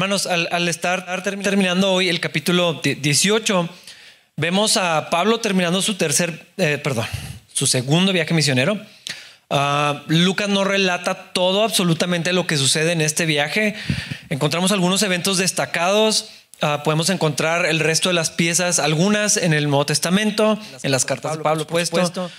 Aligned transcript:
Hermanos, 0.00 0.26
al, 0.26 0.66
estar 0.66 1.22
terminando 1.22 1.92
hoy 1.92 2.08
el 2.08 2.20
capítulo 2.20 2.80
18, 2.82 3.68
vemos 4.38 4.78
a 4.78 5.10
Pablo 5.10 5.40
terminando 5.40 5.82
su 5.82 5.96
tercer, 5.96 6.46
eh, 6.56 6.80
perdón, 6.82 7.04
su 7.52 7.66
segundo 7.66 8.10
viaje 8.10 8.32
misionero. 8.32 8.80
Ah, 9.50 10.02
Lucas 10.06 10.48
no 10.48 10.64
relata 10.64 11.34
todo 11.34 11.64
absolutamente 11.64 12.32
lo 12.32 12.46
que 12.46 12.56
sucede 12.56 12.92
en 12.92 13.02
este 13.02 13.26
viaje. 13.26 13.74
Encontramos 14.30 14.72
algunos 14.72 15.02
eventos 15.02 15.36
destacados. 15.36 16.30
Ah, 16.62 16.80
podemos 16.82 17.10
encontrar 17.10 17.66
el 17.66 17.78
resto 17.78 18.08
de 18.08 18.14
las 18.14 18.30
piezas, 18.30 18.78
algunas 18.78 19.36
en 19.36 19.52
el 19.52 19.68
Nuevo 19.68 19.84
Testamento, 19.84 20.58
en 20.82 20.92
las 20.92 21.04
cartas 21.04 21.36
de 21.36 21.42
Pablo, 21.42 21.66
puesto. 21.66 22.30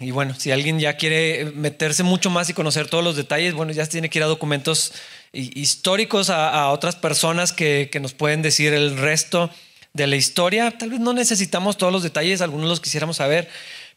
Y 0.00 0.10
bueno, 0.10 0.34
si 0.36 0.50
alguien 0.50 0.78
ya 0.78 0.98
quiere 0.98 1.52
meterse 1.54 2.02
mucho 2.02 2.28
más 2.28 2.50
y 2.50 2.54
conocer 2.54 2.88
todos 2.88 3.04
los 3.04 3.16
detalles, 3.16 3.54
bueno, 3.54 3.72
ya 3.72 3.86
tiene 3.86 4.10
que 4.10 4.18
ir 4.18 4.22
a 4.22 4.28
documentos 4.28 4.92
históricos, 5.32 6.30
a, 6.30 6.68
otras 6.70 6.96
personas 6.96 7.52
que, 7.52 7.90
nos 8.00 8.14
pueden 8.14 8.42
decir 8.42 8.72
el 8.72 8.96
resto 8.96 9.50
de 9.92 10.06
la 10.06 10.16
historia. 10.16 10.76
Tal 10.76 10.90
vez 10.90 11.00
no 11.00 11.12
necesitamos 11.12 11.76
todos 11.76 11.92
los 11.92 12.02
detalles, 12.02 12.40
algunos 12.40 12.68
los 12.68 12.80
quisiéramos 12.80 13.16
saber, 13.16 13.48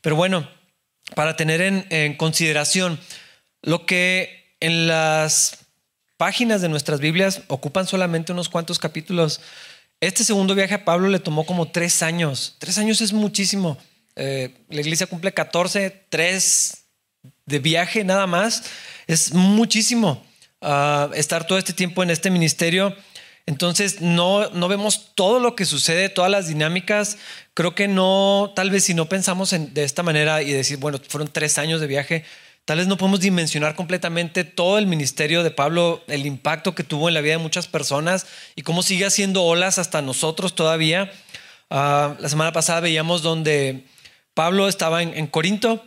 pero 0.01 0.15
bueno, 0.15 0.47
para 1.15 1.35
tener 1.35 1.61
en, 1.61 2.15
consideración 2.15 2.99
lo 3.61 3.85
que 3.85 4.55
en 4.59 4.88
las 4.88 5.66
páginas 6.17 6.61
de 6.61 6.69
nuestras 6.69 6.99
Biblias 6.99 7.41
ocupan 7.47 7.88
solamente 7.88 8.31
unos 8.31 8.49
cuantos 8.49 8.80
capítulos. 8.80 9.41
Este 9.99 10.23
segundo 10.23 10.55
viaje 10.55 10.75
a 10.75 10.86
Pablo 10.86 11.09
le 11.09 11.19
tomó 11.19 11.45
como 11.45 11.71
tres 11.71 12.03
años. 12.03 12.55
Tres 12.59 12.77
años 12.77 13.02
es 13.02 13.13
muchísimo. 13.13 13.77
Eh, 14.15 14.53
la 14.69 14.81
iglesia 14.81 15.08
cumple 15.08 15.33
14, 15.33 16.05
tres 16.09 16.86
de 17.45 17.59
viaje 17.59 18.03
nada 18.03 18.27
más. 18.27 18.63
Es 19.08 19.33
muchísimo 19.33 20.23
ah, 20.64 21.09
estar 21.14 21.45
todo 21.45 21.58
este 21.58 21.73
tiempo 21.73 22.02
en 22.02 22.09
este 22.09 22.30
ministerio. 22.30 22.95
Entonces 23.45 24.00
no, 24.00 24.50
no 24.52 24.67
vemos 24.67 25.11
todo 25.16 25.39
lo 25.39 25.55
que 25.55 25.66
sucede, 25.66 26.09
todas 26.09 26.31
las 26.31 26.47
dinámicas. 26.47 27.17
Creo 27.53 27.75
que 27.75 27.88
no, 27.88 28.53
tal 28.55 28.70
vez 28.70 28.86
si 28.86 28.94
no 28.94 29.09
pensamos 29.09 29.52
en, 29.53 29.73
de 29.73 29.83
esta 29.83 30.02
manera 30.02 30.42
y 30.42 30.52
decir, 30.52 30.78
bueno, 30.78 31.00
fueron 31.08 31.28
tres 31.28 31.58
años 31.58 31.81
de 31.81 31.88
viaje, 31.88 32.23
tal 32.66 32.78
vez 32.78 32.88
no 32.88 32.97
podemos 32.97 33.20
dimensionar 33.20 33.75
completamente 33.75 34.45
todo 34.45 34.78
el 34.78 34.88
ministerio 34.88 35.44
de 35.44 35.52
Pablo, 35.52 36.03
el 36.08 36.25
impacto 36.25 36.73
que 36.73 36.86
tuvo 36.86 37.09
en 37.09 37.14
la 37.14 37.22
vida 37.22 37.33
de 37.33 37.39
muchas 37.44 37.67
personas 37.67 38.27
y 38.55 38.61
cómo 38.61 38.81
sigue 38.81 39.05
haciendo 39.05 39.44
olas 39.44 39.77
hasta 39.77 40.02
nosotros 40.02 40.55
todavía. 40.55 41.11
Ah, 41.70 42.16
la 42.20 42.30
semana 42.30 42.53
pasada 42.53 42.80
veíamos 42.80 43.23
donde 43.23 43.86
Pablo 44.33 44.70
estaba 44.70 45.03
en, 45.03 45.27
Corinto, 45.27 45.83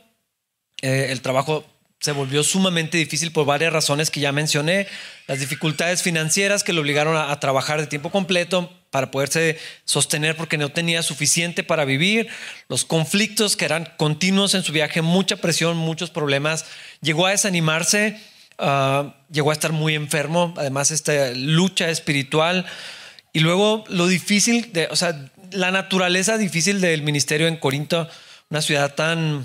eh, 0.83 1.09
el 1.11 1.23
trabajo 1.23 1.65
se 2.01 2.13
volvió 2.13 2.45
sumamente 2.45 2.99
difícil 2.99 3.33
por 3.33 3.47
varias 3.47 3.73
razones 3.73 4.11
que 4.11 4.21
ya 4.21 4.31
mencioné, 4.31 4.87
las 5.27 5.41
dificultades 5.41 6.03
financieras 6.03 6.63
que 6.63 6.73
lo 6.73 6.83
obligaron 6.83 7.17
a, 7.17 7.39
trabajar 7.41 7.81
de 7.81 7.87
tiempo 7.87 8.11
completo 8.11 8.71
para 8.91 9.11
poderse 9.11 9.59
sostener 9.85 10.37
porque 10.37 10.59
no 10.59 10.69
tenía 10.71 11.03
suficiente 11.03 11.65
para 11.65 11.85
vivir, 11.85 12.29
los 12.69 12.85
conflictos 12.85 13.57
que 13.57 13.65
eran 13.65 13.93
continuos 13.97 14.55
en 14.55 14.63
su 14.63 14.73
viaje, 14.73 15.03
mucha 15.03 15.37
presión, 15.37 15.77
muchos 15.77 16.11
problemas, 16.11 16.67
llegó 17.01 17.27
a 17.27 17.31
desanimarse, 17.31 18.21
ah, 18.59 19.17
llegó 19.31 19.51
a 19.51 19.55
estar 19.55 19.73
muy 19.73 19.95
enfermo, 19.95 20.55
además 20.57 20.91
esta 20.91 21.31
lucha 21.35 21.89
espiritual. 21.91 22.67
Y 23.33 23.41
luego 23.41 23.85
lo 23.89 24.07
difícil, 24.07 24.73
de, 24.73 24.89
o 24.91 24.97
sea, 24.97 25.31
la 25.51 25.71
naturaleza 25.71 26.39
difícil 26.39 26.81
del 26.81 27.03
ministerio 27.03 27.49
en 27.49 27.57
Corinto, 27.57 28.09
una 28.49 28.63
ciudad 28.63 28.95
tan 28.95 29.45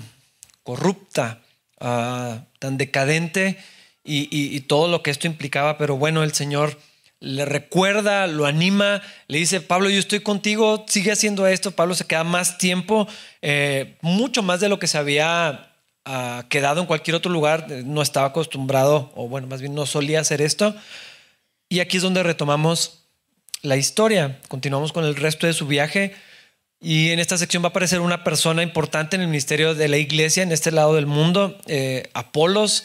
corrupta, 0.62 1.41
Ah, 1.84 2.44
tan 2.60 2.78
decadente 2.78 3.58
y, 4.04 4.60
todo 4.60 4.86
lo 4.86 5.02
que 5.02 5.10
esto 5.10 5.26
implicaba, 5.26 5.78
pero 5.78 5.96
bueno, 5.96 6.22
el 6.22 6.32
Señor 6.32 6.78
le 7.18 7.44
recuerda, 7.44 8.28
lo 8.28 8.46
anima, 8.46 9.02
le 9.26 9.38
dice, 9.38 9.60
Pablo, 9.60 9.90
yo 9.90 9.98
estoy 9.98 10.20
contigo, 10.20 10.84
sigue 10.86 11.10
haciendo 11.10 11.44
esto, 11.48 11.72
Pablo 11.72 11.96
se 11.96 12.06
queda 12.06 12.22
más 12.22 12.56
tiempo, 12.56 13.08
eh, 13.42 13.96
mucho 14.00 14.44
más 14.44 14.60
de 14.60 14.68
lo 14.68 14.78
que 14.78 14.86
se 14.86 14.96
había 14.96 15.72
ah, 16.04 16.44
quedado 16.48 16.80
en 16.80 16.86
cualquier 16.86 17.16
otro 17.16 17.32
lugar, 17.32 17.68
no 17.68 18.00
estaba 18.00 18.28
acostumbrado, 18.28 19.10
o 19.16 19.26
bueno, 19.26 19.48
más 19.48 19.60
bien 19.60 19.74
no 19.74 19.84
solía 19.84 20.20
hacer 20.20 20.40
esto, 20.40 20.76
y 21.68 21.80
aquí 21.80 21.96
es 21.96 22.04
donde 22.04 22.22
retomamos 22.22 23.08
la 23.62 23.76
historia, 23.76 24.40
continuamos 24.46 24.92
con 24.92 25.04
el 25.04 25.16
resto 25.16 25.48
de 25.48 25.52
su 25.52 25.66
viaje, 25.66 26.14
y 26.82 27.10
en 27.10 27.20
esta 27.20 27.38
sección 27.38 27.62
va 27.62 27.68
a 27.68 27.70
aparecer 27.70 28.00
una 28.00 28.24
persona 28.24 28.62
importante 28.62 29.14
en 29.14 29.22
el 29.22 29.28
ministerio 29.28 29.74
de 29.74 29.86
la 29.88 29.98
iglesia 29.98 30.42
en 30.42 30.50
este 30.50 30.72
lado 30.72 30.96
del 30.96 31.06
mundo, 31.06 31.56
eh, 31.68 32.10
Apolos. 32.12 32.84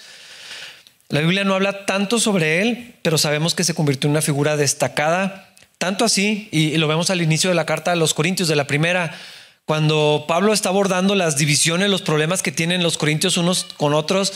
La 1.09 1.21
Biblia 1.21 1.43
no 1.43 1.55
habla 1.55 1.85
tanto 1.85 2.19
sobre 2.19 2.61
él, 2.61 2.93
pero 3.01 3.17
sabemos 3.17 3.55
que 3.55 3.63
se 3.63 3.73
convirtió 3.73 4.07
en 4.07 4.11
una 4.11 4.21
figura 4.21 4.55
destacada, 4.55 5.55
tanto 5.79 6.05
así, 6.05 6.47
y, 6.51 6.77
lo 6.77 6.87
vemos 6.87 7.09
al 7.09 7.21
inicio 7.21 7.49
de 7.49 7.55
la 7.55 7.65
carta 7.65 7.91
a 7.91 7.95
los 7.95 8.13
Corintios, 8.13 8.47
de 8.47 8.55
la 8.55 8.67
primera, 8.67 9.17
cuando 9.65 10.25
Pablo 10.27 10.53
está 10.53 10.69
abordando 10.69 11.15
las 11.15 11.37
divisiones, 11.37 11.89
los 11.89 12.01
problemas 12.03 12.43
que 12.43 12.51
tienen 12.51 12.83
los 12.83 12.97
Corintios 12.97 13.37
unos 13.37 13.63
con 13.77 13.93
otros. 13.93 14.33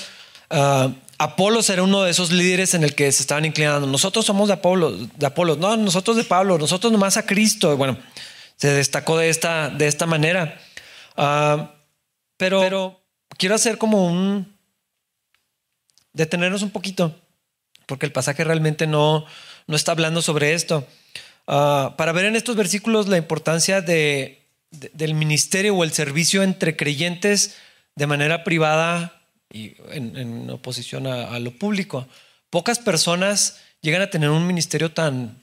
Uh, 0.50 0.92
Apolos 1.20 1.70
era 1.70 1.84
uno 1.84 2.02
de 2.02 2.12
esos 2.12 2.32
líderes 2.32 2.74
en 2.74 2.84
el 2.84 2.96
que 2.96 3.12
se 3.12 3.22
estaban 3.22 3.46
inclinando. 3.46 3.86
Nosotros 3.86 4.26
somos 4.26 4.48
de 4.48 4.56
Apolo, 4.56 4.92
de 4.92 5.26
Apolos, 5.26 5.60
no, 5.60 5.78
nosotros 5.78 6.18
de 6.18 6.24
Pablo, 6.24 6.58
nosotros 6.58 6.92
nomás 6.92 7.16
a 7.16 7.26
Cristo. 7.26 7.78
Bueno, 7.78 7.98
se 8.62 8.72
destacó 8.72 9.18
de 9.18 9.30
esta, 9.30 9.72
de 9.72 9.88
esta 9.88 10.06
manera. 10.06 10.62
Ah, 11.18 11.74
pero, 12.38 13.02
quiero 13.38 13.56
hacer 13.56 13.80
como 13.80 14.06
un... 14.06 14.56
detenernos 16.14 16.62
un 16.62 16.70
poquito, 16.70 17.20
porque 17.88 18.06
el 18.06 18.12
pasaje 18.12 18.44
realmente 18.44 18.86
no, 18.86 19.26
no 19.66 19.76
está 19.76 19.94
hablando 19.94 20.22
sobre 20.22 20.54
esto. 20.54 20.88
Ah, 21.48 21.96
para 21.98 22.12
ver 22.12 22.26
en 22.26 22.36
estos 22.36 22.56
versículos 22.56 23.08
la 23.08 23.18
importancia 23.18 23.82
de, 23.82 24.46
del 24.70 25.16
ministerio 25.16 25.76
o 25.76 25.84
el 25.84 25.92
servicio 25.92 26.44
entre 26.44 26.78
creyentes 26.78 27.58
de 27.96 28.06
manera 28.06 28.44
privada 28.44 29.24
y 29.52 29.74
en, 29.90 30.48
oposición 30.52 31.08
a, 31.08 31.34
a, 31.34 31.40
lo 31.40 31.50
público. 31.58 32.08
Pocas 32.52 32.78
personas 32.78 33.60
llegan 33.82 34.04
a 34.04 34.12
tener 34.12 34.30
un 34.30 34.46
ministerio 34.46 34.92
tan 34.92 35.42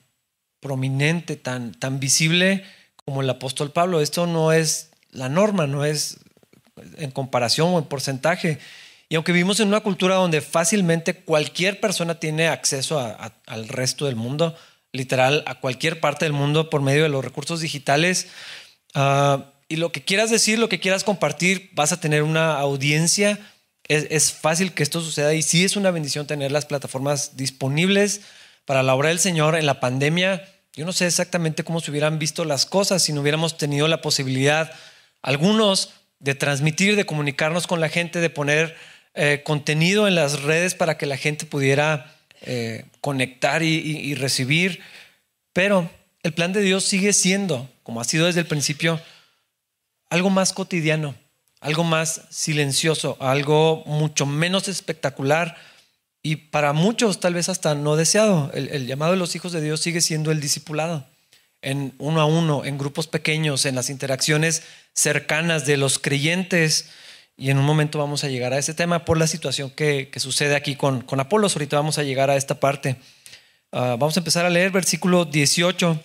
prominente, 0.60 1.34
tan, 1.34 1.72
tan 1.74 1.98
visible 1.98 2.64
como 3.08 3.22
el 3.22 3.30
apóstol 3.30 3.70
Pablo. 3.70 4.02
Esto 4.02 4.26
no 4.26 4.52
es 4.52 4.90
la 5.12 5.30
norma, 5.30 5.66
no 5.66 5.86
es 5.86 6.18
en 6.98 7.10
comparación 7.10 7.72
o 7.72 7.78
en 7.78 7.86
porcentaje. 7.86 8.58
Y 9.08 9.14
aunque 9.14 9.32
vivimos 9.32 9.60
en 9.60 9.68
una 9.68 9.80
cultura 9.80 10.16
donde 10.16 10.42
fácilmente 10.42 11.14
cualquier 11.14 11.80
persona 11.80 12.20
tiene 12.20 12.48
acceso 12.48 12.98
al 12.98 13.68
resto 13.68 14.04
del 14.04 14.16
mundo, 14.16 14.54
literal, 14.92 15.42
a 15.46 15.54
cualquier 15.54 16.00
parte 16.00 16.26
del 16.26 16.34
mundo 16.34 16.68
por 16.68 16.82
medio 16.82 17.02
de 17.02 17.08
los 17.08 17.24
recursos 17.24 17.62
digitales, 17.62 18.28
ah, 18.94 19.52
y 19.70 19.76
lo 19.76 19.90
que 19.90 20.04
quieras 20.04 20.28
decir, 20.28 20.58
lo 20.58 20.68
que 20.68 20.78
quieras 20.78 21.02
compartir, 21.02 21.70
vas 21.72 21.92
a 21.92 22.00
tener 22.00 22.22
una 22.22 22.58
audiencia. 22.58 23.38
Es, 23.84 24.06
es, 24.10 24.32
fácil 24.32 24.74
que 24.74 24.82
esto 24.82 25.00
suceda 25.00 25.32
y 25.32 25.40
sí 25.40 25.64
es 25.64 25.76
una 25.76 25.90
bendición 25.90 26.26
tener 26.26 26.52
las 26.52 26.66
plataformas 26.66 27.38
disponibles 27.38 28.20
para 28.66 28.82
la 28.82 28.94
obra 28.94 29.08
del 29.08 29.18
Señor 29.18 29.56
en 29.56 29.64
la 29.64 29.80
pandemia 29.80 30.46
yo 30.78 30.84
no 30.84 30.92
sé 30.92 31.06
exactamente 31.06 31.64
cómo 31.64 31.80
se 31.80 31.90
hubieran 31.90 32.20
visto 32.20 32.44
las 32.44 32.64
cosas 32.64 33.02
si 33.02 33.12
no 33.12 33.22
hubiéramos 33.22 33.56
tenido 33.56 33.88
la 33.88 34.00
posibilidad, 34.00 34.72
algunos, 35.22 35.92
de 36.20 36.36
transmitir, 36.36 36.94
de 36.94 37.04
comunicarnos 37.04 37.66
con 37.66 37.80
la 37.80 37.88
gente, 37.88 38.20
de 38.20 38.30
poner 38.30 38.76
eh, 39.14 39.42
contenido 39.44 40.06
en 40.06 40.14
las 40.14 40.42
redes 40.42 40.76
para 40.76 40.96
que 40.96 41.06
la 41.06 41.16
gente 41.16 41.46
pudiera 41.46 42.14
eh, 42.42 42.84
conectar 43.00 43.64
y, 43.64 44.14
recibir. 44.14 44.80
Pero 45.52 45.90
el 46.22 46.32
plan 46.32 46.52
de 46.52 46.60
Dios 46.60 46.84
sigue 46.84 47.12
siendo, 47.12 47.68
como 47.82 48.00
ha 48.00 48.04
sido 48.04 48.26
desde 48.26 48.38
el 48.38 48.46
principio, 48.46 49.00
algo 50.10 50.30
más 50.30 50.52
cotidiano, 50.52 51.16
algo 51.58 51.82
más 51.82 52.20
silencioso, 52.30 53.16
algo 53.18 53.82
mucho 53.84 54.26
menos 54.26 54.68
espectacular 54.68 55.56
y 56.22 56.36
para 56.36 56.72
muchos 56.72 57.20
tal 57.20 57.34
vez 57.34 57.48
hasta 57.48 57.74
no 57.74 57.96
deseado. 57.96 58.50
El, 58.52 58.86
llamado 58.86 59.12
de 59.12 59.18
los 59.18 59.34
hijos 59.36 59.52
de 59.52 59.60
Dios 59.60 59.80
sigue 59.80 60.00
siendo 60.00 60.30
el 60.30 60.40
discipulado, 60.40 61.06
en 61.62 61.94
uno 61.98 62.20
a 62.20 62.26
uno, 62.26 62.64
en 62.64 62.78
grupos 62.78 63.06
pequeños, 63.06 63.64
en 63.66 63.74
las 63.74 63.90
interacciones 63.90 64.62
cercanas 64.92 65.64
de 65.64 65.76
los 65.76 65.98
creyentes. 65.98 66.90
Y 67.36 67.50
en 67.50 67.58
un 67.58 67.64
momento 67.64 67.98
vamos 67.98 68.24
a 68.24 68.28
llegar 68.28 68.52
a 68.52 68.58
ese 68.58 68.74
tema 68.74 69.04
por 69.04 69.16
la 69.16 69.28
situación 69.28 69.70
que, 69.70 70.10
sucede 70.16 70.56
aquí 70.56 70.74
con, 70.74 71.02
con 71.02 71.20
Apolos. 71.20 71.54
Ahorita 71.54 71.76
vamos 71.76 71.98
a 71.98 72.02
llegar 72.02 72.30
a 72.30 72.36
esta 72.36 72.58
parte. 72.58 72.96
Ah, 73.70 73.96
vamos 73.98 74.16
a 74.16 74.20
empezar 74.20 74.44
a 74.44 74.50
leer 74.50 74.72
versículo 74.72 75.24
18. 75.24 76.02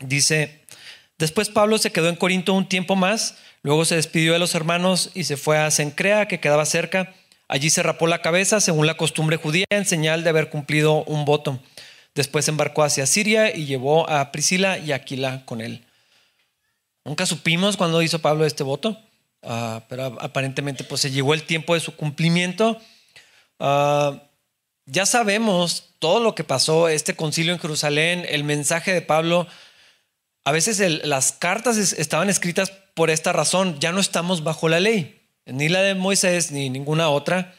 Dice, 0.00 0.66
después 1.16 1.48
Pablo 1.48 1.78
se 1.78 1.90
quedó 1.90 2.08
en 2.08 2.16
Corinto 2.16 2.52
un 2.52 2.68
tiempo 2.68 2.96
más, 2.96 3.36
luego 3.62 3.84
se 3.84 3.94
despidió 3.94 4.32
de 4.34 4.38
los 4.38 4.54
hermanos 4.54 5.10
y 5.14 5.24
se 5.24 5.36
fue 5.36 5.58
a 5.58 5.70
Cencrea, 5.70 6.26
que 6.26 6.40
quedaba 6.40 6.66
cerca 6.66 7.14
Allí 7.52 7.68
se 7.68 7.82
rapó 7.82 8.06
la 8.06 8.22
cabeza 8.22 8.62
según 8.62 8.86
la 8.86 8.96
costumbre 8.96 9.36
judía 9.36 9.66
en 9.68 9.84
señal 9.84 10.24
de 10.24 10.30
haber 10.30 10.48
cumplido 10.48 11.04
un 11.04 11.26
voto. 11.26 11.60
Después 12.14 12.48
embarcó 12.48 12.82
hacia 12.82 13.04
Siria 13.04 13.54
y 13.54 13.66
llevó 13.66 14.08
a 14.08 14.32
Priscila 14.32 14.78
y 14.78 14.92
Aquila 14.92 15.44
con 15.44 15.60
él. 15.60 15.84
Nunca 17.04 17.26
supimos 17.26 17.76
cuándo 17.76 18.00
hizo 18.00 18.20
Pablo 18.20 18.46
este 18.46 18.62
voto, 18.62 18.98
ah, 19.42 19.84
pero 19.90 20.16
aparentemente 20.22 20.82
pues 20.82 21.02
se 21.02 21.10
llegó 21.10 21.34
el 21.34 21.42
tiempo 21.42 21.74
de 21.74 21.80
su 21.80 21.94
cumplimiento. 21.94 22.80
Ah, 23.60 24.22
ya 24.86 25.04
sabemos 25.04 25.90
todo 25.98 26.20
lo 26.20 26.34
que 26.34 26.44
pasó, 26.44 26.88
este 26.88 27.16
concilio 27.16 27.52
en 27.52 27.60
Jerusalén, 27.60 28.24
el 28.30 28.44
mensaje 28.44 28.94
de 28.94 29.02
Pablo. 29.02 29.46
A 30.44 30.52
veces 30.52 30.80
las 31.04 31.32
cartas 31.32 31.76
estaban 31.76 32.30
escritas 32.30 32.72
por 32.94 33.10
esta 33.10 33.34
razón. 33.34 33.78
Ya 33.78 33.92
no 33.92 34.00
estamos 34.00 34.42
bajo 34.42 34.70
la 34.70 34.80
ley, 34.80 35.21
ni 35.46 35.68
la 35.68 35.82
de 35.82 35.94
Moisés 35.94 36.50
ni 36.52 36.70
ninguna 36.70 37.08
otra. 37.08 37.54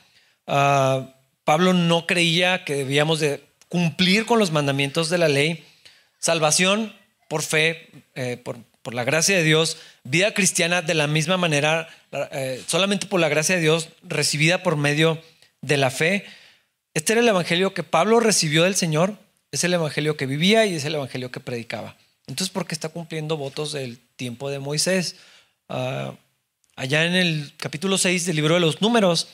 Ah, 0.47 1.15
Pablo 1.43 1.73
no 1.73 2.05
creía 2.07 2.63
que 2.63 2.75
debíamos 2.75 3.19
de 3.19 3.43
cumplir 3.67 4.25
con 4.25 4.39
los 4.39 4.51
mandamientos 4.51 5.09
de 5.09 5.17
la 5.17 5.27
ley. 5.27 5.63
Salvación 6.19 6.93
por 7.27 7.41
fe, 7.41 7.89
eh, 8.15 8.37
por, 8.37 8.57
la 8.93 9.03
gracia 9.03 9.35
de 9.35 9.43
Dios. 9.43 9.77
Vida 10.03 10.33
cristiana 10.33 10.81
de 10.81 10.93
la 10.93 11.07
misma 11.07 11.37
manera, 11.37 11.87
eh, 12.31 12.61
solamente 12.67 13.07
por 13.07 13.19
la 13.19 13.29
gracia 13.29 13.55
de 13.55 13.61
Dios, 13.61 13.89
recibida 14.03 14.61
por 14.61 14.75
medio 14.75 15.21
de 15.61 15.77
la 15.77 15.89
fe. 15.89 16.25
Este 16.93 17.13
era 17.13 17.21
el 17.21 17.27
evangelio 17.27 17.73
que 17.73 17.83
Pablo 17.83 18.19
recibió 18.19 18.63
del 18.63 18.75
Señor, 18.75 19.17
es 19.51 19.63
el 19.63 19.73
evangelio 19.73 20.17
que 20.17 20.25
vivía 20.25 20.65
y 20.65 20.75
es 20.75 20.85
el 20.85 20.95
evangelio 20.95 21.31
que 21.31 21.39
predicaba. 21.39 21.95
Entonces, 22.27 22.51
¿por 22.51 22.65
qué 22.67 22.75
está 22.75 22.89
cumpliendo 22.89 23.37
votos 23.37 23.71
del 23.71 23.99
tiempo 24.15 24.49
de 24.49 24.59
Moisés? 24.59 25.15
Ah, 25.69 26.13
allá 26.75 27.05
en 27.05 27.15
el 27.15 27.53
capítulo 27.57 27.97
6 27.97 28.25
del 28.25 28.35
libro 28.35 28.55
de 28.55 28.59
los 28.59 28.81
números 28.81 29.27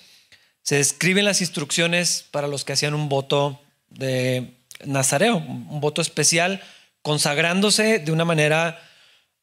se 0.61 0.75
describen 0.75 1.25
las 1.25 1.41
instrucciones 1.41 2.25
para 2.31 2.47
los 2.47 2.65
que 2.65 2.73
hacían 2.73 2.93
un 2.93 3.09
voto 3.09 3.61
de 3.89 4.53
Nazareo, 4.85 5.37
un 5.37 5.81
voto 5.81 6.01
especial, 6.01 6.61
consagrándose 7.01 7.99
de 7.99 8.11
una 8.11 8.25
manera 8.25 8.79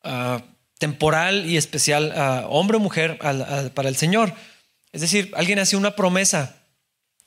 ah, 0.04 0.42
temporal 0.78 1.46
y 1.46 1.56
especial, 1.56 2.12
a 2.12 2.46
hombre 2.48 2.76
o 2.76 2.80
mujer, 2.80 3.18
para 3.18 3.88
el 3.88 3.96
Señor. 3.96 4.34
Es 4.92 5.00
decir, 5.00 5.32
alguien 5.34 5.58
hacía 5.58 5.78
una 5.78 5.96
promesa 5.96 6.56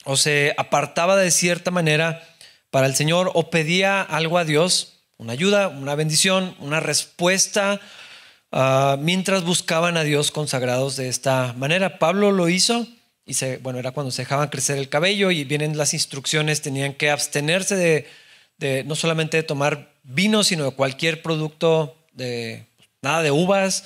o 0.04 0.16
se 0.16 0.54
apartaba 0.56 1.16
de 1.16 1.30
cierta 1.30 1.70
manera 1.70 2.26
para 2.70 2.86
el 2.86 2.94
Señor 2.94 3.30
o 3.34 3.50
pedía 3.50 4.00
algo 4.00 4.38
a 4.38 4.44
Dios, 4.44 5.02
una 5.18 5.32
ayuda, 5.32 5.68
una 5.68 5.94
bendición, 5.94 6.56
una 6.60 6.80
respuesta, 6.80 7.80
ah, 8.52 8.96
mientras 9.00 9.44
buscaban 9.44 9.96
a 9.96 10.04
Dios 10.04 10.30
consagrados 10.30 10.96
de 10.96 11.08
esta 11.08 11.54
manera. 11.56 11.98
Pablo 11.98 12.32
lo 12.32 12.48
hizo 12.48 12.86
y 13.26 13.34
se, 13.34 13.58
bueno, 13.58 13.78
era 13.78 13.92
cuando 13.92 14.10
se 14.10 14.22
dejaban 14.22 14.48
crecer 14.48 14.78
el 14.78 14.88
cabello 14.88 15.30
y 15.30 15.44
vienen 15.44 15.76
las 15.76 15.94
instrucciones, 15.94 16.62
tenían 16.62 16.94
que 16.94 17.10
abstenerse 17.10 18.06
de, 18.58 18.84
no 18.84 18.94
solamente 18.94 19.36
de 19.36 19.42
tomar 19.42 19.92
vino, 20.02 20.44
sino 20.44 20.64
de 20.64 20.72
cualquier 20.72 21.22
producto, 21.22 21.96
de 22.12 22.66
nada 23.02 23.22
de 23.22 23.30
uvas. 23.30 23.84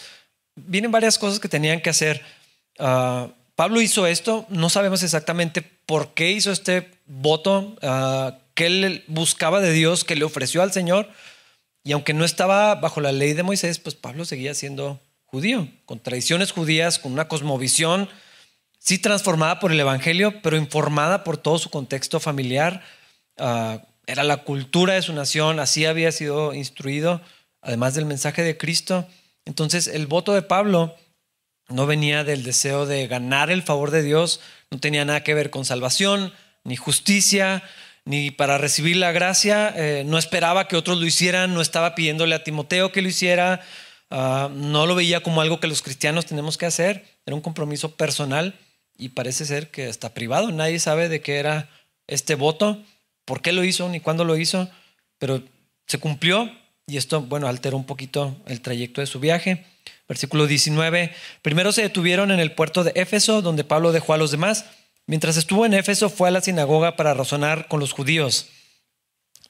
Vienen 0.56 0.92
varias 0.92 1.18
cosas 1.18 1.40
que 1.40 1.48
tenían 1.48 1.80
que 1.80 1.90
hacer. 1.90 2.22
Ah, 2.78 3.28
Pablo 3.56 3.80
hizo 3.80 4.06
esto, 4.06 4.46
no 4.48 4.68
sabemos 4.68 5.02
exactamente 5.02 5.62
por 5.62 6.14
qué 6.14 6.32
hizo 6.32 6.50
este 6.50 6.90
voto 7.06 7.76
uh, 7.82 8.32
que 8.54 8.66
él 8.66 9.04
buscaba 9.06 9.60
de 9.60 9.72
Dios, 9.72 10.04
que 10.04 10.16
le 10.16 10.24
ofreció 10.24 10.62
al 10.62 10.72
Señor. 10.72 11.08
Y 11.84 11.92
aunque 11.92 12.14
no 12.14 12.24
estaba 12.24 12.74
bajo 12.76 13.00
la 13.00 13.12
ley 13.12 13.34
de 13.34 13.42
Moisés, 13.42 13.78
pues 13.78 13.94
Pablo 13.94 14.24
seguía 14.24 14.54
siendo 14.54 15.00
judío, 15.26 15.68
con 15.84 16.00
tradiciones 16.00 16.50
judías, 16.50 16.98
con 16.98 17.12
una 17.12 17.28
cosmovisión, 17.28 18.08
sí 18.78 18.98
transformada 18.98 19.60
por 19.60 19.70
el 19.70 19.80
Evangelio, 19.80 20.40
pero 20.42 20.56
informada 20.56 21.24
por 21.24 21.36
todo 21.36 21.58
su 21.58 21.68
contexto 21.68 22.20
familiar. 22.20 22.82
Uh, 23.36 23.78
era 24.06 24.24
la 24.24 24.38
cultura 24.38 24.94
de 24.94 25.02
su 25.02 25.12
nación, 25.12 25.60
así 25.60 25.84
había 25.84 26.10
sido 26.12 26.54
instruido, 26.54 27.20
además 27.60 27.94
del 27.94 28.06
mensaje 28.06 28.42
de 28.42 28.56
Cristo. 28.56 29.06
Entonces 29.44 29.86
el 29.86 30.06
voto 30.06 30.32
de 30.32 30.42
Pablo 30.42 30.94
no 31.68 31.86
venía 31.86 32.24
del 32.24 32.44
deseo 32.44 32.86
de 32.86 33.06
ganar 33.06 33.50
el 33.50 33.62
favor 33.62 33.90
de 33.90 34.02
Dios, 34.02 34.40
no 34.70 34.78
tenía 34.78 35.04
nada 35.04 35.22
que 35.22 35.34
ver 35.34 35.50
con 35.50 35.64
salvación, 35.64 36.32
ni 36.64 36.76
justicia, 36.76 37.62
ni 38.04 38.30
para 38.30 38.58
recibir 38.58 38.96
la 38.96 39.12
gracia. 39.12 39.72
Eh, 39.76 40.04
no 40.06 40.18
esperaba 40.18 40.68
que 40.68 40.76
otros 40.76 40.98
lo 40.98 41.06
hicieran, 41.06 41.54
no 41.54 41.60
estaba 41.60 41.94
pidiéndole 41.94 42.34
a 42.34 42.44
Timoteo 42.44 42.92
que 42.92 43.02
lo 43.02 43.08
hiciera, 43.08 43.62
ah, 44.10 44.50
no 44.52 44.86
lo 44.86 44.94
veía 44.94 45.22
como 45.22 45.40
algo 45.40 45.60
que 45.60 45.66
los 45.66 45.82
cristianos 45.82 46.26
tenemos 46.26 46.58
que 46.58 46.66
hacer, 46.66 47.04
era 47.26 47.34
un 47.34 47.42
compromiso 47.42 47.96
personal 47.96 48.54
y 48.96 49.10
parece 49.10 49.44
ser 49.44 49.70
que 49.70 49.88
está 49.88 50.14
privado. 50.14 50.50
Nadie 50.52 50.78
sabe 50.78 51.08
de 51.08 51.20
qué 51.20 51.38
era 51.38 51.68
este 52.06 52.34
voto, 52.34 52.82
por 53.24 53.40
qué 53.40 53.52
lo 53.52 53.64
hizo, 53.64 53.88
ni 53.88 54.00
cuándo 54.00 54.24
lo 54.24 54.36
hizo, 54.36 54.68
pero 55.18 55.42
se 55.86 55.98
cumplió 55.98 56.50
y 56.86 56.98
esto, 56.98 57.22
bueno, 57.22 57.48
alteró 57.48 57.76
un 57.76 57.86
poquito 57.86 58.36
el 58.46 58.60
trayecto 58.60 59.00
de 59.00 59.06
su 59.06 59.20
viaje. 59.20 59.64
Versículo 60.06 60.46
19. 60.46 61.12
Primero 61.40 61.72
se 61.72 61.80
detuvieron 61.80 62.30
en 62.30 62.40
el 62.40 62.52
puerto 62.52 62.84
de 62.84 62.92
Éfeso, 62.94 63.40
donde 63.40 63.64
Pablo 63.64 63.92
dejó 63.92 64.12
a 64.12 64.18
los 64.18 64.30
demás. 64.30 64.66
Mientras 65.06 65.36
estuvo 65.36 65.66
en 65.66 65.74
Éfeso, 65.74 66.08
fue 66.08 66.28
a 66.28 66.30
la 66.30 66.40
sinagoga 66.40 66.96
para 66.96 67.14
razonar 67.14 67.68
con 67.68 67.80
los 67.80 67.92
judíos. 67.92 68.46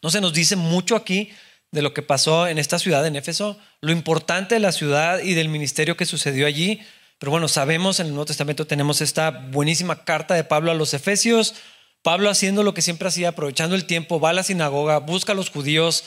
No 0.02 0.10
se 0.10 0.20
nos 0.20 0.32
dice 0.32 0.56
mucho 0.56 0.96
aquí 0.96 1.30
de 1.70 1.82
lo 1.82 1.94
que 1.94 2.02
pasó 2.02 2.46
en 2.46 2.58
esta 2.58 2.78
ciudad, 2.78 3.06
en 3.06 3.16
Éfeso, 3.16 3.58
lo 3.80 3.92
importante 3.92 4.54
de 4.54 4.60
la 4.60 4.72
ciudad 4.72 5.20
y 5.20 5.34
del 5.34 5.48
ministerio 5.48 5.96
que 5.96 6.06
sucedió 6.06 6.46
allí. 6.46 6.80
Pero 7.18 7.30
bueno, 7.30 7.48
sabemos 7.48 8.00
en 8.00 8.06
el 8.06 8.12
Nuevo 8.12 8.26
Testamento 8.26 8.66
tenemos 8.66 9.00
esta 9.00 9.30
buenísima 9.30 10.04
carta 10.04 10.34
de 10.34 10.44
Pablo 10.44 10.70
a 10.70 10.74
los 10.74 10.92
Efesios. 10.94 11.54
Pablo 12.02 12.28
haciendo 12.30 12.62
lo 12.62 12.74
que 12.74 12.82
siempre 12.82 13.08
hacía, 13.08 13.30
aprovechando 13.30 13.76
el 13.76 13.86
tiempo, 13.86 14.20
va 14.20 14.30
a 14.30 14.34
la 14.34 14.42
sinagoga, 14.42 14.98
busca 14.98 15.32
a 15.32 15.34
los 15.34 15.50
judíos, 15.50 16.04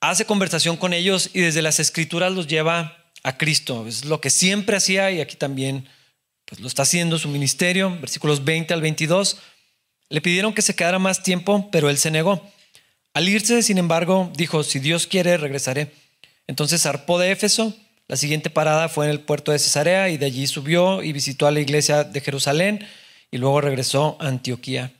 hace 0.00 0.26
conversación 0.26 0.76
con 0.76 0.92
ellos 0.92 1.30
y 1.32 1.40
desde 1.40 1.62
las 1.62 1.80
escrituras 1.80 2.32
los 2.32 2.48
lleva 2.48 2.98
a 3.22 3.38
Cristo. 3.38 3.86
Es 3.86 4.04
lo 4.04 4.20
que 4.20 4.30
siempre 4.30 4.76
hacía 4.76 5.10
y 5.10 5.20
aquí 5.20 5.36
también 5.36 5.88
pues, 6.46 6.60
lo 6.60 6.68
está 6.68 6.82
haciendo 6.82 7.18
su 7.18 7.28
ministerio. 7.28 7.96
Versículos 8.00 8.44
20 8.44 8.72
al 8.72 8.80
22. 8.80 9.38
Le 10.08 10.20
pidieron 10.20 10.54
que 10.54 10.62
se 10.62 10.74
quedara 10.74 10.98
más 10.98 11.22
tiempo, 11.22 11.68
pero 11.70 11.90
él 11.90 11.98
se 11.98 12.10
negó. 12.10 12.42
Al 13.12 13.28
irse, 13.28 13.62
sin 13.62 13.78
embargo, 13.78 14.30
dijo, 14.36 14.62
si 14.62 14.78
Dios 14.78 15.06
quiere, 15.06 15.36
regresaré. 15.36 15.92
Entonces 16.46 16.82
zarpó 16.82 17.18
de 17.18 17.32
Éfeso. 17.32 17.74
La 18.08 18.16
siguiente 18.16 18.50
parada 18.50 18.88
fue 18.88 19.06
en 19.06 19.10
el 19.10 19.20
puerto 19.20 19.50
de 19.50 19.58
Cesarea 19.58 20.08
y 20.10 20.16
de 20.16 20.26
allí 20.26 20.46
subió 20.46 21.02
y 21.02 21.12
visitó 21.12 21.46
a 21.46 21.50
la 21.50 21.60
iglesia 21.60 22.04
de 22.04 22.20
Jerusalén 22.20 22.86
y 23.32 23.38
luego 23.38 23.60
regresó 23.60 24.16
a 24.20 24.28
Antioquía. 24.28 24.92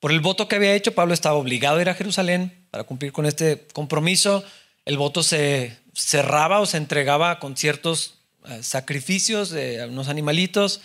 Por 0.00 0.12
el 0.12 0.20
voto 0.20 0.48
que 0.48 0.56
había 0.56 0.74
hecho, 0.74 0.94
Pablo 0.94 1.14
estaba 1.14 1.36
obligado 1.36 1.78
a 1.78 1.82
ir 1.82 1.88
a 1.88 1.94
Jerusalén 1.94 2.66
para 2.70 2.84
cumplir 2.84 3.12
con 3.12 3.24
este 3.24 3.66
compromiso. 3.72 4.44
El 4.84 4.98
voto 4.98 5.22
se 5.22 5.78
cerraba 5.94 6.60
o 6.60 6.66
se 6.66 6.76
entregaba 6.76 7.38
con 7.38 7.56
ciertos 7.56 8.19
sacrificios 8.62 9.50
de 9.50 9.86
unos 9.86 10.08
animalitos. 10.08 10.80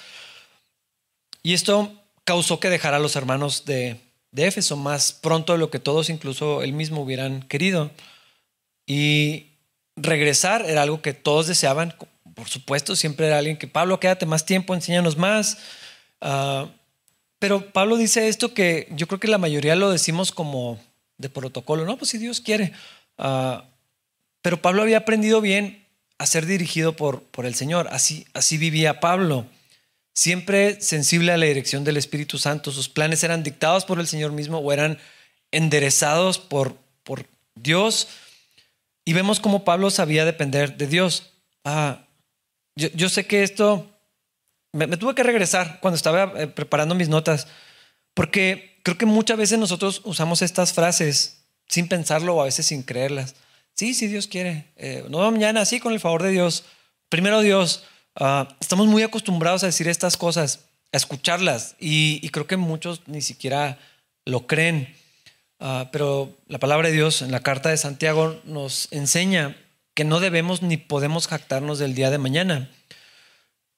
Y 1.44 1.54
esto 1.54 1.94
causó 2.24 2.60
que 2.60 2.70
dejara 2.70 2.98
a 2.98 3.00
los 3.00 3.16
hermanos 3.16 3.66
de, 3.66 4.00
de 4.32 4.48
Éfeso 4.48 4.78
más 4.78 5.14
pronto 5.14 5.54
de 5.54 5.60
lo 5.60 5.70
que 5.70 5.80
todos, 5.80 6.10
incluso 6.10 6.62
él 6.62 6.74
mismo, 6.74 7.02
hubieran 7.02 7.44
querido. 7.44 7.92
Y 8.86 9.48
regresar 9.96 10.66
era 10.66 10.82
algo 10.82 11.02
que 11.02 11.14
todos 11.14 11.48
deseaban. 11.48 11.96
Por 12.34 12.50
supuesto, 12.50 12.96
siempre 12.96 13.28
era 13.28 13.38
alguien 13.38 13.58
que, 13.58 13.68
Pablo, 13.68 14.00
quédate 14.00 14.26
más 14.26 14.46
tiempo, 14.46 14.74
enséñanos 14.74 15.18
más. 15.18 15.58
Ah, 16.22 16.68
pero 17.40 17.72
Pablo 17.72 17.98
dice 17.98 18.28
esto 18.28 18.54
que 18.54 18.88
yo 18.92 19.08
creo 19.08 19.20
que 19.20 19.28
la 19.28 19.38
mayoría 19.38 19.76
lo 19.76 19.92
decimos 19.92 20.32
como 20.32 20.80
de 21.18 21.30
protocolo. 21.30 21.86
No, 21.86 21.98
pues 21.98 22.12
si 22.12 22.18
Dios 22.18 22.42
quiere. 22.42 22.74
Uh, 23.18 23.62
pero 24.42 24.62
Pablo 24.62 24.82
había 24.82 24.98
aprendido 24.98 25.42
bien 25.42 25.85
a 26.18 26.26
ser 26.26 26.46
dirigido 26.46 26.96
por, 26.96 27.24
por 27.24 27.46
el 27.46 27.56
Señor. 27.56 27.88
Así, 27.92 28.26
así 28.34 28.58
vivía 28.58 29.00
Pablo. 29.00 29.46
Siempre 30.14 30.80
sensible 30.82 31.32
a 31.32 31.38
la 31.38 31.46
dirección 31.46 31.84
del 31.84 31.98
Espíritu 31.98 32.38
Santo. 32.38 32.72
Sus 32.72 32.88
planes 32.88 33.24
eran 33.24 33.44
dictados 33.44 33.86
por 33.86 34.00
el 34.00 34.08
Señor 34.08 34.32
mismo 34.32 34.60
o 34.60 34.72
eran 34.72 34.98
enderezados 35.52 36.40
por, 36.40 36.78
por 37.04 37.26
Dios. 37.56 38.08
Y 39.04 39.14
vemos 39.14 39.40
cómo 39.40 39.64
Pablo 39.64 39.90
sabía 39.90 40.26
depender 40.26 40.78
de 40.78 40.88
Dios. 40.88 41.32
Ah, 41.64 42.06
yo, 42.76 43.10
sé 43.10 43.26
que 43.26 43.44
esto 43.44 43.90
me, 44.74 44.88
tuve 44.98 45.16
que 45.16 45.24
regresar 45.24 45.80
cuando 45.80 45.96
estaba 45.96 46.34
eh, 46.36 46.48
preparando 46.48 46.94
mis 46.94 47.08
notas, 47.08 47.48
porque 48.14 48.80
creo 48.84 48.98
que 48.98 49.06
muchas 49.06 49.38
veces 49.38 49.58
nosotros 49.58 50.02
usamos 50.04 50.42
estas 50.42 50.74
frases 50.74 51.46
sin 51.68 51.88
pensarlo 51.88 52.36
o 52.36 52.42
a 52.42 52.46
veces 52.46 52.66
sin 52.66 52.84
creerlas. 52.84 53.36
Sí, 53.76 53.94
si 53.94 54.08
Dios 54.08 54.28
quiere. 54.28 54.66
Eh, 54.78 55.06
no 55.10 55.30
mañana, 55.30 55.66
sí, 55.66 55.80
con 55.80 55.94
el 55.94 56.00
favor 56.00 56.24
de 56.24 56.32
Dios. 56.32 56.64
Primero 57.10 57.42
Dios. 57.42 57.84
Ah, 58.16 58.56
estamos 58.62 58.88
muy 58.88 59.04
acostumbrados 59.04 59.64
a 59.64 59.66
decir 59.66 59.90
estas 59.90 60.16
cosas, 60.16 60.70
a 60.94 60.98
escucharlas, 60.98 61.76
y, 61.80 62.28
creo 62.30 62.48
que 62.48 62.56
muchos 62.56 63.02
ni 63.08 63.22
siquiera 63.22 63.78
lo 64.24 64.48
creen. 64.48 64.96
Ah, 65.60 65.90
pero 65.92 66.38
la 66.48 66.60
palabra 66.60 66.88
de 66.88 66.96
Dios 66.96 67.22
en 67.22 67.32
la 67.32 67.42
carta 67.42 67.70
de 67.70 67.78
Santiago 67.78 68.42
nos 68.46 68.88
enseña 68.92 69.58
que 69.94 70.06
no 70.06 70.22
debemos 70.22 70.62
ni 70.62 70.78
podemos 70.78 71.28
jactarnos 71.28 71.78
del 71.78 71.96
día 71.96 72.10
de 72.10 72.18
mañana, 72.18 72.72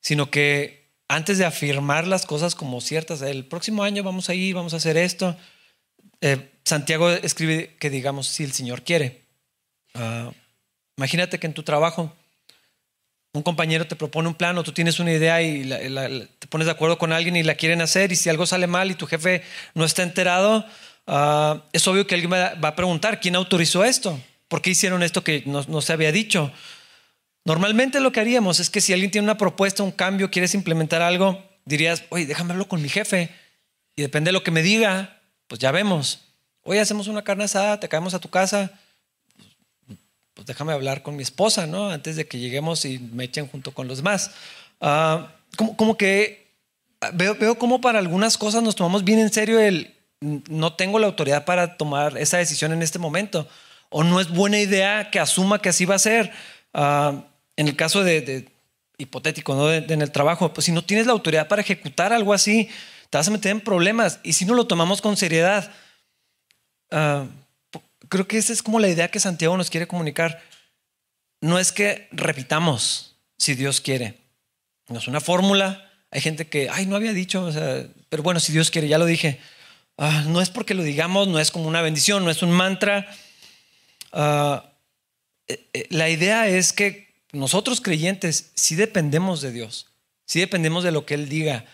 sino 0.01 0.30
que 0.30 0.92
antes 1.08 1.39
de 1.39 1.46
afirmar 1.46 2.06
las 2.06 2.27
cosas 2.27 2.54
como 2.54 2.82
ciertas, 2.82 3.22
el 3.24 3.46
próximo 3.46 3.84
año 3.84 4.04
vamos 4.04 4.30
a 4.30 4.36
ir, 4.36 4.54
vamos 4.54 4.74
a 4.74 4.77
hacer 4.77 4.98
esto, 4.98 5.36
eh, 6.22 6.51
Santiago 6.66 7.10
escribe 7.10 7.75
que 7.80 7.89
digamos 7.89 8.27
si 8.27 8.44
el 8.44 8.51
Señor 8.51 8.84
quiere. 8.84 9.26
Ah, 9.94 10.32
imagínate 10.98 11.39
que 11.39 11.48
en 11.48 11.53
tu 11.53 11.63
trabajo 11.63 12.13
un 13.34 13.44
compañero 13.44 13.86
te 13.88 13.96
propone 13.96 14.27
un 14.27 14.36
plan 14.36 14.58
o 14.58 14.63
tú 14.63 14.72
tienes 14.72 15.00
una 15.00 15.12
idea 15.13 15.41
y 15.41 15.67
te 16.39 16.48
pones 16.48 16.65
de 16.65 16.72
acuerdo 16.72 16.98
con 16.98 17.13
alguien 17.13 17.36
y 17.36 17.44
la 17.44 17.56
quieren 17.56 17.82
hacer 17.82 18.12
y 18.12 18.15
si 18.15 18.29
algo 18.29 18.46
sale 18.46 18.67
mal 18.67 18.89
y 18.89 18.96
tu 18.96 19.06
jefe 19.06 19.44
no 19.75 19.86
está 19.86 20.03
enterado, 20.03 20.65
ah, 21.06 21.63
es 21.72 21.88
obvio 21.88 22.08
que 22.08 22.15
alguien 22.15 22.32
va 22.32 22.67
a 22.67 22.75
preguntar, 22.75 23.20
¿quién 23.20 23.36
autorizó 23.36 23.84
esto? 23.84 24.20
¿Por 24.48 24.62
qué 24.62 24.70
hicieron 24.70 25.03
esto 25.03 25.24
que 25.24 25.44
no, 25.46 25.82
se 25.82 25.94
había 25.94 26.12
dicho? 26.12 26.51
Normalmente 27.44 28.00
lo 28.00 28.12
que 28.12 28.20
haríamos 28.20 28.60
es 28.60 28.70
que 28.70 28.82
si 28.82 28.94
alguien 28.94 29.12
tiene 29.12 29.25
una 29.25 29.38
propuesta, 29.38 29.84
un 29.84 29.91
cambio, 29.91 30.32
quieres 30.32 30.53
implementar 30.53 31.01
algo, 31.01 31.44
dirías, 31.65 32.03
oye, 32.10 32.25
déjame 32.25 32.65
con 32.65 32.82
mi 32.82 32.89
jefe 32.89 33.29
y 33.96 34.01
depende 34.01 34.29
de 34.29 34.34
lo 34.34 34.44
que 34.44 34.51
me 34.51 34.62
diga, 34.62 35.22
pues 35.48 35.60
ya 35.60 35.72
vemos. 35.72 36.22
Oye, 36.63 36.79
hacemos 36.79 37.08
una 37.08 37.24
carne 37.24 37.46
asada, 37.46 37.79
te 37.79 37.89
caemos 37.89 38.13
a 38.13 38.20
tu 38.20 38.29
casa, 38.29 38.72
pues 40.38 40.46
déjame 40.46 40.72
hablar 40.72 41.01
con 41.01 41.15
mi 41.15 41.24
esposa, 41.24 41.65
¿no? 41.65 41.89
Antes 41.89 42.15
de 42.15 42.27
que 42.27 42.38
lleguemos 42.38 42.86
y 42.86 43.00
me 43.00 43.24
echen 43.24 43.48
junto 43.48 43.72
con 43.72 43.88
los 43.88 43.98
demás. 43.98 44.29
Ah, 44.79 45.34
como, 45.56 45.98
que 45.98 46.53
veo, 47.13 47.34
veo 47.34 47.58
como 47.58 47.82
para 47.82 47.98
algunas 47.98 48.38
cosas 48.38 48.62
nos 48.62 48.75
tomamos 48.75 49.03
bien 49.03 49.17
en 49.17 49.34
serio 49.34 49.60
el 49.60 49.96
no 50.22 50.74
tengo 50.74 51.00
la 51.00 51.08
autoridad 51.08 51.44
para 51.44 51.75
tomar 51.75 52.20
esa 52.20 52.38
decisión 52.38 52.72
en 52.72 52.84
este 52.84 53.00
momento. 53.00 53.48
O 53.89 54.03
no 54.03 54.20
es 54.20 54.29
buena 54.29 54.60
idea 54.60 55.10
que 55.10 55.20
asuma 55.20 55.60
que 55.60 55.70
así 55.70 55.86
va 55.86 55.96
a 55.96 56.00
ser. 56.00 56.32
Ah, 56.72 57.24
en 57.56 57.67
el 57.67 57.75
caso 57.75 58.03
de, 58.03 58.48
hipotético, 59.00 59.56
¿no? 59.56 59.74
en 59.74 60.01
el 60.03 60.12
trabajo, 60.12 60.53
pues 60.53 60.65
si 60.65 60.72
no 60.72 60.84
tienes 60.84 61.08
la 61.08 61.13
autoridad 61.13 61.48
para 61.48 61.63
ejecutar 61.63 62.13
algo 62.13 62.32
así, 62.32 62.70
te 63.10 63.17
vas 63.17 63.27
a 63.27 63.32
meter 63.32 63.53
en 63.53 63.62
problemas. 63.62 64.20
Y 64.22 64.34
si 64.34 64.46
no 64.46 64.53
lo 64.53 64.67
tomamos 64.67 65.01
con 65.01 65.17
seriedad, 65.17 65.72
ah, 66.91 67.25
creo 68.10 68.28
que 68.28 68.38
esa 68.38 68.54
es 68.54 68.64
como 68.64 68.80
la 68.80 68.90
idea 68.90 69.10
que 69.10 69.20
Santiago 69.20 69.58
nos 69.58 69.70
quiere 69.70 69.88
comunicar. 69.88 70.42
No 71.42 71.60
es 71.60 71.72
que 71.72 72.08
repitamos 72.12 73.18
si 73.38 73.56
Dios 73.56 73.82
quiere. 73.82 74.18
No 74.88 75.00
es 75.00 75.08
una 75.08 75.20
fórmula. 75.20 75.92
Hay 76.12 76.22
gente 76.22 76.48
que, 76.48 76.70
ay, 76.70 76.86
no 76.86 76.96
había 76.96 77.14
dicho, 77.14 77.50
pero 78.10 78.24
bueno, 78.24 78.40
si 78.40 78.54
Dios 78.54 78.72
quiere, 78.72 78.88
ya 78.88 78.98
lo 78.98 79.06
dije. 79.06 79.40
Ah, 79.98 80.24
no 80.28 80.42
es 80.42 80.50
porque 80.50 80.74
lo 80.74 80.84
digamos, 80.84 81.28
no 81.28 81.40
es 81.40 81.52
como 81.52 81.68
una 81.68 81.82
bendición, 81.82 82.24
no 82.24 82.32
es 82.32 82.42
un 82.42 82.52
mantra. 82.52 83.08
Ah, 84.12 84.74
eh, 85.48 85.68
eh, 85.74 85.88
la 85.90 86.10
idea 86.10 86.48
es 86.48 86.72
que 86.72 87.14
nosotros 87.32 87.82
creyentes 87.82 88.52
sí 88.56 88.76
dependemos 88.76 89.42
de 89.42 89.52
Dios, 89.52 89.88
sí 90.26 90.40
dependemos 90.40 90.84
de 90.84 90.92
lo 90.92 91.06
que 91.06 91.16
Él 91.16 91.30
diga, 91.30 91.66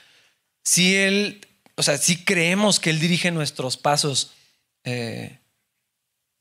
si 0.64 0.96
Él, 0.96 1.46
o 1.76 1.84
sea, 1.84 1.98
sí 1.98 2.24
creemos 2.24 2.80
que 2.80 2.90
Él 2.90 3.00
dirige 3.00 3.32
nuestros 3.32 3.78
pasos. 3.78 4.32
Eh, 4.84 5.40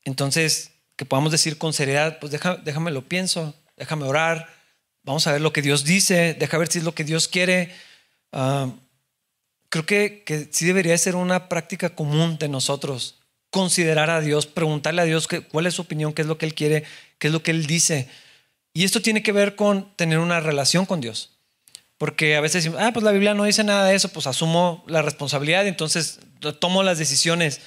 entonces, 0.05 0.71
que 0.95 1.05
podamos 1.05 1.31
decir 1.31 1.57
con 1.57 1.73
seriedad, 1.73 2.19
pues 2.19 2.31
déjame 2.31 2.91
lo 2.91 3.07
pienso, 3.07 3.55
déjame 3.77 4.05
orar, 4.05 4.49
vamos 5.03 5.27
a 5.27 5.31
ver 5.31 5.41
lo 5.41 5.53
que 5.53 5.61
Dios 5.61 5.83
dice, 5.83 6.33
deja 6.33 6.57
ver 6.57 6.67
si 6.67 6.79
es 6.79 6.85
lo 6.85 6.95
que 6.95 7.03
Dios 7.03 7.27
quiere. 7.27 7.73
Ah, 8.31 8.71
creo 9.69 9.85
que, 9.85 10.23
que, 10.25 10.47
sí 10.51 10.65
debería 10.65 10.97
ser 10.97 11.15
una 11.15 11.49
práctica 11.49 11.95
común 11.95 12.37
de 12.37 12.49
nosotros, 12.49 13.19
considerar 13.49 14.09
a 14.09 14.21
Dios, 14.21 14.45
preguntarle 14.45 15.01
a 15.01 15.05
Dios 15.05 15.27
cuál 15.51 15.67
es 15.67 15.75
su 15.75 15.83
opinión, 15.83 16.13
qué 16.13 16.21
es 16.21 16.27
lo 16.27 16.37
que 16.37 16.45
Él 16.45 16.53
quiere, 16.53 16.83
qué 17.19 17.27
es 17.27 17.33
lo 17.33 17.43
que 17.43 17.51
Él 17.51 17.65
dice. 17.65 18.07
Y 18.73 18.83
esto 18.83 19.01
tiene 19.01 19.21
que 19.21 19.31
ver 19.31 19.55
con 19.55 19.95
tener 19.95 20.19
una 20.19 20.39
relación 20.39 20.85
con 20.85 20.99
Dios. 20.99 21.29
Porque 21.97 22.35
a 22.35 22.41
veces 22.41 22.63
decimos, 22.63 22.83
ah, 22.83 22.91
pues 22.91 23.03
la 23.03 23.11
Biblia 23.11 23.33
no 23.33 23.45
dice 23.45 23.63
nada 23.63 23.85
de 23.85 23.95
eso, 23.95 24.09
pues 24.09 24.27
asumo 24.27 24.83
la 24.87 25.01
responsabilidad 25.01 25.67
entonces 25.67 26.19
tomo 26.59 26.83
las 26.83 26.97
decisiones. 26.97 27.61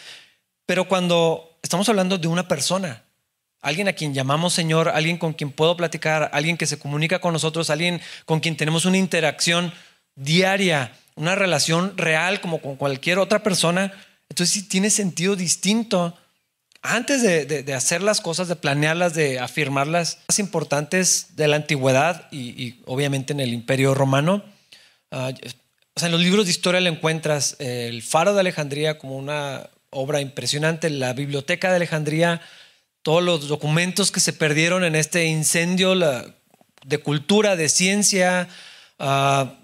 Pero 0.66 0.88
cuando 0.88 1.55
estamos 1.66 1.88
hablando 1.88 2.16
de 2.16 2.28
una 2.28 2.46
persona, 2.46 3.02
alguien 3.60 3.88
a 3.88 3.92
quien 3.92 4.14
llamamos 4.14 4.54
Señor, 4.54 4.88
alguien 4.88 5.18
con 5.18 5.32
quien 5.32 5.50
puedo 5.50 5.76
platicar, 5.76 6.30
alguien 6.32 6.56
que 6.56 6.64
se 6.64 6.78
comunica 6.78 7.18
con 7.18 7.32
nosotros, 7.32 7.70
alguien 7.70 8.00
con 8.24 8.38
quien 8.38 8.56
tenemos 8.56 8.84
una 8.84 8.98
interacción 8.98 9.72
diaria, 10.14 10.92
una 11.16 11.34
relación 11.34 11.98
real 11.98 12.40
como 12.40 12.60
con 12.60 12.76
cualquier 12.76 13.18
otra 13.18 13.42
persona, 13.42 13.92
entonces 14.28 14.54
sí 14.54 14.68
tiene 14.68 14.90
sentido 14.90 15.34
distinto. 15.34 16.16
Antes 16.82 17.22
de, 17.22 17.74
hacer 17.74 18.00
las 18.00 18.20
cosas, 18.20 18.46
de 18.46 18.54
planearlas, 18.54 19.14
de 19.14 19.40
afirmarlas, 19.40 20.18
más 20.28 20.38
importantes 20.38 21.34
de 21.34 21.48
la 21.48 21.56
antigüedad 21.56 22.28
y, 22.30 22.80
obviamente 22.86 23.32
en 23.32 23.40
el 23.40 23.52
imperio 23.52 23.92
romano, 23.92 24.44
ah, 25.10 25.32
o 25.96 25.98
sea, 25.98 26.06
en 26.06 26.12
los 26.12 26.20
libros 26.20 26.44
de 26.44 26.52
historia 26.52 26.80
le 26.80 26.90
encuentras 26.90 27.56
el 27.58 28.02
faro 28.02 28.34
de 28.34 28.40
Alejandría 28.40 28.98
como 28.98 29.16
una 29.16 29.68
obra 29.90 30.20
impresionante, 30.20 30.90
la 30.90 31.12
biblioteca 31.12 31.70
de 31.70 31.76
Alejandría, 31.76 32.40
todos 33.02 33.22
los 33.22 33.48
documentos 33.48 34.10
que 34.10 34.20
se 34.20 34.32
perdieron 34.32 34.84
en 34.84 34.96
este 34.96 35.26
incendio 35.26 35.94
de 35.94 36.98
cultura, 36.98 37.56
de 37.56 37.68
ciencia, 37.68 38.48
ah, 38.98 39.54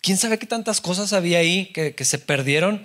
quién 0.00 0.18
sabe 0.18 0.38
qué 0.38 0.46
tantas 0.46 0.80
cosas 0.80 1.12
había 1.12 1.38
ahí 1.38 1.66
que, 1.66 2.04
se 2.04 2.18
perdieron. 2.18 2.82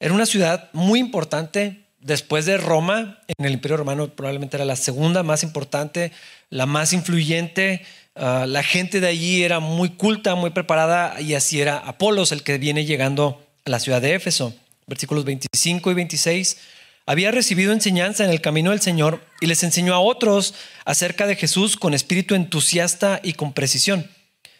Era 0.00 0.12
una 0.12 0.26
ciudad 0.26 0.68
muy 0.72 1.00
importante, 1.00 1.86
después 2.00 2.44
de 2.44 2.58
Roma, 2.58 3.20
en 3.38 3.46
el 3.46 3.54
Imperio 3.54 3.78
Romano 3.78 4.08
probablemente 4.08 4.58
era 4.58 4.66
la 4.66 4.76
segunda 4.76 5.22
más 5.22 5.42
importante, 5.42 6.12
la 6.50 6.66
más 6.66 6.92
influyente. 6.92 7.86
Ah, 8.14 8.44
la 8.46 8.62
gente 8.62 9.00
de 9.00 9.08
allí 9.08 9.42
era 9.42 9.60
muy 9.60 9.90
culta, 9.90 10.34
muy 10.34 10.50
preparada 10.50 11.20
y 11.20 11.34
así 11.34 11.60
era 11.60 11.78
Apolos, 11.78 12.32
el 12.32 12.42
que 12.42 12.58
viene 12.58 12.84
llegando 12.84 13.42
a 13.64 13.70
la 13.70 13.80
ciudad 13.80 14.02
de 14.02 14.14
Éfeso 14.14 14.54
versículos 14.86 15.24
25 15.24 15.90
y 15.90 15.94
26, 15.94 16.58
había 17.06 17.30
recibido 17.30 17.72
enseñanza 17.72 18.24
en 18.24 18.30
el 18.30 18.40
camino 18.40 18.70
del 18.70 18.80
Señor 18.80 19.24
y 19.40 19.46
les 19.46 19.62
enseñó 19.62 19.94
a 19.94 20.00
otros 20.00 20.54
acerca 20.84 21.26
de 21.26 21.36
Jesús 21.36 21.76
con 21.76 21.94
espíritu 21.94 22.34
entusiasta 22.34 23.20
y 23.22 23.34
con 23.34 23.52
precisión. 23.52 24.10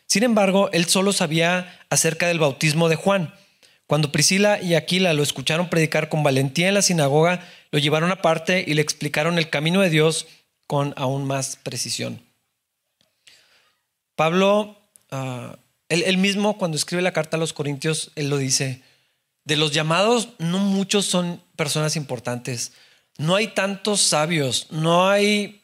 Sin 0.07 0.23
embargo, 0.23 0.71
él 0.73 0.87
solo 0.87 1.13
sabía 1.13 1.81
acerca 1.91 2.29
del 2.29 2.39
bautismo 2.39 2.89
de 2.89 2.97
Juan. 2.97 3.35
Cuando 3.89 4.13
Priscila 4.13 4.61
y 4.61 4.75
Aquila 4.75 5.13
lo 5.13 5.23
escucharon 5.23 5.69
predicar 5.69 6.09
con 6.09 6.23
valentía 6.23 6.69
en 6.69 6.75
la 6.75 6.83
sinagoga, 6.83 7.45
lo 7.73 7.79
llevaron 7.79 8.11
aparte 8.13 8.65
y 8.67 8.75
le 8.75 8.83
explicaron 8.83 9.39
el 9.39 9.51
camino 9.51 9.81
de 9.81 9.91
Dios 9.91 10.27
con 10.69 10.95
aún 10.97 11.25
más 11.25 11.57
precisión. 11.57 12.21
Pablo, 14.15 14.81
ah, 15.11 15.59
él 15.89 16.19
mismo 16.19 16.59
cuando 16.59 16.77
escribe 16.77 17.03
la 17.03 17.13
carta 17.13 17.37
a 17.37 17.41
los 17.41 17.53
Corintios, 17.53 18.11
él 18.17 18.29
lo 18.29 18.39
dice, 18.39 18.83
de 19.47 19.57
los 19.57 19.73
llamados, 19.73 20.29
no 20.39 20.59
muchos 20.59 21.07
son 21.07 21.41
personas 21.57 21.97
importantes. 21.97 22.73
No 23.17 23.35
hay 23.35 23.49
tantos 23.49 24.03
sabios, 24.03 24.67
no 24.71 25.09
hay 25.09 25.63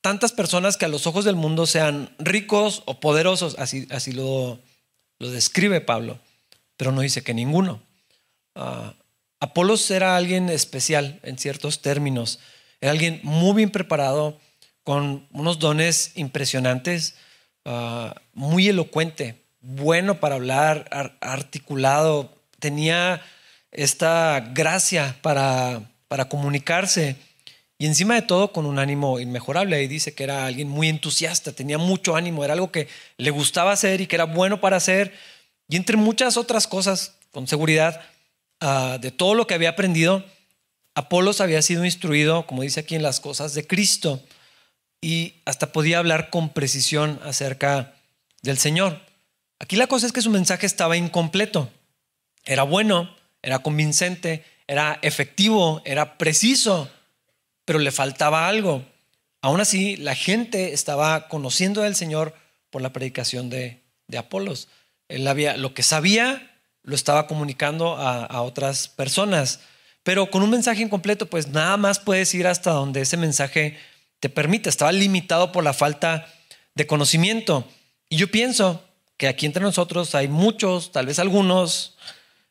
tantas 0.00 0.32
personas 0.32 0.76
que 0.76 0.86
a 0.86 0.88
los 0.88 1.06
ojos 1.06 1.24
del 1.24 1.36
mundo 1.36 1.66
sean 1.66 2.12
ricos 2.18 2.82
o 2.86 2.98
poderosos, 2.98 3.54
así, 3.58 3.86
así 3.90 4.10
lo, 4.10 4.58
lo 5.20 5.30
describe 5.30 5.80
Pablo, 5.80 6.18
pero 6.76 6.90
no 6.90 7.02
dice 7.02 7.22
que 7.22 7.34
ninguno. 7.34 7.80
Uh, 8.56 8.90
Apolos 9.38 9.90
era 9.90 10.16
alguien 10.16 10.48
especial 10.48 11.20
en 11.22 11.38
ciertos 11.38 11.82
términos, 11.82 12.40
era 12.80 12.92
alguien 12.92 13.20
muy 13.22 13.54
bien 13.54 13.70
preparado, 13.70 14.40
con 14.84 15.28
unos 15.32 15.58
dones 15.58 16.12
impresionantes, 16.16 17.14
ah, 17.64 18.14
muy 18.34 18.68
elocuente, 18.68 19.44
bueno 19.60 20.20
para 20.20 20.36
hablar, 20.36 20.88
articulado, 21.20 22.41
tenía 22.62 23.20
esta 23.72 24.38
gracia 24.54 25.16
para, 25.20 25.82
para 26.06 26.28
comunicarse 26.28 27.16
y 27.76 27.86
encima 27.86 28.14
de 28.14 28.22
todo 28.22 28.52
con 28.52 28.64
un 28.64 28.78
ánimo 28.78 29.18
inmejorable. 29.18 29.82
Y 29.82 29.88
dice 29.88 30.14
que 30.14 30.22
era 30.22 30.46
alguien 30.46 30.68
muy 30.68 30.88
entusiasta, 30.88 31.50
tenía 31.50 31.78
mucho 31.78 32.14
ánimo, 32.14 32.44
era 32.44 32.54
algo 32.54 32.70
que 32.70 32.86
le 33.16 33.30
gustaba 33.30 33.72
hacer 33.72 34.00
y 34.00 34.06
que 34.06 34.14
era 34.14 34.26
bueno 34.26 34.60
para 34.60 34.76
hacer. 34.76 35.12
Y 35.68 35.74
entre 35.74 35.96
muchas 35.96 36.36
otras 36.36 36.68
cosas, 36.68 37.16
con 37.32 37.48
seguridad, 37.48 38.00
ah, 38.60 38.98
de 39.00 39.10
todo 39.10 39.34
lo 39.34 39.48
que 39.48 39.54
había 39.54 39.70
aprendido, 39.70 40.24
Apolos 40.94 41.40
había 41.40 41.60
sido 41.62 41.84
instruido, 41.84 42.46
como 42.46 42.62
dice 42.62 42.80
aquí, 42.80 42.94
en 42.94 43.02
las 43.02 43.18
cosas 43.18 43.54
de 43.54 43.66
Cristo 43.66 44.22
y 45.00 45.40
hasta 45.46 45.72
podía 45.72 45.98
hablar 45.98 46.30
con 46.30 46.50
precisión 46.50 47.18
acerca 47.24 47.94
del 48.42 48.58
Señor. 48.58 49.00
Aquí 49.58 49.74
la 49.74 49.88
cosa 49.88 50.06
es 50.06 50.12
que 50.12 50.22
su 50.22 50.30
mensaje 50.30 50.66
estaba 50.66 50.96
incompleto. 50.96 51.70
Era 52.44 52.62
bueno, 52.62 53.14
era 53.42 53.60
convincente, 53.60 54.44
era 54.66 54.98
efectivo, 55.02 55.82
era 55.84 56.18
preciso, 56.18 56.90
pero 57.64 57.78
le 57.78 57.92
faltaba 57.92 58.48
algo. 58.48 58.84
Aún 59.40 59.60
así, 59.60 59.96
la 59.96 60.14
gente 60.14 60.72
estaba 60.72 61.28
conociendo 61.28 61.82
al 61.82 61.96
Señor 61.96 62.34
por 62.70 62.82
la 62.82 62.92
predicación 62.92 63.50
de, 63.50 63.80
Apolos. 64.16 64.68
Él 65.08 65.24
lo 65.56 65.72
que 65.72 65.82
sabía 65.82 66.50
lo 66.82 66.94
estaba 66.94 67.26
comunicando 67.26 67.96
a, 67.96 68.26
a, 68.26 68.42
otras 68.42 68.88
personas. 68.88 69.60
Pero 70.02 70.30
con 70.30 70.42
un 70.42 70.50
mensaje 70.50 70.82
incompleto, 70.82 71.30
pues 71.30 71.48
nada 71.48 71.78
más 71.78 71.98
puedes 71.98 72.34
ir 72.34 72.46
hasta 72.46 72.72
donde 72.72 73.00
ese 73.00 73.16
mensaje 73.16 73.78
te 74.20 74.28
permite. 74.28 74.68
Estaba 74.68 74.92
limitado 74.92 75.50
por 75.50 75.64
la 75.64 75.72
falta 75.72 76.26
de 76.74 76.86
conocimiento. 76.86 77.66
Y 78.08 78.16
yo 78.16 78.30
pienso 78.30 78.84
que 79.16 79.28
aquí 79.28 79.46
entre 79.46 79.62
nosotros 79.62 80.14
hay 80.14 80.28
muchos, 80.28 80.92
tal 80.92 81.06
vez 81.06 81.18
algunos, 81.18 81.96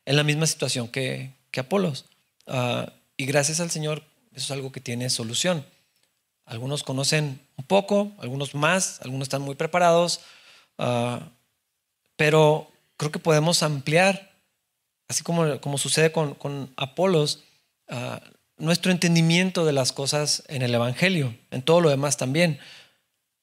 en 0.04 0.16
la 0.16 0.24
misma 0.24 0.46
situación 0.46 0.88
que, 0.88 1.34
que 1.50 1.60
Apolos. 1.60 2.06
Ah, 2.46 2.92
y 3.16 3.26
gracias 3.26 3.60
al 3.60 3.70
Señor, 3.70 4.02
eso 4.32 4.46
es 4.46 4.50
algo 4.50 4.72
que 4.72 4.80
tiene 4.80 5.10
solución. 5.10 5.64
Algunos 6.44 6.82
conocen 6.82 7.40
un 7.56 7.64
poco, 7.64 8.12
algunos 8.18 8.54
más, 8.54 9.00
algunos 9.02 9.26
están 9.26 9.42
muy 9.42 9.54
preparados, 9.54 10.20
ah, 10.78 11.28
pero 12.16 12.70
creo 12.96 13.12
que 13.12 13.18
podemos 13.18 13.62
ampliar, 13.62 14.32
así 15.08 15.22
como, 15.22 15.60
como 15.60 15.78
sucede 15.78 16.12
con, 16.12 16.34
con 16.34 16.72
Apolos, 16.76 17.44
ah, 17.88 18.20
nuestro 18.58 18.92
entendimiento 18.92 19.64
de 19.64 19.72
las 19.72 19.92
cosas 19.92 20.44
en 20.48 20.62
el 20.62 20.74
Evangelio, 20.74 21.36
en 21.50 21.62
todo 21.62 21.80
lo 21.80 21.90
demás 21.90 22.16
también. 22.16 22.58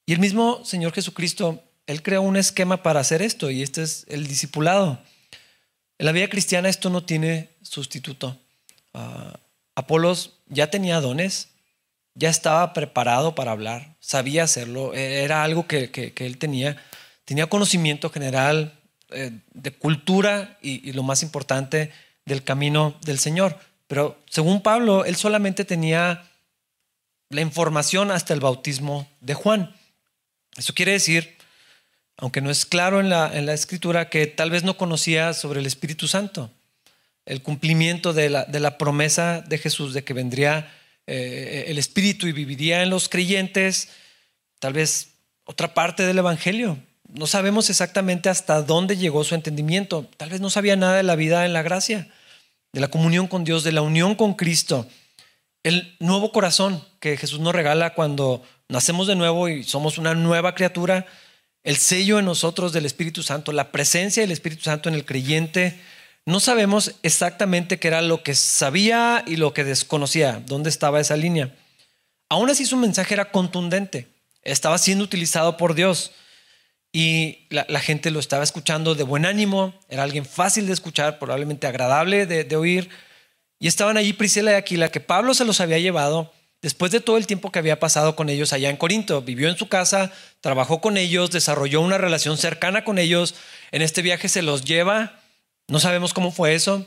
Y 0.05 0.13
el 0.13 0.19
mismo 0.19 0.63
Señor 0.65 0.93
Jesucristo, 0.93 1.63
Él 1.87 2.01
creó 2.01 2.21
un 2.21 2.37
esquema 2.37 2.83
para 2.83 2.99
hacer 2.99 3.21
esto 3.21 3.51
y 3.51 3.61
este 3.61 3.83
es 3.83 4.05
el 4.09 4.27
discipulado. 4.27 4.99
En 5.99 6.05
la 6.05 6.13
vida 6.13 6.29
cristiana 6.29 6.69
esto 6.69 6.89
no 6.89 7.03
tiene 7.03 7.49
sustituto. 7.61 8.37
Ah, 8.93 9.37
Apolos 9.75 10.33
ya 10.47 10.71
tenía 10.71 11.01
dones, 11.01 11.49
ya 12.15 12.29
estaba 12.29 12.73
preparado 12.73 13.35
para 13.35 13.51
hablar, 13.51 13.95
sabía 13.99 14.43
hacerlo, 14.43 14.93
e, 14.93 15.23
era 15.23 15.43
algo 15.43 15.67
que, 15.67 16.13
él 16.15 16.37
tenía, 16.37 16.77
tenía 17.25 17.47
conocimiento 17.47 18.09
general 18.09 18.79
eh, 19.09 19.31
de 19.53 19.71
cultura 19.71 20.57
y, 20.61 20.91
lo 20.93 21.03
más 21.03 21.21
importante, 21.21 21.91
del 22.25 22.43
camino 22.43 22.97
del 23.01 23.19
Señor. 23.19 23.57
Pero 23.87 24.17
según 24.29 24.61
Pablo, 24.61 25.03
él 25.03 25.17
solamente 25.17 25.65
tenía 25.65 26.23
la 27.29 27.41
información 27.41 28.11
hasta 28.11 28.33
el 28.33 28.39
bautismo 28.39 29.07
de 29.19 29.33
Juan. 29.33 29.75
Eso 30.55 30.73
quiere 30.73 30.93
decir, 30.93 31.37
aunque 32.19 32.41
no 32.41 32.51
es 32.51 32.65
claro 32.65 32.99
en 32.99 33.09
la, 33.09 33.35
en 33.35 33.45
la 33.45 33.53
escritura, 33.53 34.09
que 34.09 34.27
tal 34.27 34.51
vez 34.51 34.63
no 34.63 34.77
conocía 34.77 35.33
sobre 35.33 35.61
el 35.61 35.65
Espíritu 35.65 36.07
Santo, 36.07 36.51
el 37.25 37.41
cumplimiento 37.41 38.13
de 38.13 38.29
la, 38.29 38.45
de 38.45 38.59
la 38.59 38.77
promesa 38.77 39.41
de 39.41 39.57
Jesús 39.57 39.93
de 39.93 40.03
que 40.03 40.13
vendría 40.13 40.71
eh, 41.07 41.65
el 41.67 41.77
Espíritu 41.77 42.27
y 42.27 42.33
viviría 42.33 42.83
en 42.83 42.89
los 42.89 43.07
creyentes, 43.07 43.89
tal 44.59 44.73
vez 44.73 45.11
otra 45.45 45.73
parte 45.73 46.05
del 46.05 46.17
Evangelio. 46.17 46.77
No 47.07 47.25
sabemos 47.25 47.69
exactamente 47.69 48.29
hasta 48.29 48.61
dónde 48.61 48.97
llegó 48.97 49.23
su 49.23 49.33
entendimiento. 49.33 50.07
Tal 50.17 50.29
vez 50.29 50.41
no 50.41 50.49
sabía 50.49 50.75
nada 50.75 50.97
de 50.97 51.03
la 51.03 51.15
vida 51.15 51.45
en 51.45 51.53
la 51.53 51.63
gracia, 51.63 52.07
de 52.73 52.81
la 52.81 52.89
comunión 52.89 53.27
con 53.27 53.43
Dios, 53.43 53.63
de 53.63 53.71
la 53.71 53.81
unión 53.81 54.15
con 54.15 54.33
Cristo, 54.33 54.87
el 55.63 55.95
nuevo 55.99 56.31
corazón 56.31 56.83
que 56.99 57.17
Jesús 57.17 57.39
nos 57.39 57.53
regala 57.53 57.93
cuando 57.93 58.43
nacemos 58.67 59.07
de 59.07 59.15
nuevo 59.15 59.49
y 59.49 59.63
somos 59.63 59.97
una 59.97 60.13
nueva 60.13 60.55
criatura, 60.55 61.05
el 61.63 61.77
sello 61.77 62.19
en 62.19 62.25
nosotros 62.25 62.73
del 62.73 62.85
Espíritu 62.85 63.23
Santo, 63.23 63.51
la 63.51 63.71
presencia 63.71 64.21
del 64.21 64.31
Espíritu 64.31 64.63
Santo 64.63 64.89
en 64.89 64.95
el 64.95 65.05
creyente, 65.05 65.79
no 66.25 66.39
sabemos 66.39 66.95
exactamente 67.03 67.79
qué 67.79 67.87
era 67.87 68.01
lo 68.01 68.23
que 68.23 68.35
sabía 68.35 69.23
y 69.25 69.35
lo 69.37 69.53
que 69.53 69.63
desconocía, 69.63 70.43
dónde 70.45 70.69
estaba 70.69 70.99
esa 70.99 71.17
línea. 71.17 71.55
Aún 72.29 72.49
así 72.49 72.65
su 72.65 72.77
mensaje 72.77 73.13
era 73.13 73.31
contundente, 73.31 74.07
estaba 74.43 74.77
siendo 74.77 75.03
utilizado 75.03 75.57
por 75.57 75.73
Dios 75.73 76.11
y 76.91 77.47
la, 77.49 77.79
gente 77.79 78.11
lo 78.11 78.19
estaba 78.19 78.43
escuchando 78.43 78.95
de 78.95 79.03
buen 79.03 79.25
ánimo, 79.25 79.73
era 79.89 80.03
alguien 80.03 80.25
fácil 80.25 80.67
de 80.67 80.73
escuchar, 80.73 81.19
probablemente 81.19 81.67
agradable 81.67 82.25
de, 82.25 82.43
de 82.43 82.55
oír. 82.55 82.89
Y 83.59 83.67
estaban 83.67 83.97
allí 83.97 84.13
Priscila 84.13 84.51
y 84.51 84.55
Aquila, 84.55 84.89
que 84.89 84.99
Pablo 84.99 85.33
se 85.33 85.45
los 85.45 85.61
había 85.61 85.77
llevado 85.79 86.31
después 86.61 86.91
de 86.91 86.99
todo 86.99 87.17
el 87.17 87.27
tiempo 87.27 87.51
que 87.51 87.59
había 87.59 87.79
pasado 87.79 88.15
con 88.15 88.29
ellos 88.29 88.53
allá 88.53 88.69
en 88.69 88.77
Corinto. 88.77 89.21
Vivió 89.21 89.49
en 89.49 89.57
su 89.57 89.67
casa, 89.67 90.11
trabajó 90.41 90.81
con 90.81 90.97
ellos, 90.97 91.31
desarrolló 91.31 91.81
una 91.81 91.97
relación 91.97 92.37
cercana 92.37 92.83
con 92.83 92.97
ellos. 92.97 93.35
En 93.71 93.81
este 93.81 94.01
viaje 94.01 94.29
se 94.29 94.41
los 94.41 94.63
lleva 94.63 95.19
no 95.69 95.79
sabemos 95.79 96.13
cómo 96.13 96.31
fue 96.31 96.55
eso. 96.55 96.85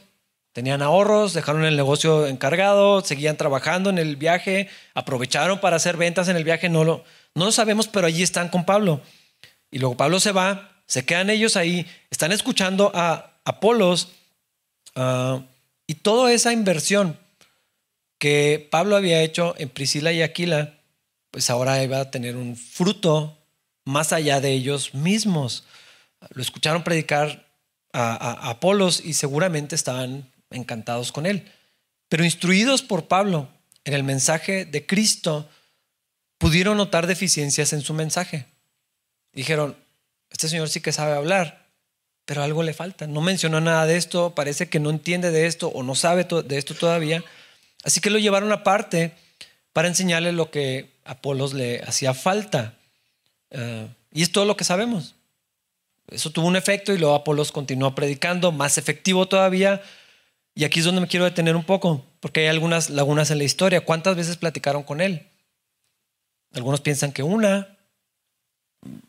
Tenían 0.53 0.83
ahorros, 0.83 1.33
dejaron 1.33 1.65
el 1.65 1.77
negocio 1.77 2.27
encargado, 2.27 3.01
seguían 3.01 3.39
trabajando 3.39 3.89
en 3.89 3.97
el 3.97 4.17
viaje, 4.17 4.69
aprovecharon 4.93 5.61
para 5.61 5.77
hacer 5.77 5.97
ventas 5.97 6.29
en 6.29 6.37
el 6.37 6.45
viaje, 6.45 6.69
no 6.69 6.85
lo, 6.85 7.05
no 7.35 7.47
lo 7.47 7.53
sabemos, 7.53 7.89
pero 7.89 8.07
allí 8.07 8.23
están 8.23 8.49
con 8.49 8.67
Pablo. 8.67 9.01
Y 9.71 9.79
luego 9.79 9.97
Pablo 9.97 10.21
se 10.21 10.33
va, 10.33 10.73
se 10.87 11.07
quedan 11.07 11.31
ellos 11.31 11.57
ahí, 11.57 11.87
están 12.11 12.33
escuchando 12.33 12.91
a 12.95 13.31
Apolos 13.45 14.09
ah, 14.95 15.41
y 15.87 15.95
toda 15.95 16.33
esa 16.33 16.53
inversión 16.53 17.17
que 18.23 18.69
Pablo 18.71 18.95
había 18.95 19.21
hecho 19.21 19.57
en 19.59 19.69
Priscila 19.69 20.13
y 20.13 20.23
Aquila, 20.23 20.79
pues 21.33 21.51
ahora 21.51 21.83
iba 21.83 21.99
a 21.99 22.13
tener 22.13 22.37
un 22.37 22.55
fruto 22.55 23.37
más 23.85 24.13
allá 24.13 24.41
de 24.41 24.53
ellos 24.53 24.95
mismos. 24.95 25.65
Lo 26.31 26.41
escucharon 26.41 26.85
predicar 26.85 27.49
a, 27.93 28.49
Apolos 28.49 29.05
y 29.05 29.15
seguramente 29.15 29.75
estaban 29.75 30.31
encantados 30.53 31.11
con 31.11 31.27
él. 31.27 31.51
Pero 32.09 32.23
instruidos 32.23 32.83
por 32.83 33.09
Pablo 33.09 33.49
en 33.83 33.93
el 33.95 34.05
mensaje 34.05 34.67
de 34.67 34.87
Cristo, 34.87 35.49
pudieron 36.39 36.77
notar 36.77 37.09
deficiencias 37.09 37.73
en 37.73 37.81
su 37.81 37.93
mensaje. 37.93 38.47
Dijeron, 39.33 39.77
este 40.31 40.47
señor 40.47 40.69
sí 40.69 40.81
que 40.81 40.93
sabe 40.93 41.17
hablar, 41.17 41.67
pero 42.25 42.45
algo 42.45 42.63
le 42.63 42.73
falta. 42.73 43.09
No 43.09 43.21
mencionó 43.21 43.61
nada 43.61 43.85
de 43.85 43.97
esto, 43.97 44.37
parece 44.37 44.69
que 44.69 44.79
no 44.79 44.91
entiende 44.91 45.33
de 45.33 45.47
esto 45.47 45.71
o 45.71 45.83
no 45.83 45.97
sabe 45.97 46.23
de 46.23 46.57
esto 46.57 46.77
todavía. 46.77 47.25
Así 47.85 48.01
que 48.01 48.11
lo 48.11 48.19
llevaron 48.19 48.53
aparte 48.53 49.13
para 49.73 49.89
enseñarle 49.89 50.33
lo 50.33 50.51
que 50.51 50.91
a 51.05 51.13
Apolos 51.13 51.55
le 51.55 51.81
hacía 51.83 52.15
falta. 52.15 52.75
Eh, 53.51 53.89
y 54.13 54.23
es 54.23 54.33
todo 54.33 54.45
lo 54.45 54.57
que 54.57 54.65
sabemos. 54.65 55.15
Eso 56.09 56.31
tuvo 56.31 56.47
un 56.47 56.57
efecto 56.57 56.93
y 56.93 56.99
luego 56.99 57.15
Apolos 57.15 57.53
continuó 57.53 57.95
predicando, 57.95 58.53
más 58.53 58.79
efectivo 58.79 59.27
todavía. 59.27 59.83
Y 60.55 60.65
aquí 60.65 60.81
es 60.81 60.85
donde 60.85 61.01
me 61.01 61.09
quiero 61.09 61.25
detener 61.25 61.57
un 61.57 61.65
poco, 61.65 62.05
porque 62.21 62.41
hay 62.41 62.47
algunas 62.49 62.91
lagunas 62.91 63.31
en 63.31 63.39
la 63.39 63.45
historia. 63.45 63.85
¿Cuántas 63.85 64.17
veces 64.17 64.37
platicaron 64.37 64.83
con 64.83 65.01
él? 65.01 65.27
Algunos 66.53 66.81
piensan 66.81 67.13
que 67.13 67.23
una. 67.23 67.79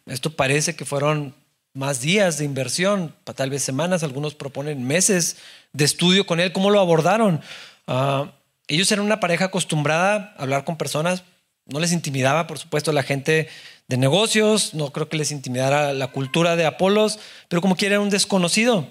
Esto 0.05 0.29
parece 0.35 0.75
que 0.75 0.85
fueron 0.85 1.35
más 1.73 2.01
días 2.01 2.37
de 2.37 2.45
inversión, 2.45 3.15
tal 3.23 3.49
vez 3.49 3.63
semanas, 3.63 4.03
algunos 4.03 4.35
proponen 4.35 4.85
meses 4.85 5.37
de 5.73 5.83
estudio 5.83 6.25
con 6.25 6.39
él. 6.39 6.53
¿Cómo 6.53 6.69
lo 6.69 6.79
abordaron? 6.79 7.41
Ah, 7.87 8.31
ellos 8.67 8.91
eran 8.91 9.05
una 9.05 9.19
pareja 9.19 9.45
acostumbrada 9.45 10.33
a 10.37 10.43
hablar 10.43 10.63
con 10.63 10.77
personas, 10.77 11.23
no 11.65 11.79
les 11.79 11.91
intimidaba, 11.91 12.47
por 12.47 12.59
supuesto, 12.59 12.91
la 12.91 13.03
gente 13.03 13.47
de 13.87 13.97
negocios, 13.97 14.73
no 14.73 14.91
creo 14.91 15.09
que 15.09 15.17
les 15.17 15.31
intimidara 15.31 15.93
la 15.93 16.07
cultura 16.07 16.55
de 16.55 16.65
Apolos, 16.65 17.19
pero 17.49 17.61
como 17.61 17.75
quiera 17.75 17.95
era 17.95 18.01
un 18.01 18.09
desconocido. 18.09 18.87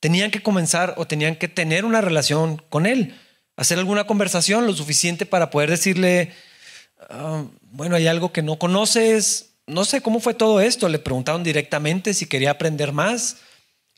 Tenían 0.00 0.30
que 0.30 0.42
comenzar 0.42 0.94
o 0.96 1.06
tenían 1.06 1.36
que 1.36 1.48
tener 1.48 1.84
una 1.84 2.00
relación 2.00 2.62
con 2.68 2.86
él, 2.86 3.14
hacer 3.56 3.78
alguna 3.78 4.04
conversación 4.04 4.66
lo 4.66 4.72
suficiente 4.72 5.26
para 5.26 5.50
poder 5.50 5.70
decirle, 5.70 6.32
ah, 7.10 7.44
bueno, 7.62 7.96
hay 7.96 8.06
algo 8.06 8.32
que 8.32 8.42
no 8.42 8.58
conoces, 8.58 9.50
no 9.66 9.84
sé 9.84 10.00
cómo 10.00 10.20
fue 10.20 10.34
todo 10.34 10.60
esto, 10.60 10.88
le 10.88 10.98
preguntaron 10.98 11.42
directamente 11.42 12.14
si 12.14 12.26
quería 12.26 12.52
aprender 12.52 12.92
más, 12.92 13.36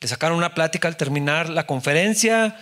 le 0.01 0.09
sacaron 0.09 0.37
una 0.37 0.55
plática 0.55 0.89
al 0.89 0.97
terminar 0.97 1.49
la 1.49 1.67
conferencia, 1.67 2.57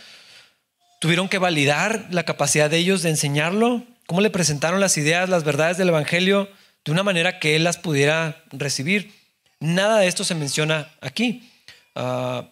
tuvieron 1.00 1.28
que 1.28 1.38
validar 1.38 2.06
la 2.10 2.22
capacidad 2.22 2.70
de 2.70 2.76
ellos 2.76 3.02
de 3.02 3.10
enseñarlo, 3.10 3.82
cómo 4.06 4.20
le 4.20 4.30
presentaron 4.30 4.80
las 4.80 4.96
ideas, 4.96 5.28
las 5.28 5.42
verdades 5.42 5.76
del 5.76 5.88
Evangelio 5.88 6.48
de 6.84 6.92
una 6.92 7.02
manera 7.02 7.40
que 7.40 7.56
él 7.56 7.64
las 7.64 7.78
pudiera 7.78 8.44
recibir. 8.52 9.12
Nada 9.58 9.98
de 9.98 10.06
esto 10.06 10.24
se 10.24 10.34
menciona 10.34 10.92
aquí. 11.00 11.50
Ah, 11.94 12.48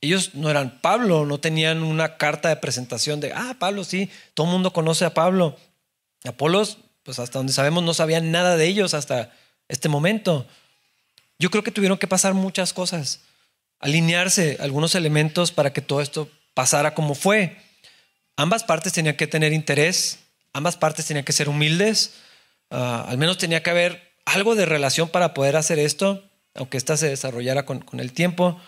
ellos 0.00 0.34
no 0.34 0.50
eran 0.50 0.80
Pablo, 0.80 1.26
no 1.26 1.38
tenían 1.38 1.82
una 1.82 2.16
carta 2.16 2.48
de 2.48 2.56
presentación 2.56 3.20
de, 3.20 3.32
ah, 3.32 3.56
Pablo, 3.58 3.84
sí, 3.84 4.10
todo 4.34 4.46
el 4.46 4.52
mundo 4.52 4.72
conoce 4.72 5.04
a 5.04 5.14
Pablo. 5.14 5.56
Apolos, 6.24 6.78
pues 7.02 7.18
hasta 7.18 7.38
donde 7.38 7.52
sabemos, 7.52 7.84
no 7.84 7.94
sabían 7.94 8.30
nada 8.30 8.56
de 8.56 8.66
ellos 8.66 8.94
hasta 8.94 9.32
este 9.68 9.88
momento. 9.88 10.46
Yo 11.38 11.50
creo 11.50 11.62
que 11.62 11.70
tuvieron 11.70 11.98
que 11.98 12.06
pasar 12.06 12.34
muchas 12.34 12.72
cosas, 12.72 13.20
alinearse 13.80 14.56
algunos 14.60 14.94
elementos 14.94 15.52
para 15.52 15.72
que 15.72 15.82
todo 15.82 16.00
esto 16.00 16.28
pasara 16.54 16.94
como 16.94 17.14
fue. 17.14 17.56
Ambas 18.36 18.64
partes 18.64 18.92
tenían 18.92 19.16
que 19.16 19.26
tener 19.26 19.52
interés, 19.52 20.18
ambas 20.52 20.76
partes 20.76 21.06
tenían 21.06 21.24
que 21.24 21.32
ser 21.32 21.48
humildes, 21.48 22.12
Ah, 22.74 23.04
al 23.06 23.18
menos 23.18 23.36
tenía 23.36 23.62
que 23.62 23.68
haber 23.68 24.00
algo 24.24 24.54
de 24.54 24.64
relación 24.64 25.10
para 25.10 25.34
poder 25.34 25.56
hacer 25.56 25.78
esto, 25.78 26.24
aunque 26.54 26.78
ésta 26.78 26.96
se 26.96 27.08
desarrollara 27.08 27.66
con, 27.66 27.84
el 28.00 28.12
tiempo. 28.12 28.58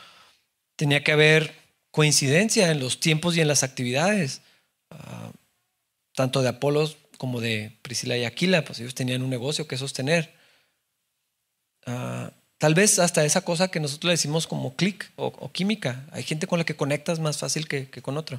Tenía 0.77 1.03
que 1.03 1.12
haber 1.12 1.55
coincidencia 1.90 2.70
en 2.70 2.81
los 2.81 3.00
tiempos 3.00 3.35
y 3.35 3.40
en 3.40 3.48
las 3.48 3.62
actividades, 3.62 4.42
ah, 4.90 5.33
tanto 6.14 6.42
de 6.42 6.50
Apolos 6.50 6.98
como 7.16 7.40
de 7.40 7.79
Priscila 7.81 8.18
y 8.18 8.24
Aquila, 8.27 8.62
pues 8.66 8.79
ellos 8.79 8.94
tenían 8.94 9.22
un 9.22 9.31
negocio 9.31 9.66
que 9.66 9.79
sostener. 9.79 10.35
Ah, 11.87 12.31
tal 12.59 12.74
vez 12.74 12.98
hasta 12.98 13.24
esa 13.24 13.40
cosa 13.40 13.68
que 13.68 13.81
nosotros 13.81 14.09
le 14.09 14.14
decimos 14.14 14.46
como 14.46 14.77
clic 14.77 15.11
o, 15.16 15.50
química. 15.50 16.05
Hay 16.12 16.24
gente 16.24 16.46
con 16.46 16.59
la 16.59 16.66
que 16.66 16.77
conectas 16.77 17.20
más 17.20 17.38
fácil 17.38 17.66
que, 17.68 17.88
que 17.88 18.03
con 18.03 18.18
otro. 18.18 18.38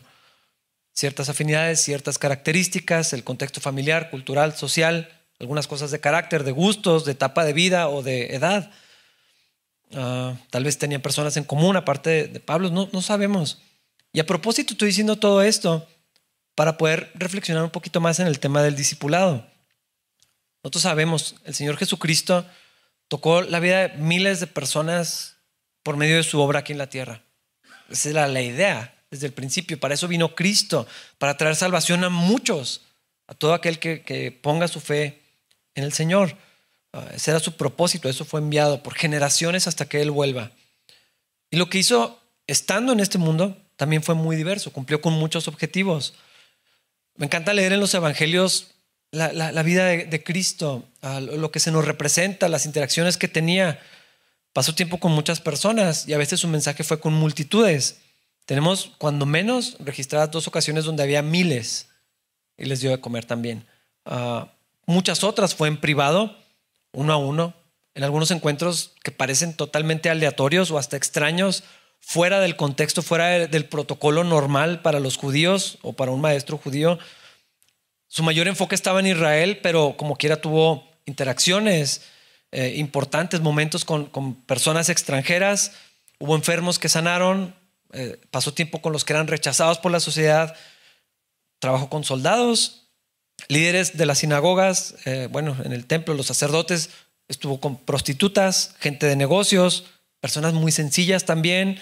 Ciertas 0.96 1.28
afinidades, 1.28 1.82
ciertas 1.82 2.18
características, 2.18 3.12
el 3.12 3.26
contexto 3.26 3.60
familiar, 3.60 4.10
cultural, 4.10 4.56
social, 4.56 5.10
algunas 5.42 5.68
cosas 5.68 5.92
de 5.92 6.00
carácter, 6.00 6.46
de 6.46 6.54
gustos, 6.54 7.04
de 7.04 7.12
etapa 7.12 7.44
de 7.44 7.52
vida 7.52 7.90
o 7.90 8.02
de 8.02 8.34
edad. 8.34 8.72
Ah, 9.94 10.38
tal 10.52 10.64
vez 10.64 10.78
tenían 10.78 11.02
personas 11.02 11.36
en 11.36 11.44
común 11.44 11.76
aparte 11.76 12.30
de, 12.30 12.40
Pablo, 12.40 12.70
no, 12.70 12.88
no 12.94 13.02
sabemos. 13.02 13.62
Y 14.14 14.22
a 14.22 14.26
propósito 14.26 14.72
estoy 14.72 14.88
diciendo 14.88 15.18
todo 15.18 15.42
esto 15.42 15.86
para 16.56 16.78
poder 16.78 17.12
reflexionar 17.16 17.66
un 17.66 17.72
poquito 17.72 18.00
más 18.00 18.22
en 18.22 18.28
el 18.28 18.40
tema 18.40 18.64
del 18.64 18.78
discipulado. 18.78 19.46
Nosotros 20.64 20.84
sabemos, 20.84 21.36
el 21.44 21.54
Señor 21.54 21.76
Jesucristo 21.76 22.46
tocó 23.10 23.42
la 23.42 23.60
vida 23.60 23.90
de 23.90 23.98
miles 23.98 24.40
de 24.40 24.48
personas 24.48 25.36
por 25.84 25.98
medio 25.98 26.16
de 26.16 26.24
su 26.24 26.40
obra 26.40 26.60
aquí 26.60 26.72
en 26.72 26.78
la 26.78 26.90
tierra. 26.90 27.22
Esa 27.90 28.10
era 28.10 28.28
la 28.30 28.42
idea 28.42 28.95
desde 29.12 29.28
el 29.28 29.34
principio. 29.34 29.80
Para 29.80 29.94
eso 29.94 30.08
vino 30.08 30.36
Cristo, 30.36 30.88
para 31.18 31.38
traer 31.38 31.56
salvación 31.56 32.04
a 32.04 32.10
muchos, 32.10 32.82
a 33.28 33.34
todo 33.34 33.54
aquel 33.54 33.80
que, 33.80 34.40
ponga 34.42 34.68
su 34.68 34.80
fe 34.80 35.22
en 35.76 35.84
el 35.84 35.94
Señor. 35.94 36.38
Ah, 36.94 37.10
ese 37.14 37.32
era 37.32 37.40
su 37.40 37.58
propósito, 37.58 38.10
eso 38.10 38.26
fue 38.26 38.40
enviado 38.40 38.84
por 38.84 38.96
generaciones 38.96 39.68
hasta 39.68 39.88
que 39.88 40.02
Él 40.02 40.12
vuelva. 40.12 40.52
Y 41.52 41.58
lo 41.58 41.70
que 41.70 41.78
hizo 41.78 42.22
estando 42.48 42.94
en 42.94 43.00
este 43.00 43.18
mundo 43.18 43.58
también 43.76 44.04
fue 44.04 44.16
muy 44.16 44.36
diverso, 44.36 44.72
cumplió 44.72 45.02
con 45.02 45.14
muchos 45.14 45.48
objetivos. 45.48 46.14
Me 47.16 47.26
encanta 47.26 47.54
leer 47.54 47.74
en 47.74 47.80
los 47.80 47.94
evangelios 47.94 48.72
la, 49.12 49.64
vida 49.64 49.86
de, 49.86 50.24
Cristo, 50.24 50.86
lo 51.02 51.52
que 51.52 51.60
se 51.60 51.72
nos 51.72 51.86
representa, 51.86 52.50
las 52.50 52.66
interacciones 52.66 53.18
que 53.18 53.28
tenía. 53.28 53.80
Pasó 54.52 54.76
tiempo 54.76 55.00
con 55.00 55.12
muchas 55.12 55.40
personas 55.40 56.08
y 56.08 56.14
a 56.14 56.18
veces 56.18 56.40
su 56.40 56.48
mensaje 56.48 56.84
fue 56.84 57.00
con 57.00 57.14
multitudes. 57.14 57.98
Tenemos, 58.46 58.92
cuando 58.98 59.26
menos, 59.26 59.78
registradas 59.80 60.32
dos 60.32 60.48
ocasiones 60.48 60.86
donde 60.86 61.04
había 61.04 61.22
miles 61.22 61.90
y 62.58 62.66
les 62.66 62.80
dio 62.80 62.92
de 62.92 63.00
comer 63.00 63.26
también. 63.26 63.66
Ah, 64.06 64.54
muchas 64.86 65.24
otras 65.24 65.56
fue 65.56 65.68
en 65.68 65.78
privado, 65.78 66.36
uno 66.92 67.14
a 67.14 67.18
uno, 67.18 67.54
en 67.96 68.04
algunos 68.04 68.32
encuentros 68.32 68.92
que 69.04 69.12
parecen 69.12 69.56
totalmente 69.56 70.10
aleatorios 70.10 70.70
o 70.72 70.78
hasta 70.78 70.98
extraños, 70.98 71.64
fuera 72.00 72.40
del 72.40 72.56
contexto, 72.56 73.02
fuera 73.02 73.48
del 73.48 73.66
protocolo 73.66 74.24
normal 74.24 74.82
para 74.82 75.00
los 75.00 75.18
judíos 75.18 75.80
o 75.82 75.94
para 75.94 76.12
un 76.12 76.22
maestro 76.22 76.58
judío. 76.58 77.00
Su 78.08 78.22
mayor 78.22 78.48
enfoque 78.48 78.76
estaba 78.76 79.00
en 79.00 79.08
Israel, 79.08 79.60
pero 79.64 79.96
como 79.98 80.16
quiera 80.16 80.40
tuvo 80.40 80.88
interacciones 81.06 82.02
eh, 82.52 82.76
importantes, 82.78 83.42
momentos 83.42 83.86
con, 83.86 84.36
personas 84.46 84.90
extranjeras. 84.90 85.74
Hubo 86.20 86.36
enfermos 86.36 86.80
que 86.80 86.90
sanaron, 86.90 87.56
eh, 87.96 88.20
pasó 88.32 88.54
tiempo 88.54 88.82
con 88.82 88.94
los 88.94 89.06
que 89.06 89.14
eran 89.14 89.28
rechazados 89.28 89.80
por 89.80 89.92
la 89.92 90.00
sociedad, 90.00 90.56
trabajó 91.60 91.90
con 91.90 92.04
soldados, 92.04 92.90
líderes 93.48 93.98
de 93.98 94.06
las 94.06 94.20
sinagogas, 94.20 94.96
eh, 95.06 95.28
bueno, 95.32 95.58
en 95.64 95.72
el 95.72 95.86
templo, 95.86 96.14
los 96.14 96.28
sacerdotes, 96.28 96.90
estuvo 97.28 97.60
con 97.60 97.78
prostitutas, 97.78 98.76
gente 98.80 99.08
de 99.08 99.16
negocios, 99.16 99.86
personas 100.20 100.54
muy 100.54 100.72
sencillas 100.72 101.26
también, 101.26 101.80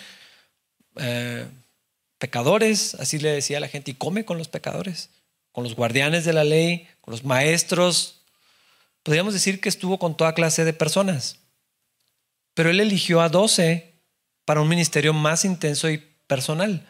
pecadores, 2.17 2.95
así 2.95 3.19
le 3.19 3.31
decía 3.31 3.57
a 3.57 3.61
la 3.61 3.67
gente, 3.67 3.91
y 3.91 3.93
come 3.95 4.25
con 4.25 4.37
los 4.37 4.47
pecadores 4.47 5.09
con 5.53 5.63
los 5.63 5.75
guardianes 5.75 6.25
de 6.25 6.33
la 6.33 6.43
ley, 6.43 6.87
con 6.99 7.13
los 7.13 7.23
maestros. 7.23 8.23
Podríamos 9.03 9.33
decir 9.33 9.61
que 9.61 9.69
estuvo 9.69 9.99
con 9.99 10.17
toda 10.17 10.33
clase 10.33 10.65
de 10.65 10.73
personas. 10.73 11.37
Pero 12.55 12.71
él 12.71 12.79
eligió 12.79 13.21
a 13.21 13.29
doce 13.29 13.92
para 14.45 14.61
un 14.61 14.67
ministerio 14.67 15.13
más 15.13 15.45
intenso 15.45 15.89
y 15.89 15.97
personal. 16.27 16.89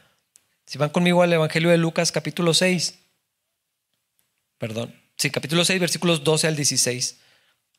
Si 0.65 0.77
van 0.77 0.89
conmigo 0.89 1.21
al 1.21 1.33
Evangelio 1.33 1.69
de 1.69 1.77
Lucas 1.77 2.11
capítulo 2.11 2.53
6, 2.53 2.99
perdón, 4.57 4.95
sí, 5.17 5.29
capítulo 5.29 5.65
6, 5.65 5.79
versículos 5.79 6.23
12 6.23 6.47
al 6.47 6.55
16. 6.55 7.19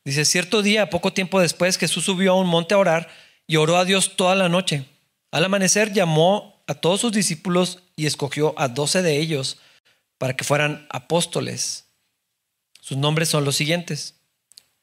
Dice, 0.03 0.23
cierto 0.25 0.61
día, 0.61 0.89
poco 0.89 1.13
tiempo 1.13 1.39
después, 1.39 1.77
Jesús 1.77 2.05
subió 2.05 2.33
a 2.33 2.39
un 2.39 2.47
monte 2.47 2.75
a 2.75 2.77
orar 2.77 3.09
y 3.47 3.55
oró 3.55 3.77
a 3.77 3.85
Dios 3.85 4.15
toda 4.15 4.35
la 4.35 4.49
noche. 4.49 4.85
Al 5.31 5.43
amanecer 5.43 5.93
llamó 5.93 6.63
a 6.67 6.75
todos 6.75 7.01
sus 7.01 7.11
discípulos 7.11 7.79
y 7.95 8.05
escogió 8.05 8.53
a 8.57 8.67
doce 8.67 9.01
de 9.01 9.17
ellos 9.17 9.57
para 10.17 10.35
que 10.35 10.43
fueran 10.43 10.87
apóstoles. 10.89 11.85
Sus 12.79 12.97
nombres 12.97 13.29
son 13.29 13.45
los 13.45 13.55
siguientes. 13.55 14.15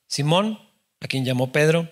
Simón, 0.09 0.59
a 1.01 1.07
quien 1.07 1.25
llamó 1.25 1.53
Pedro, 1.53 1.91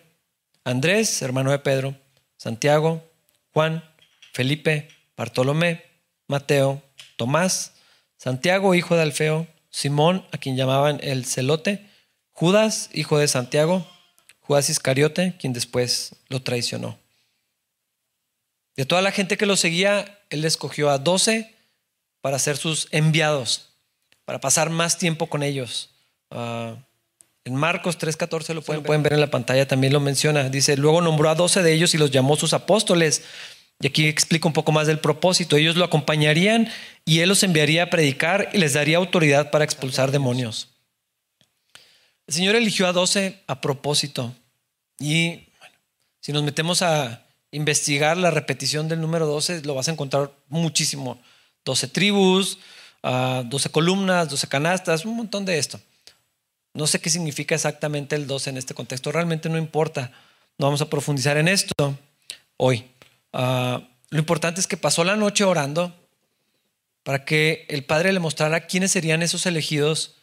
Andrés, 0.65 1.23
hermano 1.23 1.53
de 1.53 1.61
Pedro, 1.61 1.97
Santiago, 2.41 3.07
Juan, 3.53 3.85
Felipe, 4.33 4.89
Bartolomé, 5.15 5.85
Mateo, 6.27 6.83
Tomás, 7.17 7.75
Santiago, 8.17 8.75
hijo 8.75 8.97
de 8.97 9.03
Alfeo, 9.03 9.47
Simón, 9.69 10.27
a 10.33 10.39
quien 10.39 10.57
llamaban 10.57 11.01
el 11.03 11.27
celote, 11.27 11.87
Judas, 12.31 12.89
hijo 12.95 13.19
de 13.19 13.29
Santiago, 13.29 13.87
Judas 14.39 14.71
Iscariote, 14.71 15.37
quien 15.39 15.53
después 15.53 16.17
lo 16.31 16.41
traicionó. 16.41 16.99
De 18.75 18.87
toda 18.87 19.03
la 19.03 19.13
gente 19.13 19.37
que 19.37 19.45
lo 19.45 19.59
seguía, 19.59 20.23
él 20.31 20.47
escogió 20.47 20.89
a 20.89 20.97
doce 20.97 21.55
para 22.23 22.39
ser 22.39 22.57
sus 22.57 22.89
enviados, 22.91 23.75
para 24.25 24.41
pasar 24.41 24.71
más 24.71 24.97
tiempo 24.97 25.27
con 25.27 25.43
ellos. 25.43 25.91
Ah, 26.31 26.77
en 27.45 27.55
Marcos 27.55 27.99
3:14 27.99 28.55
lo 28.55 28.63
pueden, 28.63 28.83
pueden 28.83 29.03
ver 29.03 29.15
en 29.15 29.21
la 29.21 29.31
pantalla, 29.31 29.67
también 29.67 29.93
lo 29.93 30.01
menciona. 30.01 30.49
Dice, 30.49 30.77
luego 30.77 31.01
nombró 31.01 31.31
a 31.31 31.35
doce 31.35 31.63
de 31.63 31.73
ellos 31.73 31.95
y 31.95 31.99
los 31.99 32.11
llamó 32.11 32.37
sus 32.37 32.53
apóstoles. 32.53 33.23
Y 33.83 33.87
aquí 33.87 34.07
explica 34.07 34.47
un 34.47 34.53
poco 34.53 34.73
más 34.73 34.87
del 34.87 34.99
propósito. 34.99 35.57
Ellos 35.57 35.77
lo 35.77 35.85
acompañarían 35.85 36.69
y 37.07 37.21
él 37.21 37.31
los 37.31 37.43
enviaría 37.43 37.85
a 37.85 37.91
predicar 37.91 38.51
y 38.53 38.59
les 38.59 38.75
daría 38.75 38.99
autoridad 38.99 39.51
para 39.51 39.65
expulsar 39.65 40.11
demonios. 40.11 40.69
El 42.27 42.35
Señor 42.35 42.57
eligió 42.57 42.87
a 42.87 42.93
doce 42.93 43.43
a 43.47 43.63
propósito. 43.63 44.35
Y 44.99 45.49
si 46.21 46.33
nos 46.33 46.43
metemos 46.43 46.83
a 46.83 47.27
investigar 47.53 48.19
la 48.19 48.31
repetición 48.31 48.87
del 48.87 49.01
número 49.01 49.27
12, 49.27 49.63
lo 49.63 49.75
vas 49.75 49.89
a 49.89 49.93
encontrar 49.93 50.31
muchísimo 50.49 51.19
12 51.65 51.89
tribus, 51.89 52.59
12 53.03 53.69
ah, 53.69 53.73
columnas, 53.73 54.29
12 54.29 54.47
canastas, 54.47 55.07
un 55.07 55.17
montón 55.17 55.47
de 55.47 55.59
esto. 55.59 55.81
No 56.75 56.87
sé 56.87 57.01
qué 57.01 57.11
significa 57.11 57.55
exactamente 57.55 58.17
el 58.17 58.27
12 58.27 58.51
en 58.51 58.57
este 58.57 58.75
contexto, 58.75 59.13
realmente 59.13 59.49
no 59.49 59.59
importa. 59.59 60.13
No 60.59 60.67
vamos 60.67 60.83
a 60.83 60.91
profundizar 60.91 61.37
en 61.37 61.49
esto 61.49 61.99
hoy. 62.57 62.85
Ah, 63.33 63.83
lo 64.11 64.19
importante 64.19 64.61
es 64.61 64.67
que 64.67 64.77
pasó 64.77 65.05
la 65.05 65.17
noche 65.17 65.45
orando 65.45 65.95
para 67.03 67.25
que 67.25 67.65
el 67.69 67.85
Padre 67.85 68.13
le 68.13 68.21
mostrara 68.21 68.67
quiénes 68.67 68.93
serían 68.93 69.23
esos 69.23 69.47
elegidos 69.47 70.17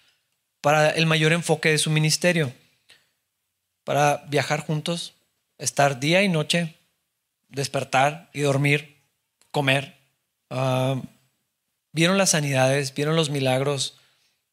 para 0.62 0.90
el 0.90 1.06
mayor 1.06 1.34
enfoque 1.34 1.70
de 1.70 1.78
su 1.78 1.90
ministerio, 1.90 2.54
para 3.84 4.26
viajar 4.28 4.62
juntos, 4.62 5.14
estar 5.58 6.00
día 6.00 6.22
y 6.24 6.30
noche, 6.30 6.76
despertar 7.50 8.30
y 8.34 8.42
dormir, 8.42 8.98
comer, 9.52 9.98
uh, 10.50 11.02
vieron 11.94 12.18
las 12.18 12.32
sanidades, 12.32 12.94
vieron 12.94 13.16
los 13.16 13.30
milagros, 13.30 13.98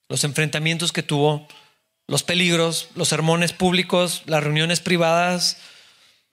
los 0.08 0.24
enfrentamientos 0.24 0.92
que 0.92 1.02
tuvo, 1.02 1.46
los 2.06 2.22
peligros, 2.22 2.88
los 2.94 3.08
sermones 3.08 3.52
públicos, 3.52 4.22
las 4.26 4.42
reuniones 4.42 4.80
privadas. 4.80 5.58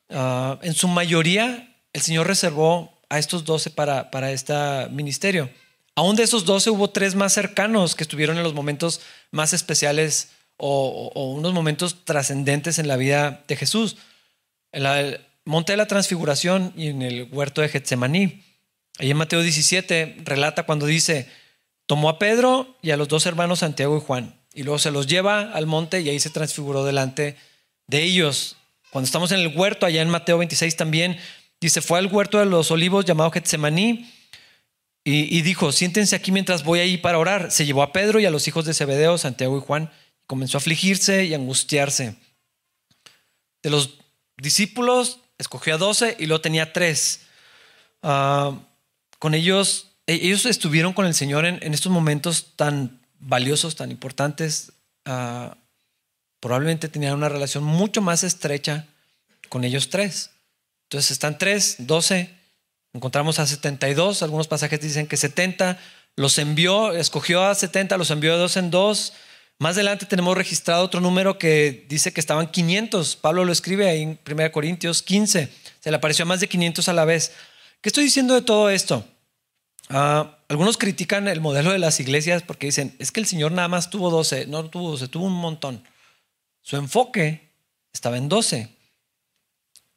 Ah, 0.10 0.60
en 0.62 0.74
su 0.74 0.88
mayoría, 0.88 1.76
el 1.94 2.02
Señor 2.02 2.28
reservó 2.28 3.00
a 3.10 3.20
estos 3.20 3.46
doce 3.46 3.70
para, 3.70 4.12
para 4.12 4.32
este 4.32 4.54
ministerio. 4.90 5.50
Aún 5.96 6.16
de 6.16 6.24
esos 6.24 6.46
doce 6.46 6.70
hubo 6.70 6.90
tres 6.90 7.16
más 7.16 7.34
cercanos 7.34 7.96
que 7.96 8.04
estuvieron 8.04 8.38
en 8.38 8.44
los 8.44 8.54
momentos 8.54 9.02
más 9.32 9.54
especiales 9.54 10.30
o, 10.58 11.12
unos 11.36 11.54
momentos 11.54 12.06
trascendentes 12.06 12.80
en 12.80 12.88
la 12.88 12.96
vida 12.96 13.44
de 13.48 13.56
Jesús. 13.56 13.98
En 14.72 14.86
el 14.86 15.20
monte 15.44 15.74
de 15.74 15.78
la 15.78 15.88
transfiguración 15.88 16.74
y 16.78 16.88
en 16.88 17.02
el 17.02 17.28
huerto 17.32 17.62
de 17.62 17.70
Getsemaní. 17.70 18.44
Ahí 19.00 19.12
en 19.12 19.18
Mateo 19.18 19.42
17 19.42 20.18
relata 20.24 20.64
cuando 20.64 20.86
dice, 20.86 21.28
tomó 21.88 22.10
a 22.10 22.20
Pedro 22.20 22.78
y 22.82 22.92
a 22.92 22.98
los 22.98 23.08
dos 23.08 23.26
hermanos 23.26 23.60
Santiago 23.60 23.98
y 23.98 24.02
Juan, 24.02 24.40
y 24.54 24.64
luego 24.64 24.80
se 24.80 24.92
los 24.92 25.08
lleva 25.08 25.52
al 25.52 25.68
monte 25.68 26.02
y 26.02 26.10
ahí 26.10 26.20
se 26.20 26.30
transfiguró 26.30 26.84
delante 26.84 27.38
de 27.88 28.04
ellos. 28.04 28.58
Cuando 28.92 29.06
estamos 29.06 29.32
en 29.32 29.40
el 29.40 29.58
huerto, 29.58 29.86
allá 29.86 30.02
en 30.02 30.10
Mateo 30.10 30.38
26 30.38 30.76
también, 30.76 31.18
dice, 31.60 31.82
fue 31.82 32.00
al 32.00 32.08
huerto 32.08 32.40
de 32.40 32.46
los 32.46 32.72
olivos 32.72 33.06
llamado 33.06 33.32
Getsemaní 33.32 34.12
y, 35.04 35.38
y 35.38 35.42
dijo, 35.42 35.72
siéntense 35.72 36.16
aquí 36.16 36.32
mientras 36.32 36.64
voy 36.64 36.80
ahí 36.80 36.98
para 36.98 37.18
orar. 37.18 37.52
Se 37.52 37.66
llevó 37.66 37.84
a 37.84 37.94
Pedro 37.94 38.20
y 38.20 38.26
a 38.26 38.32
los 38.32 38.48
hijos 38.48 38.66
de 38.66 38.74
Zebedeo, 38.74 39.18
Santiago 39.18 39.58
y 39.58 39.62
Juan, 39.62 39.92
y 40.24 40.28
comenzó 40.28 40.58
a 40.58 40.60
afligirse 40.60 41.26
y 41.26 41.34
angustiarse. 41.34 42.16
De 43.64 43.70
los 43.70 44.00
discípulos, 44.38 45.20
escogió 45.38 45.76
a 45.76 45.78
doce 45.78 46.16
y 46.20 46.26
luego 46.28 46.42
tenía 46.42 46.74
tres. 46.74 47.22
Ah, 48.02 48.58
con 49.20 49.34
ellos, 49.34 49.92
e-, 50.08 50.16
ellos 50.16 50.46
estuvieron 50.46 50.94
con 50.94 51.06
el 51.06 51.14
Señor 51.14 51.46
en, 51.46 51.74
estos 51.74 51.92
momentos 51.92 52.56
tan 52.56 53.01
valiosos, 53.22 53.76
tan 53.76 53.92
importantes. 53.92 54.74
Ah, 55.06 55.56
probablemente 56.40 56.90
tenían 56.90 57.14
una 57.14 57.30
relación 57.30 57.64
mucho 57.64 58.02
más 58.02 58.24
estrecha 58.24 58.88
con 59.50 59.64
ellos 59.64 59.90
tres. 59.90 60.32
Entonces 60.84 61.12
están 61.12 61.38
tres, 61.38 61.76
doce, 61.80 62.36
encontramos 62.94 63.40
a 63.40 63.48
72, 63.48 64.24
algunos 64.24 64.48
pasajes 64.48 64.82
dicen 64.82 65.08
que 65.08 65.16
70, 65.16 65.80
los 66.18 66.38
envió, 66.38 66.92
escogió 66.94 67.44
a 67.44 67.56
70, 67.56 67.98
los 67.98 68.12
envió 68.12 68.34
de 68.34 68.40
dos 68.40 68.58
en 68.58 68.72
dos. 68.72 69.14
Más 69.60 69.76
adelante 69.76 70.06
tenemos 70.06 70.36
registrado 70.36 70.84
otro 70.84 71.00
número 71.00 71.38
que 71.38 71.86
dice 71.88 72.12
que 72.12 72.20
estaban 72.20 72.52
500. 72.52 73.16
Pablo 73.16 73.46
lo 73.46 73.52
escribe 73.52 73.88
ahí 73.88 74.02
en 74.02 74.20
1 74.30 74.52
Corintios 74.52 75.04
15. 75.04 75.50
Se 75.80 75.92
le 75.92 75.98
apareció 75.98 76.24
a 76.24 76.26
más 76.26 76.40
de 76.40 76.50
500 76.50 76.90
a 76.90 76.94
la 76.94 77.06
vez. 77.06 77.32
¿Qué 77.80 77.90
estoy 77.90 78.04
diciendo 78.04 78.34
de 78.34 78.42
todo 78.42 78.70
esto? 78.70 79.06
Ah, 79.90 80.40
algunos 80.52 80.78
critican 80.78 81.30
el 81.30 81.40
modelo 81.40 81.72
de 81.72 81.80
las 81.80 82.02
iglesias 82.02 82.44
porque 82.44 82.66
dicen, 82.66 82.94
es 83.00 83.14
que 83.14 83.22
el 83.22 83.26
Señor 83.26 83.54
nada 83.54 83.70
más 83.70 83.90
tuvo 83.90 84.10
12, 84.10 84.48
no 84.48 84.70
tuvo 84.70 84.92
12, 84.92 85.08
tuvo 85.08 85.28
un 85.28 85.32
montón. 85.32 85.82
Su 86.62 86.76
enfoque 86.76 87.54
estaba 87.94 88.18
en 88.18 88.28
12. 88.28 88.68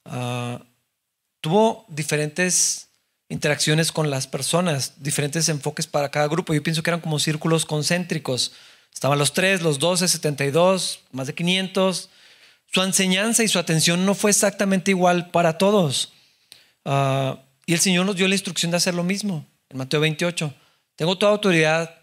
Ah, 0.05 0.63
tuvo 1.41 1.85
diferentes 1.89 2.87
interacciones 3.29 3.91
con 3.91 4.11
las 4.11 4.29
personas, 4.29 5.03
diferentes 5.03 5.49
enfoques 5.49 5.89
para 5.89 6.13
cada 6.13 6.29
grupo. 6.29 6.55
Yo 6.55 6.63
pienso 6.63 6.85
que 6.85 6.91
eran 6.91 7.01
como 7.01 7.19
círculos 7.19 7.67
concéntricos. 7.67 8.53
Estaban 8.95 9.19
los 9.19 9.33
tres, 9.33 9.61
los 9.61 9.81
doce, 9.81 10.07
setenta 10.07 10.45
y 10.45 10.53
dos, 10.53 11.01
más 11.11 11.27
de 11.27 11.35
500. 11.35 12.11
Su 12.73 12.83
enseñanza 12.85 13.43
y 13.43 13.49
su 13.49 13.59
atención 13.59 14.07
no 14.07 14.15
fue 14.15 14.31
exactamente 14.31 14.93
igual 14.93 15.33
para 15.33 15.59
todos. 15.59 16.13
Ah, 16.85 17.41
y 17.67 17.73
el 17.73 17.81
Señor 17.81 18.07
nos 18.07 18.15
dio 18.15 18.29
la 18.29 18.37
instrucción 18.37 18.71
de 18.71 18.77
hacer 18.77 18.95
lo 18.95 19.03
mismo. 19.03 19.45
Mateo 19.75 20.01
28, 20.01 20.55
tengo 20.97 21.19
toda 21.19 21.33
autoridad, 21.33 21.97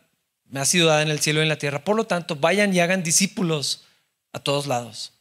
me 0.46 0.60
ha 0.60 0.66
sido 0.66 0.88
dada 0.88 1.02
en 1.02 1.10
el 1.10 1.22
cielo 1.22 1.40
y 1.40 1.44
en 1.44 1.50
la 1.50 1.58
tierra. 1.58 1.84
Por 1.84 1.96
lo 1.96 2.06
tanto, 2.06 2.36
vayan 2.36 2.76
y 2.76 2.82
hagan 2.82 3.04
discípulos 3.04 3.86
a 4.34 4.40
todos 4.40 4.68
lados, 4.68 5.14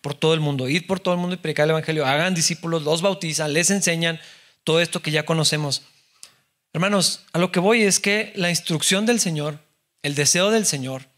por 0.00 0.14
todo 0.14 0.34
el 0.34 0.40
mundo. 0.40 0.68
Ir 0.68 0.86
por 0.86 1.00
todo 1.00 1.14
el 1.14 1.20
mundo 1.20 1.34
y 1.34 1.38
predicar 1.38 1.64
el 1.64 1.70
Evangelio. 1.70 2.06
Hagan 2.06 2.34
discípulos, 2.34 2.82
los 2.82 3.02
bautizan, 3.02 3.52
les 3.52 3.70
enseñan 3.70 4.20
todo 4.62 4.80
esto 4.80 5.02
que 5.02 5.10
ya 5.10 5.24
conocemos. 5.24 5.82
Hermanos, 6.72 7.24
a 7.32 7.38
lo 7.38 7.50
que 7.50 7.60
voy 7.60 7.82
es 7.82 7.98
que 7.98 8.32
la 8.36 8.50
instrucción 8.50 9.04
del 9.04 9.18
Señor, 9.18 9.58
el 10.02 10.14
deseo 10.14 10.50
del 10.50 10.66
Señor, 10.66 11.08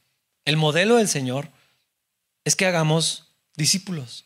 el 0.46 0.56
modelo 0.56 0.96
del 0.96 1.08
Señor, 1.08 1.50
es 2.44 2.56
que 2.56 2.66
hagamos 2.66 3.34
discípulos. 3.56 4.24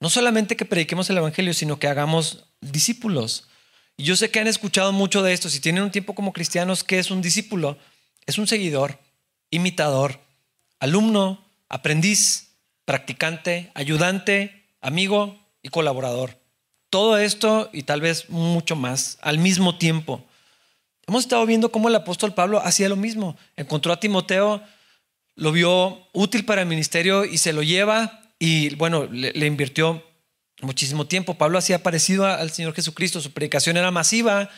No 0.00 0.10
solamente 0.10 0.56
que 0.56 0.66
prediquemos 0.66 1.08
el 1.08 1.16
Evangelio, 1.16 1.54
sino 1.54 1.78
que 1.78 1.88
hagamos 1.88 2.44
discípulos. 2.60 3.48
Y 3.96 4.04
yo 4.04 4.16
sé 4.16 4.30
que 4.30 4.40
han 4.40 4.46
escuchado 4.46 4.92
mucho 4.92 5.22
de 5.22 5.32
esto. 5.32 5.48
Si 5.48 5.60
tienen 5.60 5.82
un 5.82 5.90
tiempo 5.90 6.14
como 6.14 6.32
cristianos, 6.32 6.84
¿qué 6.84 6.98
es 6.98 7.10
un 7.10 7.22
discípulo? 7.22 7.78
Es 8.26 8.38
un 8.38 8.46
seguidor, 8.46 8.98
imitador, 9.50 10.20
alumno, 10.80 11.44
aprendiz, 11.68 12.52
practicante, 12.84 13.70
ayudante, 13.74 14.66
amigo 14.80 15.38
y 15.62 15.68
colaborador. 15.68 16.38
Todo 16.90 17.18
esto 17.18 17.70
y 17.72 17.82
tal 17.82 18.00
vez 18.00 18.30
mucho 18.30 18.76
más 18.76 19.18
al 19.22 19.38
mismo 19.38 19.76
tiempo. 19.76 20.24
Hemos 21.06 21.24
estado 21.24 21.46
viendo 21.46 21.70
cómo 21.70 21.88
el 21.88 21.94
apóstol 21.94 22.34
Pablo 22.34 22.60
hacía 22.60 22.88
lo 22.88 22.96
mismo. 22.96 23.36
Encontró 23.56 23.92
a 23.92 24.00
Timoteo, 24.00 24.62
lo 25.36 25.52
vio 25.52 26.08
útil 26.12 26.44
para 26.44 26.62
el 26.62 26.68
ministerio 26.68 27.24
y 27.24 27.38
se 27.38 27.52
lo 27.52 27.62
lleva 27.62 28.22
y 28.38 28.74
bueno, 28.74 29.06
le, 29.10 29.46
invirtió 29.46 30.04
muchísimo 30.62 31.06
tiempo. 31.06 31.34
Pablo 31.34 31.58
hacía 31.58 31.82
parecido 31.82 32.26
al 32.26 32.50
Señor 32.50 32.74
Jesucristo, 32.74 33.20
su 33.20 33.32
predicación 33.32 33.76
era 33.76 33.90
masiva, 33.90 34.50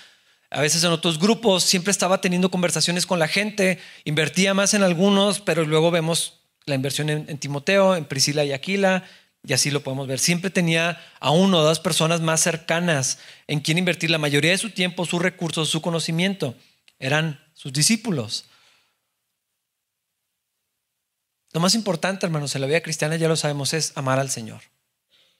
a 0.50 0.62
veces 0.62 0.82
en 0.82 0.92
otros 0.92 1.18
grupos, 1.18 1.62
siempre 1.64 1.90
estaba 1.90 2.20
teniendo 2.20 2.50
conversaciones 2.50 3.04
con 3.04 3.18
la 3.18 3.28
gente, 3.28 3.78
invertía 4.04 4.54
más 4.54 4.72
en 4.72 4.82
algunos, 4.82 5.40
pero 5.40 5.64
luego 5.64 5.90
vemos 5.90 6.40
la 6.64 6.74
inversión 6.74 7.10
en, 7.10 7.38
Timoteo, 7.38 7.96
en 7.96 8.06
Priscila 8.06 8.44
y 8.44 8.52
Aquila, 8.52 9.04
y 9.46 9.52
así 9.52 9.70
lo 9.70 9.82
podemos 9.82 10.06
ver. 10.06 10.18
Siempre 10.18 10.50
tenía 10.50 11.02
a 11.20 11.30
uno 11.30 11.58
o 11.58 11.62
dos 11.62 11.80
personas 11.80 12.22
más 12.22 12.40
cercanas 12.40 13.18
en 13.46 13.60
quien 13.60 13.78
invertir 13.78 14.10
la 14.10 14.18
mayoría 14.18 14.50
de 14.50 14.58
su 14.58 14.70
tiempo, 14.70 15.04
sus 15.04 15.20
recursos, 15.20 15.68
su 15.68 15.82
conocimiento. 15.82 16.54
Eran 16.98 17.40
sus 17.54 17.72
discípulos. 17.72 18.46
Lo 21.52 21.60
más 21.60 21.74
importante, 21.74 22.24
hermanos, 22.24 22.54
en 22.54 22.62
la 22.62 22.66
vida 22.66 22.82
cristiana 22.82 23.16
ya 23.16 23.28
lo 23.28 23.36
sabemos, 23.36 23.74
es 23.74 23.92
amar 23.96 24.18
al 24.18 24.30
Señor. 24.30 24.62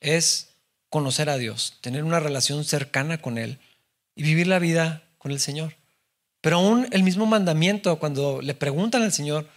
Es 0.01 0.48
conocer 0.89 1.29
a 1.29 1.37
Dios, 1.37 1.79
tener 1.81 2.05
una 2.05 2.21
relación 2.21 2.65
cercana 2.65 3.19
con 3.19 3.39
Él 3.39 3.59
y 4.15 4.23
vivir 4.23 4.47
la 4.47 4.59
vida 4.59 5.03
con 5.19 5.33
el 5.33 5.41
Señor. 5.41 5.75
Pero 6.41 6.57
aún 6.57 6.87
el 6.93 7.03
mismo 7.03 7.27
mandamiento, 7.27 7.99
cuando 7.99 8.41
le 8.43 8.55
preguntan 8.55 9.03
al 9.03 9.13
Señor, 9.13 9.49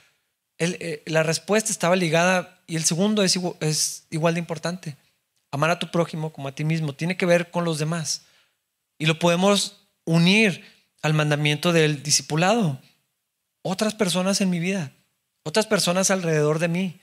eh, 0.58 1.04
la 1.06 1.24
respuesta 1.24 1.72
estaba 1.72 1.96
ligada 1.96 2.60
y 2.68 2.76
el 2.76 2.84
segundo 2.84 3.24
es 3.24 4.08
igual 4.10 4.34
de 4.34 4.40
importante. 4.40 4.98
Amar 5.52 5.70
a 5.70 5.80
tu 5.80 5.92
prójimo 5.92 6.34
como 6.34 6.48
a 6.48 6.56
ti 6.56 6.64
mismo 6.64 6.94
tiene 6.94 7.18
que 7.18 7.26
ver 7.26 7.52
con 7.52 7.66
los 7.66 7.80
demás. 7.80 8.24
Y 8.98 9.06
lo 9.06 9.20
podemos 9.20 9.88
unir 10.06 10.66
al 11.02 11.14
mandamiento 11.14 11.74
del 11.74 12.04
discipulado. 12.04 12.80
Otras 13.64 13.94
personas 13.94 14.42
en 14.42 14.50
mi 14.50 14.60
vida 14.60 14.92
otras 15.44 15.66
personas 15.66 16.12
alrededor 16.12 16.60
de 16.60 16.68
mí. 16.68 17.00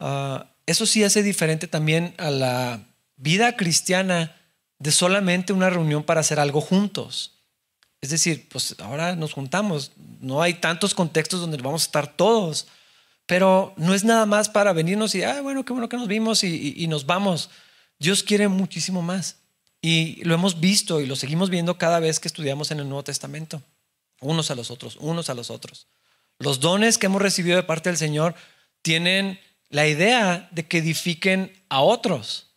Ah, 0.00 0.46
eso 0.66 0.86
sí 0.86 1.04
hace 1.04 1.22
diferente 1.22 1.68
también 1.68 2.14
a 2.18 2.30
la 2.30 2.80
vida 3.16 3.56
cristiana 3.56 4.36
de 4.78 4.92
solamente 4.92 5.52
una 5.52 5.70
reunión 5.70 6.02
para 6.02 6.20
hacer 6.20 6.40
algo 6.40 6.60
juntos. 6.60 7.34
Es 8.00 8.10
decir, 8.10 8.48
pues 8.50 8.74
ahora 8.80 9.16
nos 9.16 9.32
juntamos, 9.32 9.92
no 10.20 10.42
hay 10.42 10.54
tantos 10.54 10.94
contextos 10.94 11.40
donde 11.40 11.56
vamos 11.56 11.82
a 11.82 11.86
estar 11.86 12.16
todos, 12.16 12.66
pero 13.26 13.72
no 13.76 13.94
es 13.94 14.04
nada 14.04 14.26
más 14.26 14.50
para 14.50 14.74
venirnos 14.74 15.14
y, 15.14 15.22
ah, 15.22 15.40
bueno, 15.40 15.64
qué 15.64 15.72
bueno 15.72 15.88
que 15.88 15.96
nos 15.96 16.08
vimos 16.08 16.44
y, 16.44 16.86
nos 16.86 17.06
vamos. 17.06 17.48
Dios 17.98 18.22
quiere 18.22 18.48
muchísimo 18.48 19.00
más 19.00 19.36
y 19.80 20.22
lo 20.24 20.34
hemos 20.34 20.60
visto 20.60 21.00
y 21.00 21.06
lo 21.06 21.16
seguimos 21.16 21.48
viendo 21.48 21.78
cada 21.78 22.00
vez 22.00 22.20
que 22.20 22.28
estudiamos 22.28 22.70
en 22.70 22.80
el 22.80 22.88
Nuevo 22.88 23.04
Testamento, 23.04 23.62
unos 24.20 24.50
a 24.50 24.54
los 24.54 24.70
otros, 24.70 24.96
unos 25.00 25.30
a 25.30 25.34
los 25.34 25.50
otros. 25.50 25.86
Los 26.38 26.60
dones 26.60 26.98
que 26.98 27.06
hemos 27.06 27.22
recibido 27.22 27.56
de 27.56 27.62
parte 27.62 27.88
del 27.88 27.96
Señor 27.96 28.34
tienen 28.82 29.40
la 29.70 29.86
idea 29.86 30.48
de 30.52 30.66
que 30.66 30.78
edifiquen 30.78 31.52
a 31.70 31.80
otros. 31.80 32.53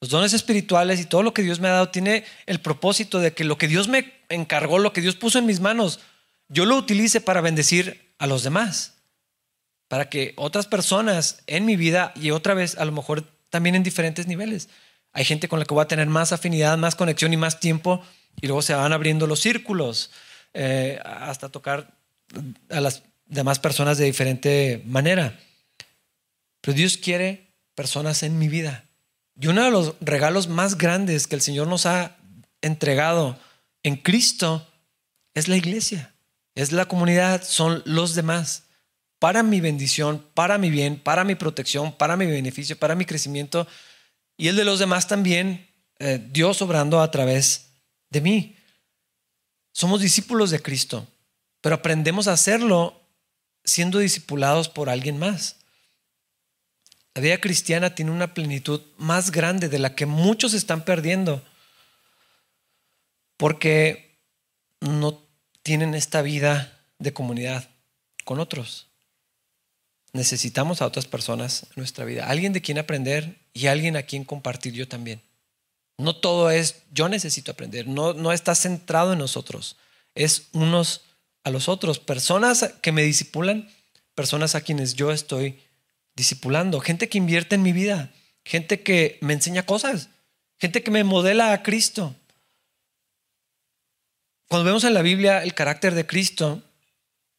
Los 0.00 0.10
dones 0.10 0.32
espirituales 0.32 0.98
y 1.00 1.04
todo 1.04 1.22
lo 1.22 1.34
que 1.34 1.42
Dios 1.42 1.60
me 1.60 1.68
ha 1.68 1.72
dado 1.72 1.90
tiene 1.90 2.24
el 2.46 2.60
propósito 2.60 3.20
de 3.20 3.34
que 3.34 3.44
lo 3.44 3.58
que 3.58 3.68
Dios 3.68 3.88
me 3.88 4.14
encargó, 4.30 4.78
lo 4.78 4.94
que 4.94 5.02
Dios 5.02 5.16
puso 5.16 5.38
en 5.38 5.46
mis 5.46 5.60
manos, 5.60 6.00
yo 6.48 6.64
lo 6.64 6.76
utilice 6.76 7.20
para 7.20 7.42
bendecir 7.42 8.14
a 8.18 8.26
los 8.26 8.42
demás. 8.42 8.94
Para 9.88 10.08
que 10.08 10.32
otras 10.36 10.66
personas 10.66 11.42
en 11.46 11.66
mi 11.66 11.76
vida 11.76 12.12
y 12.16 12.30
otra 12.30 12.54
vez 12.54 12.78
a 12.78 12.84
lo 12.84 12.92
mejor 12.92 13.24
también 13.50 13.74
en 13.74 13.82
diferentes 13.82 14.26
niveles. 14.26 14.68
Hay 15.12 15.24
gente 15.24 15.48
con 15.48 15.58
la 15.58 15.64
que 15.64 15.74
voy 15.74 15.82
a 15.82 15.88
tener 15.88 16.06
más 16.06 16.32
afinidad, 16.32 16.78
más 16.78 16.94
conexión 16.94 17.32
y 17.32 17.36
más 17.36 17.60
tiempo 17.60 18.02
y 18.40 18.46
luego 18.46 18.62
se 18.62 18.74
van 18.74 18.92
abriendo 18.92 19.26
los 19.26 19.40
círculos 19.40 20.10
eh, 20.54 20.98
hasta 21.04 21.48
tocar 21.48 21.92
a 22.70 22.80
las 22.80 23.02
demás 23.26 23.58
personas 23.58 23.98
de 23.98 24.06
diferente 24.06 24.82
manera. 24.86 25.38
Pero 26.60 26.76
Dios 26.76 26.96
quiere 26.96 27.52
personas 27.74 28.22
en 28.22 28.38
mi 28.38 28.48
vida. 28.48 28.84
Y 29.40 29.46
uno 29.46 29.64
de 29.64 29.70
los 29.70 29.94
regalos 30.00 30.48
más 30.48 30.76
grandes 30.76 31.26
que 31.26 31.34
el 31.34 31.40
Señor 31.40 31.66
nos 31.66 31.86
ha 31.86 32.16
entregado 32.60 33.38
en 33.82 33.96
Cristo 33.96 34.66
es 35.34 35.48
la 35.48 35.56
iglesia, 35.56 36.14
es 36.54 36.72
la 36.72 36.86
comunidad, 36.86 37.42
son 37.42 37.82
los 37.86 38.14
demás. 38.14 38.64
Para 39.18 39.42
mi 39.42 39.60
bendición, 39.60 40.24
para 40.34 40.58
mi 40.58 40.70
bien, 40.70 41.00
para 41.00 41.24
mi 41.24 41.34
protección, 41.34 41.96
para 41.96 42.16
mi 42.16 42.26
beneficio, 42.26 42.78
para 42.78 42.94
mi 42.94 43.04
crecimiento 43.04 43.66
y 44.36 44.48
el 44.48 44.56
de 44.56 44.64
los 44.64 44.78
demás 44.78 45.08
también, 45.08 45.68
eh, 45.98 46.24
Dios 46.30 46.62
obrando 46.62 47.00
a 47.00 47.10
través 47.10 47.72
de 48.10 48.20
mí. 48.20 48.56
Somos 49.72 50.00
discípulos 50.00 50.50
de 50.50 50.60
Cristo 50.60 51.06
pero 51.60 51.74
aprendemos 51.74 52.28
a 52.28 52.32
hacerlo 52.32 53.00
siendo 53.64 53.98
discipulados 53.98 54.68
por 54.68 54.88
alguien 54.88 55.18
más. 55.18 55.56
La 57.14 57.22
vida 57.22 57.38
cristiana 57.38 57.94
tiene 57.94 58.12
una 58.12 58.34
plenitud 58.34 58.80
más 58.96 59.30
grande 59.30 59.68
de 59.68 59.78
la 59.78 59.94
que 59.94 60.06
muchos 60.06 60.54
están 60.54 60.84
perdiendo 60.84 61.42
porque 63.36 64.18
no 64.80 65.22
tienen 65.62 65.94
esta 65.94 66.22
vida 66.22 66.78
de 66.98 67.12
comunidad 67.12 67.68
con 68.24 68.38
otros. 68.38 68.86
Necesitamos 70.12 70.82
a 70.82 70.86
otras 70.86 71.06
personas 71.06 71.64
en 71.64 71.74
nuestra 71.76 72.04
vida, 72.04 72.26
alguien 72.26 72.52
de 72.52 72.62
quien 72.62 72.78
aprender 72.78 73.38
y 73.52 73.66
alguien 73.66 73.96
a 73.96 74.02
quien 74.02 74.24
compartir 74.24 74.72
yo 74.74 74.86
también. 74.86 75.22
No 75.98 76.16
todo 76.16 76.50
es 76.50 76.82
yo 76.92 77.08
necesito 77.08 77.52
aprender, 77.52 77.86
no, 77.86 78.14
no 78.14 78.32
está 78.32 78.54
centrado 78.54 79.12
en 79.12 79.18
nosotros, 79.18 79.76
es 80.14 80.48
unos 80.52 81.02
a 81.44 81.50
los 81.50 81.68
otros, 81.68 81.98
personas 81.98 82.74
que 82.82 82.92
me 82.92 83.02
disipulan, 83.02 83.70
personas 84.14 84.54
a 84.54 84.60
quienes 84.60 84.94
yo 84.94 85.10
estoy 85.10 85.58
disipulando, 86.20 86.80
gente 86.80 87.08
que 87.08 87.16
invierte 87.16 87.54
en 87.54 87.62
mi 87.62 87.72
vida, 87.72 88.12
gente 88.44 88.82
que 88.82 89.18
me 89.22 89.32
enseña 89.32 89.64
cosas, 89.64 90.10
gente 90.58 90.82
que 90.82 90.90
me 90.90 91.02
modela 91.02 91.54
a 91.54 91.62
Cristo. 91.62 92.14
Cuando 94.46 94.66
vemos 94.66 94.84
en 94.84 94.92
la 94.92 95.00
Biblia 95.00 95.42
el 95.42 95.54
carácter 95.54 95.94
de 95.94 96.06
Cristo, 96.06 96.62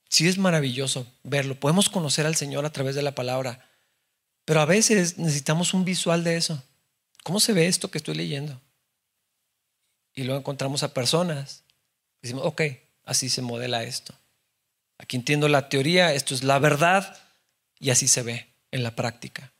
sí 0.10 0.28
es 0.28 0.39
maravilloso 0.39 1.06
verlo. 1.22 1.60
Podemos 1.60 1.89
conocer 1.89 2.26
al 2.26 2.36
Señor 2.36 2.65
a 2.65 2.72
través 2.72 2.96
de 2.96 3.04
la 3.04 3.13
palabra, 3.13 3.70
pero 4.46 4.62
a 4.62 4.65
veces 4.65 5.20
necesitamos 5.20 5.76
un 5.76 5.86
visual 5.86 6.24
de 6.24 6.38
eso. 6.38 6.63
¿Cómo 7.24 7.39
se 7.39 7.54
ve 7.54 7.67
esto 7.67 7.91
que 7.91 8.00
estoy 8.00 8.15
leyendo? 8.15 8.60
Y 10.15 10.24
luego 10.24 10.39
encontramos 10.39 10.82
a 10.82 10.91
personas. 10.96 11.63
Decimos, 12.24 12.48
ok, 12.48 12.63
así 13.06 13.30
se 13.30 13.44
modela 13.44 13.84
esto. 13.84 14.15
Aquí 14.98 15.17
entiendo 15.17 15.48
la 15.50 15.70
teoría, 15.70 16.15
esto 16.15 16.34
es 16.34 16.44
la 16.44 16.58
verdad 16.58 17.22
y 17.80 17.91
así 17.91 18.08
se 18.08 18.24
ve 18.24 18.51
en 18.71 18.84
la 18.84 18.95
práctica. 18.95 19.53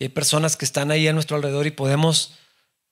Hay 0.00 0.08
personas 0.08 0.56
que 0.56 0.64
están 0.64 0.90
ahí 0.90 1.06
a 1.08 1.12
nuestro 1.12 1.36
alrededor 1.36 1.66
y 1.66 1.70
podemos 1.70 2.34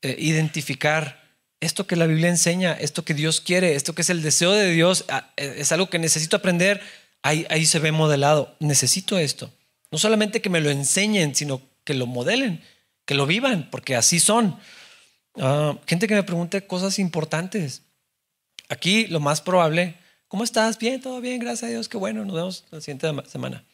eh, 0.03 0.16
identificar 0.18 1.22
esto 1.61 1.87
que 1.87 1.96
la 1.96 2.07
Biblia 2.07 2.29
enseña, 2.29 2.72
esto 2.72 3.05
que 3.05 3.14
Dios 3.14 3.40
quiere, 3.40 3.77
esto 3.77 3.94
que 3.94 4.03
es 4.03 4.11
el 4.11 4.22
deseo 4.22 4.53
de 4.53 4.70
Dios, 4.72 5.05
ah, 5.09 5.33
eh, 5.37 5.55
es 5.59 5.72
algo 5.72 5.88
que 5.88 5.98
necesito 5.98 6.37
aprender, 6.37 6.81
ahí, 7.22 7.46
ahí 7.51 7.66
se 7.66 7.79
ve 7.79 7.92
modelado. 7.92 8.57
Necesito 8.59 9.18
esto. 9.18 9.53
No 9.90 9.98
solamente 9.98 10.40
que 10.42 10.51
me 10.51 10.61
lo 10.61 10.70
enseñen, 10.70 11.35
sino 11.35 11.62
que 11.85 11.94
lo 11.94 12.07
modelen, 12.07 12.62
que 13.05 13.14
lo 13.14 13.27
vivan, 13.27 13.68
porque 13.70 13.94
así 13.94 14.20
son. 14.20 14.59
Ah, 15.38 15.79
gente 15.87 16.09
que 16.09 16.14
me 16.14 16.22
pregunte 16.22 16.66
cosas 16.66 16.98
importantes. 16.98 17.83
Aquí 18.68 19.07
lo 19.07 19.20
más 19.20 19.40
probable, 19.40 19.96
¿cómo 20.29 20.44
estás? 20.44 20.79
Bien, 20.79 21.01
todo 21.01 21.20
bien, 21.20 21.38
gracias 21.38 21.68
a 21.68 21.72
Dios, 21.72 21.88
qué 21.88 21.96
bueno, 21.96 22.25
nos 22.25 22.35
vemos 22.35 22.64
la 22.70 22.81
siguiente 22.81 23.09
semana. 23.29 23.64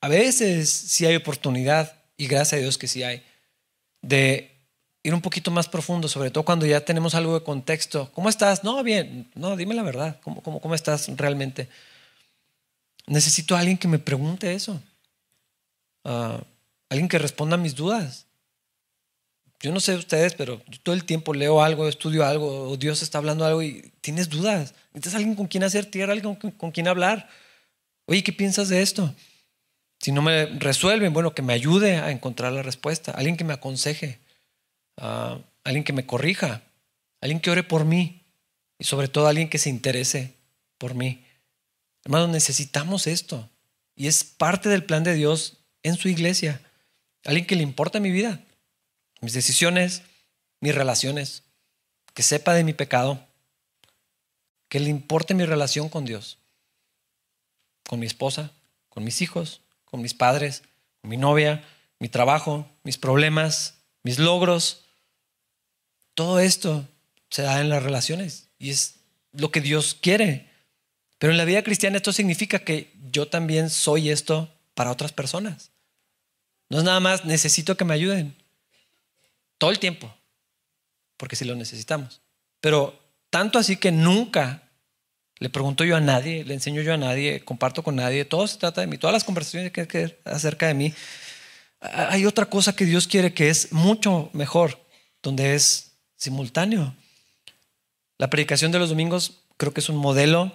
A 0.00 0.08
veces 0.08 0.70
sí 0.70 1.06
hay 1.06 1.16
oportunidad, 1.16 1.96
y 2.16 2.26
gracias 2.26 2.54
a 2.54 2.62
Dios 2.62 2.78
que 2.78 2.88
sí 2.88 3.02
hay, 3.02 3.22
de 4.02 4.50
ir 5.02 5.14
un 5.14 5.20
poquito 5.20 5.50
más 5.50 5.68
profundo, 5.68 6.08
sobre 6.08 6.30
todo 6.30 6.44
cuando 6.44 6.66
ya 6.66 6.84
tenemos 6.84 7.14
algo 7.14 7.34
de 7.34 7.44
contexto. 7.44 8.10
¿Cómo 8.12 8.28
estás? 8.28 8.64
No, 8.64 8.82
bien, 8.82 9.30
no, 9.34 9.56
dime 9.56 9.74
la 9.74 9.82
verdad, 9.82 10.20
¿cómo, 10.22 10.42
cómo, 10.42 10.60
cómo 10.60 10.74
estás 10.74 11.08
realmente? 11.16 11.68
Necesito 13.06 13.56
a 13.56 13.60
alguien 13.60 13.78
que 13.78 13.88
me 13.88 13.98
pregunte 13.98 14.54
eso, 14.54 14.80
uh, 16.04 16.38
alguien 16.90 17.08
que 17.08 17.18
responda 17.18 17.54
a 17.54 17.58
mis 17.58 17.74
dudas. 17.74 18.26
Yo 19.60 19.72
no 19.72 19.80
sé 19.80 19.96
ustedes, 19.96 20.34
pero 20.34 20.60
todo 20.84 20.94
el 20.94 21.04
tiempo 21.04 21.34
leo 21.34 21.62
algo, 21.62 21.88
estudio 21.88 22.24
algo, 22.24 22.68
o 22.70 22.76
Dios 22.76 23.02
está 23.02 23.18
hablando 23.18 23.44
algo 23.44 23.62
y 23.62 23.92
tienes 24.00 24.28
dudas. 24.28 24.74
Necesitas 24.92 25.16
alguien 25.16 25.34
con 25.34 25.48
quien 25.48 25.64
hacer 25.64 25.86
tierra, 25.86 26.12
alguien 26.12 26.36
con, 26.36 26.70
quien 26.70 26.86
hablar. 26.86 27.28
Oye, 28.06 28.22
¿qué 28.22 28.32
piensas 28.32 28.68
de 28.68 28.82
esto? 28.82 29.12
Si 30.00 30.12
no 30.12 30.22
me 30.22 30.46
resuelven, 30.46 31.12
bueno, 31.12 31.34
que 31.34 31.42
me 31.42 31.52
ayude 31.52 31.96
a 31.96 32.10
encontrar 32.10 32.52
la 32.52 32.62
respuesta. 32.62 33.12
Alguien 33.12 33.36
que 33.36 33.44
me 33.44 33.52
aconseje, 33.52 34.20
uh, 35.00 35.40
alguien 35.64 35.84
que 35.84 35.92
me 35.92 36.06
corrija, 36.06 36.62
alguien 37.20 37.40
que 37.40 37.50
ore 37.50 37.64
por 37.64 37.84
mí 37.84 38.22
y 38.78 38.84
sobre 38.84 39.08
todo 39.08 39.26
alguien 39.26 39.50
que 39.50 39.58
se 39.58 39.70
interese 39.70 40.34
por 40.78 40.94
mí. 40.94 41.24
Hermanos, 42.04 42.30
necesitamos 42.30 43.06
esto 43.06 43.50
y 43.96 44.06
es 44.06 44.24
parte 44.24 44.68
del 44.68 44.84
plan 44.84 45.02
de 45.02 45.14
Dios 45.14 45.58
en 45.82 45.96
su 45.96 46.08
iglesia. 46.08 46.60
Alguien 47.24 47.46
que 47.46 47.56
le 47.56 47.62
importa 47.62 47.98
mi 47.98 48.10
vida 48.10 48.40
mis 49.20 49.32
decisiones, 49.32 50.02
mis 50.60 50.74
relaciones, 50.74 51.42
que 52.14 52.22
sepa 52.22 52.54
de 52.54 52.64
mi 52.64 52.72
pecado, 52.72 53.26
que 54.68 54.80
le 54.80 54.90
importe 54.90 55.34
mi 55.34 55.44
relación 55.44 55.88
con 55.88 56.04
Dios, 56.04 56.38
con 57.88 58.00
mi 58.00 58.06
esposa, 58.06 58.52
con 58.88 59.04
mis 59.04 59.22
hijos, 59.22 59.62
con 59.90 60.02
mis 60.02 60.14
padres, 60.14 60.62
mi 61.02 61.16
novia, 61.16 61.64
mi 61.98 62.08
trabajo, 62.08 62.68
mis 62.84 62.98
problemas, 62.98 63.74
mis 64.02 64.18
logros. 64.18 64.84
Todo 66.14 66.40
esto 66.40 66.86
se 67.30 67.42
da 67.42 67.60
en 67.60 67.68
las 67.68 67.82
relaciones 67.82 68.48
y 68.58 68.70
es 68.70 68.96
lo 69.32 69.50
que 69.50 69.60
Dios 69.60 69.96
quiere. 70.00 70.50
Pero 71.18 71.32
en 71.32 71.36
la 71.36 71.44
vida 71.44 71.62
cristiana 71.62 71.96
esto 71.96 72.12
significa 72.12 72.60
que 72.60 72.92
yo 73.10 73.28
también 73.28 73.70
soy 73.70 74.10
esto 74.10 74.52
para 74.74 74.92
otras 74.92 75.12
personas. 75.12 75.70
No 76.68 76.78
es 76.78 76.84
nada 76.84 77.00
más 77.00 77.24
necesito 77.24 77.76
que 77.76 77.84
me 77.84 77.94
ayuden. 77.94 78.36
Todo 79.56 79.70
el 79.70 79.78
tiempo, 79.78 80.14
porque 81.16 81.34
si 81.34 81.44
lo 81.44 81.56
necesitamos. 81.56 82.20
Pero 82.60 83.00
tanto 83.30 83.58
así 83.58 83.76
que 83.76 83.90
nunca 83.90 84.67
le 85.38 85.48
pregunto 85.48 85.84
yo 85.84 85.96
a 85.96 86.00
nadie, 86.00 86.44
le 86.44 86.54
enseño 86.54 86.82
yo 86.82 86.94
a 86.94 86.96
nadie, 86.96 87.44
comparto 87.44 87.82
con 87.82 87.96
nadie, 87.96 88.24
todo 88.24 88.46
se 88.46 88.58
trata 88.58 88.80
de 88.80 88.86
mí, 88.86 88.98
todas 88.98 89.14
las 89.14 89.24
conversaciones 89.24 89.72
que 89.72 89.80
hay 89.80 90.16
acerca 90.24 90.66
de 90.66 90.74
mí. 90.74 90.92
Hay 91.80 92.26
otra 92.26 92.46
cosa 92.46 92.74
que 92.74 92.84
Dios 92.84 93.06
quiere 93.06 93.32
que 93.32 93.50
es 93.50 93.72
mucho 93.72 94.30
mejor, 94.32 94.84
donde 95.22 95.54
es 95.54 95.92
simultáneo. 96.16 96.94
La 98.18 98.30
predicación 98.30 98.72
de 98.72 98.80
los 98.80 98.88
domingos 98.88 99.44
creo 99.56 99.72
que 99.72 99.80
es 99.80 99.88
un 99.88 99.96
modelo 99.96 100.52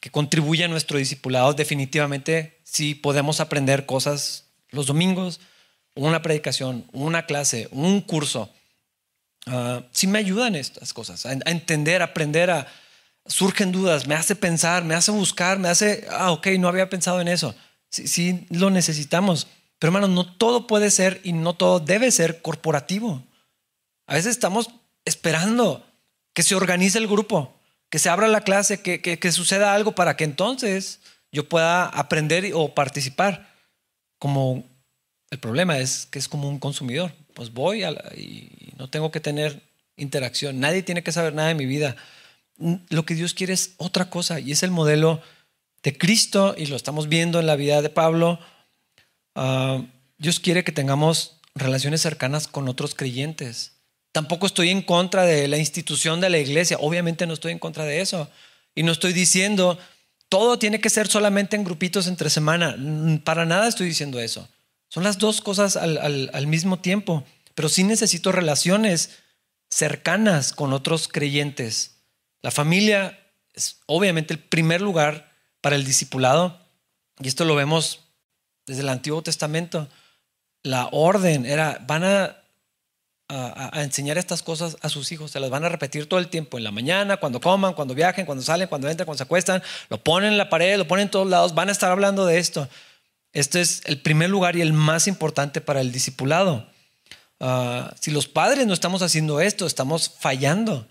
que 0.00 0.10
contribuye 0.10 0.64
a 0.64 0.68
nuestro 0.68 0.98
discipulado. 0.98 1.54
Definitivamente, 1.54 2.58
si 2.64 2.96
podemos 2.96 3.38
aprender 3.38 3.86
cosas 3.86 4.46
los 4.70 4.86
domingos, 4.86 5.40
una 5.94 6.20
predicación, 6.20 6.84
una 6.92 7.26
clase, 7.26 7.68
un 7.70 8.00
curso, 8.00 8.52
uh, 9.46 9.82
sí 9.92 10.08
me 10.08 10.18
ayudan 10.18 10.56
estas 10.56 10.92
cosas, 10.92 11.26
a, 11.26 11.32
entender, 11.32 12.02
a 12.02 12.06
aprender, 12.06 12.50
a, 12.50 12.66
surgen 13.28 13.70
dudas, 13.70 14.06
me 14.06 14.14
hace 14.14 14.34
pensar, 14.34 14.84
me 14.84 14.94
hace 14.94 15.10
buscar, 15.10 15.58
me 15.58 15.68
hace, 15.68 16.06
ah, 16.10 16.32
ok, 16.32 16.48
no 16.58 16.68
había 16.68 16.90
pensado 16.90 17.20
en 17.20 17.28
eso. 17.28 17.54
Sí, 17.90 18.08
sí 18.08 18.46
lo 18.50 18.70
necesitamos. 18.70 19.46
Pero 19.78 19.90
hermanos, 19.90 20.10
no 20.10 20.26
todo 20.36 20.66
puede 20.66 20.90
ser 20.90 21.20
y 21.22 21.32
no 21.32 21.54
todo 21.54 21.78
debe 21.78 22.10
ser 22.10 22.42
corporativo. 22.42 23.22
A 24.06 24.14
veces 24.14 24.32
estamos 24.32 24.70
esperando 25.04 25.86
que 26.34 26.42
se 26.42 26.54
organice 26.54 26.98
el 26.98 27.06
grupo, 27.06 27.54
que 27.90 27.98
se 27.98 28.08
abra 28.08 28.28
la 28.28 28.40
clase, 28.40 28.80
que, 28.82 29.00
que, 29.00 29.32
suceda 29.32 29.74
algo 29.74 29.92
para 29.92 30.16
que 30.16 30.24
entonces 30.24 31.00
yo 31.30 31.48
pueda 31.48 31.84
aprender 31.84 32.50
o 32.54 32.74
participar. 32.74 33.54
Como 34.18 34.64
el 35.30 35.38
problema 35.38 35.78
es 35.78 36.06
que 36.06 36.18
es 36.18 36.28
como 36.28 36.48
un 36.48 36.58
consumidor. 36.58 37.12
Pues 37.34 37.52
voy 37.52 37.84
y 38.16 38.72
no 38.76 38.90
tengo 38.90 39.10
que 39.10 39.20
tener 39.20 39.62
interacción. 39.96 40.58
Nadie 40.58 40.82
tiene 40.82 41.02
que 41.02 41.12
saber 41.12 41.34
nada 41.34 41.48
de 41.48 41.54
mi 41.54 41.66
vida. 41.66 41.96
Lo 42.58 43.04
que 43.04 43.14
Dios 43.14 43.34
quiere 43.34 43.52
es 43.52 43.74
otra 43.76 44.10
cosa 44.10 44.40
y 44.40 44.52
es 44.52 44.62
el 44.62 44.70
modelo 44.70 45.20
de 45.82 45.96
Cristo 45.96 46.54
y 46.56 46.66
lo 46.66 46.76
estamos 46.76 47.08
viendo 47.08 47.38
en 47.40 47.46
la 47.46 47.56
vida 47.56 47.82
de 47.82 47.90
Pablo. 47.90 48.38
Ah, 49.34 49.82
Dios 50.18 50.40
quiere 50.40 50.64
que 50.64 50.72
tengamos 50.72 51.40
relaciones 51.54 52.00
cercanas 52.00 52.48
con 52.48 52.68
otros 52.68 52.94
creyentes. 52.94 53.72
Tampoco 54.12 54.46
estoy 54.46 54.70
en 54.70 54.82
contra 54.82 55.24
de 55.24 55.48
la 55.48 55.58
institución 55.58 56.20
de 56.20 56.30
la 56.30 56.38
iglesia. 56.38 56.78
Obviamente 56.80 57.26
no 57.26 57.34
estoy 57.34 57.52
en 57.52 57.58
contra 57.58 57.84
de 57.84 58.00
eso. 58.00 58.28
Y 58.74 58.82
no 58.82 58.92
estoy 58.92 59.12
diciendo 59.12 59.78
todo 60.28 60.58
tiene 60.58 60.80
que 60.80 60.90
ser 60.90 61.08
solamente 61.08 61.56
en 61.56 61.64
grupitos 61.64 62.06
entre 62.06 62.30
semana. 62.30 62.76
Para 63.24 63.46
nada 63.46 63.68
estoy 63.68 63.86
diciendo 63.86 64.20
eso. 64.20 64.48
Son 64.88 65.02
las 65.02 65.18
dos 65.18 65.40
cosas 65.40 65.76
al, 65.76 66.46
mismo 66.46 66.78
tiempo, 66.78 67.24
pero 67.54 67.68
sí 67.68 67.84
necesito 67.84 68.32
relaciones 68.32 69.10
cercanas 69.70 70.52
con 70.52 70.72
otros 70.72 71.08
creyentes. 71.08 71.97
La 72.42 72.50
familia 72.50 73.18
es 73.54 73.80
obviamente 73.86 74.34
el 74.34 74.40
primer 74.40 74.80
lugar 74.80 75.32
para 75.60 75.76
el 75.76 75.84
discipulado, 75.84 76.58
y 77.20 77.28
esto 77.28 77.44
lo 77.44 77.56
vemos 77.56 78.00
desde 78.66 78.82
el 78.82 78.88
Antiguo 78.88 79.22
Testamento. 79.22 79.88
La 80.62 80.88
orden 80.92 81.46
era, 81.46 81.84
van 81.86 82.04
a, 82.04 82.34
enseñar 83.74 84.16
estas 84.16 84.42
cosas 84.42 84.78
a 84.80 84.88
sus 84.88 85.12
hijos, 85.12 85.32
se 85.32 85.40
las 85.40 85.50
van 85.50 85.62
a 85.62 85.68
repetir 85.68 86.08
todo 86.08 86.18
el 86.18 86.28
tiempo, 86.28 86.56
en 86.56 86.64
la 86.64 86.70
mañana, 86.70 87.18
cuando 87.18 87.40
coman, 87.40 87.74
cuando 87.74 87.94
viajen, 87.94 88.24
cuando 88.24 88.42
salen, 88.42 88.68
cuando 88.68 88.88
entran, 88.88 89.04
cuando 89.04 89.18
se 89.18 89.24
acuestan, 89.24 89.62
lo 89.90 90.02
ponen 90.02 90.32
en 90.32 90.38
la 90.38 90.48
pared, 90.48 90.78
lo 90.78 90.88
ponen 90.88 91.04
en 91.04 91.10
todos 91.10 91.28
lados, 91.28 91.54
van 91.54 91.68
a 91.68 91.72
estar 91.72 91.90
hablando 91.90 92.24
de 92.24 92.38
esto. 92.38 92.68
Este 93.32 93.60
es 93.60 93.82
el 93.84 94.00
primer 94.00 94.30
lugar 94.30 94.56
y 94.56 94.62
el 94.62 94.72
más 94.72 95.06
importante 95.06 95.60
para 95.60 95.82
el 95.82 95.92
discipulado. 95.92 96.66
Ah, 97.40 97.94
si 98.00 98.10
los 98.10 98.26
padres 98.26 98.66
no 98.66 98.72
estamos 98.72 99.02
haciendo 99.02 99.40
esto, 99.40 99.66
estamos 99.66 100.08
fallando. 100.18 100.88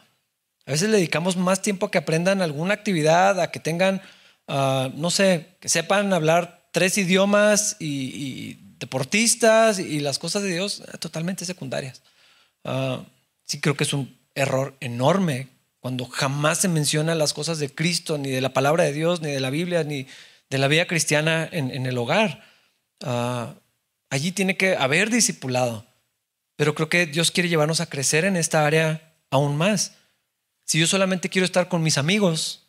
A 0.67 0.71
veces 0.71 0.89
le 0.89 0.97
dedicamos 0.97 1.37
más 1.37 1.61
tiempo 1.61 1.85
a 1.85 1.91
que 1.91 1.97
aprendan 1.97 2.41
alguna 2.41 2.73
actividad, 2.73 3.39
a 3.39 3.51
que 3.51 3.59
tengan, 3.61 4.01
ah, 4.49 4.89
no 4.95 5.09
sé, 5.09 5.55
que 5.61 5.69
sepan 5.69 6.11
hablar 6.11 6.67
tres 6.73 6.97
idiomas 6.97 7.77
y, 7.79 8.59
deportistas 8.77 9.79
y, 9.79 10.01
las 10.01 10.19
cosas 10.19 10.43
de 10.43 10.51
Dios 10.51 10.81
eh, 10.81 10.97
totalmente 10.99 11.45
secundarias. 11.45 12.03
Ah, 12.65 13.01
sí 13.45 13.61
creo 13.61 13.75
que 13.77 13.85
es 13.85 13.93
un 13.93 14.15
error 14.35 14.75
enorme 14.81 15.47
cuando 15.79 16.05
jamás 16.05 16.59
se 16.59 16.67
menciona 16.67 17.15
las 17.15 17.33
cosas 17.33 17.59
de 17.59 17.73
Cristo, 17.73 18.17
ni 18.17 18.29
de 18.29 18.41
la 18.41 18.53
palabra 18.53 18.83
de 18.83 18.91
Dios, 18.91 19.21
ni 19.21 19.31
de 19.31 19.39
la 19.39 19.49
Biblia, 19.49 19.85
ni, 19.85 20.05
de 20.49 20.57
la 20.57 20.67
vida 20.67 20.85
cristiana 20.85 21.47
en, 21.49 21.85
el 21.85 21.97
hogar. 21.97 22.43
Ah, 23.01 23.55
allí 24.09 24.33
tiene 24.33 24.57
que 24.57 24.75
haber 24.75 25.09
discipulado, 25.09 25.85
pero 26.57 26.75
creo 26.75 26.89
que 26.89 27.05
Dios 27.05 27.31
quiere 27.31 27.47
llevarnos 27.47 27.79
a 27.79 27.85
crecer 27.85 28.25
en 28.25 28.35
esta 28.35 28.65
área 28.65 29.15
aún 29.31 29.55
más. 29.55 29.93
Si 30.67 30.79
yo 30.79 30.85
solamente 30.85 31.29
quiero 31.29 31.45
estar 31.45 31.69
con 31.69 31.81
mis 31.81 31.97
amigos 31.97 32.67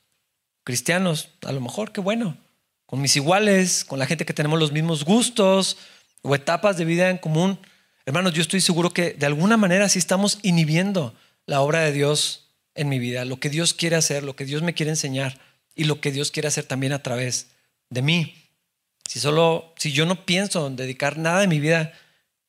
cristianos, 0.63 1.31
a 1.45 1.51
lo 1.51 1.61
mejor, 1.61 1.91
qué 1.91 2.01
bueno, 2.01 2.39
con 2.87 3.01
mis 3.01 3.17
iguales, 3.17 3.85
con 3.85 3.99
la 3.99 4.07
gente 4.07 4.25
que 4.25 4.33
tenemos 4.33 4.61
los 4.61 4.71
mismos 4.71 5.05
gustos 5.05 5.77
o 6.23 6.33
etapas 6.37 6.77
de 6.77 6.85
vida 6.85 7.11
en 7.11 7.19
común. 7.19 7.59
Hermanos, 8.07 8.35
yo 8.35 8.41
estoy 8.41 8.61
seguro 8.61 8.91
que 8.91 9.15
de 9.15 9.27
alguna 9.27 9.57
manera 9.57 9.89
sí 9.89 9.99
estamos 9.99 10.39
inhibiendo 10.45 11.13
la 11.45 11.61
obra 11.61 11.81
de 11.81 11.93
Dios 11.93 12.53
en 12.77 12.89
mi 12.89 13.01
vida, 13.01 13.25
lo 13.25 13.41
que 13.41 13.51
Dios 13.51 13.75
quiere 13.75 13.97
hacer, 13.97 14.23
lo 14.23 14.37
que 14.37 14.45
Dios 14.45 14.63
me 14.63 14.75
quiere 14.75 14.91
enseñar 14.91 15.41
y 15.75 15.85
lo 15.85 16.01
que 16.01 16.13
Dios 16.13 16.31
quiere 16.31 16.47
hacer 16.47 16.67
también 16.67 16.93
a 16.93 17.03
través 17.03 17.49
de 17.91 18.03
mí. 18.03 18.37
Si 19.09 19.19
solo, 19.19 19.75
si 19.77 19.91
yo 19.91 20.07
no 20.07 20.25
pienso 20.25 20.69
en 20.69 20.77
dedicar 20.77 21.19
nada 21.19 21.41
de 21.41 21.49
mi 21.49 21.59
vida 21.59 21.93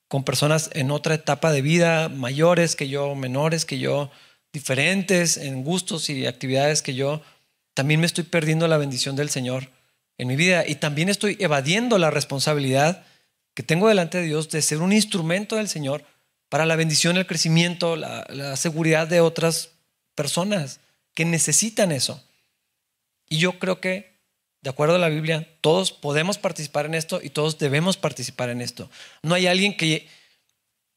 con 0.08 0.24
personas 0.24 0.70
en 0.74 0.91
otra 0.91 1.16
etapa 1.16 1.52
de 1.52 1.64
vida, 1.64 2.08
mayores 2.08 2.76
que 2.76 2.88
yo, 2.88 3.16
menores 3.16 3.66
que 3.66 3.80
yo, 3.80 4.12
diferentes 4.52 5.38
en 5.38 5.64
gustos 5.64 6.10
y 6.10 6.26
actividades 6.26 6.82
que 6.82 6.95
yo, 6.95 7.22
también 7.74 8.00
me 8.00 8.06
estoy 8.06 8.24
perdiendo 8.24 8.68
la 8.68 8.78
bendición 8.78 9.16
del 9.16 9.30
Señor 9.30 9.70
en 10.18 10.28
mi 10.28 10.36
vida 10.36 10.68
y 10.68 10.76
también 10.76 11.10
estoy 11.10 11.38
evadiendo 11.39 11.97
la 11.97 12.12
responsabilidad 12.12 13.06
que 13.54 13.64
tengo 13.64 13.88
delante 13.88 14.18
de 14.18 14.26
Dios 14.26 14.50
de 14.50 14.62
ser 14.62 14.80
un 14.82 14.93
instrumento 14.93 15.56
del 15.56 15.70
Señor 15.70 16.04
para 16.50 16.66
la 16.66 16.76
bendición, 16.76 17.18
el 17.18 17.28
crecimiento, 17.28 17.95
la, 17.95 18.56
seguridad 18.56 19.08
de 19.08 19.22
otras 19.22 19.72
personas 20.16 20.80
que 21.14 21.26
necesitan 21.26 21.91
eso. 21.91 22.24
Y 23.30 23.38
yo 23.38 23.60
creo 23.60 23.80
que 23.80 24.20
de 24.62 24.70
acuerdo 24.70 24.95
a 24.95 25.00
la 25.00 25.10
Biblia, 25.10 25.47
todos 25.62 25.91
podemos 25.91 26.38
participar 26.38 26.86
en 26.86 26.95
esto 26.95 27.22
y 27.24 27.30
todos 27.30 27.58
debemos 27.58 27.95
participar 27.95 28.50
en 28.50 28.62
esto. 28.62 28.89
No 29.24 29.36
hay 29.36 29.47
alguien 29.47 29.78
que, 29.78 30.08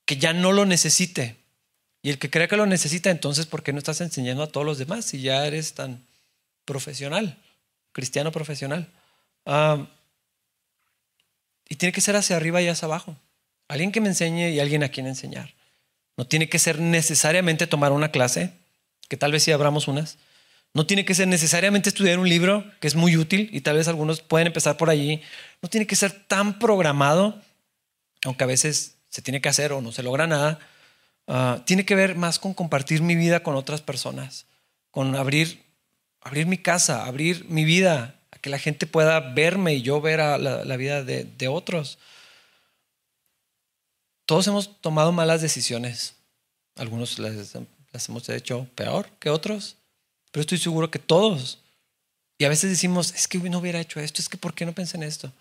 que 0.05 0.17
ya 0.17 0.33
no 0.33 0.53
lo 0.53 0.67
necesite. 0.67 1.37
Y 2.03 2.11
el 2.11 2.19
que 2.19 2.31
cree 2.31 2.49
que 2.49 2.57
lo 2.57 2.67
necesita, 2.67 3.11
entonces, 3.11 3.47
¿por 3.47 3.63
qué 3.63 3.73
no 3.73 3.79
estás 3.79 4.01
enseñando 4.01 4.43
a 4.43 4.49
todos 4.49 4.67
los 4.67 4.79
demás 4.79 5.05
si 5.05 5.21
ya 5.23 5.47
eres 5.47 5.75
tan 5.75 6.05
profesional, 6.65 7.39
cristiano 7.93 8.33
profesional? 8.33 8.89
Y 11.69 11.77
tiene 11.77 11.93
que 11.93 12.01
ser 12.01 12.17
hacia 12.17 12.37
arriba 12.37 12.61
y 12.61 12.69
hacia 12.69 12.87
abajo. 12.87 13.17
Alguien 13.69 13.93
que 13.93 14.01
me 14.01 14.09
enseñe 14.09 14.51
y 14.51 14.61
alguien 14.61 14.83
a 14.83 14.89
quien 14.89 15.07
enseñar. 15.07 15.55
No 16.17 16.27
tiene 16.27 16.49
que 16.49 16.59
ser 16.59 16.81
necesariamente 16.81 17.67
tomar 17.67 17.93
una 17.93 18.11
clase, 18.11 18.53
que 19.09 19.17
tal 19.17 19.33
vez 19.33 19.45
sí 19.45 19.53
abramos 19.53 19.89
unas. 19.89 20.19
No 20.75 20.87
tiene 20.87 21.05
que 21.05 21.15
ser 21.15 21.29
necesariamente 21.29 21.89
estudiar 21.89 22.19
un 22.19 22.29
libro, 22.29 22.65
que 22.81 22.89
es 22.89 22.95
muy 22.95 23.17
útil 23.17 23.49
y 23.53 23.61
tal 23.61 23.77
vez 23.77 23.89
algunos 23.89 24.21
pueden 24.21 24.49
empezar 24.49 24.77
por 24.77 24.91
allí. 24.91 25.23
No 25.63 25.69
tiene 25.69 25.87
que 25.87 25.97
ser 25.97 26.11
tan 26.11 26.59
programado, 26.59 27.41
aunque 28.25 28.45
a 28.45 28.47
veces 28.47 28.97
se 29.09 29.23
tiene 29.23 29.41
que 29.41 29.49
hacer 29.49 29.73
o 29.73 29.81
no 29.81 29.93
se 29.93 30.03
logra 30.03 30.27
nada. 30.27 30.59
Ah, 31.35 31.63
tiene 31.65 31.87
que 31.87 31.95
ver 31.95 32.15
más 32.15 32.39
con 32.39 32.53
compartir 32.53 33.01
mi 33.01 33.17
vida 33.17 33.43
con 33.43 33.57
otras 33.57 33.81
personas, 33.81 34.45
con 34.91 35.17
abrir, 35.17 35.65
abrir 36.21 36.45
mi 36.45 36.59
casa, 36.59 37.07
abrir 37.07 37.47
mi 37.49 37.65
vida, 37.65 38.21
a 38.33 38.39
que 38.39 38.51
la 38.51 38.59
gente 38.59 38.87
pueda 38.87 39.19
verme 39.19 39.73
y 39.73 39.81
yo 39.81 40.03
ver 40.03 40.21
a 40.21 40.37
la, 40.37 40.77
vida 40.77 41.03
de, 41.03 41.49
otros. 41.49 41.99
Todos 44.27 44.47
hemos 44.47 44.79
tomado 44.83 45.11
malas 45.11 45.41
decisiones. 45.41 46.17
Algunos 46.77 47.19
las, 47.19 47.55
hemos 48.09 48.29
hecho 48.29 48.69
peor 48.75 49.09
que 49.19 49.31
otros, 49.31 49.77
pero 50.33 50.43
estoy 50.43 50.59
seguro 50.59 50.91
que 50.91 50.99
todos. 50.99 51.61
Y 52.37 52.45
a 52.45 52.51
veces 52.51 52.69
decimos, 52.69 53.15
es 53.15 53.27
que 53.27 53.39
no 53.39 53.61
hubiera 53.61 53.81
hecho 53.81 54.01
esto, 54.01 54.21
es 54.21 54.29
que 54.29 54.37
¿por 54.37 54.53
qué 54.53 54.67
no 54.67 54.75
pensé 54.75 54.99
en 54.99 55.05
esto? 55.05 55.33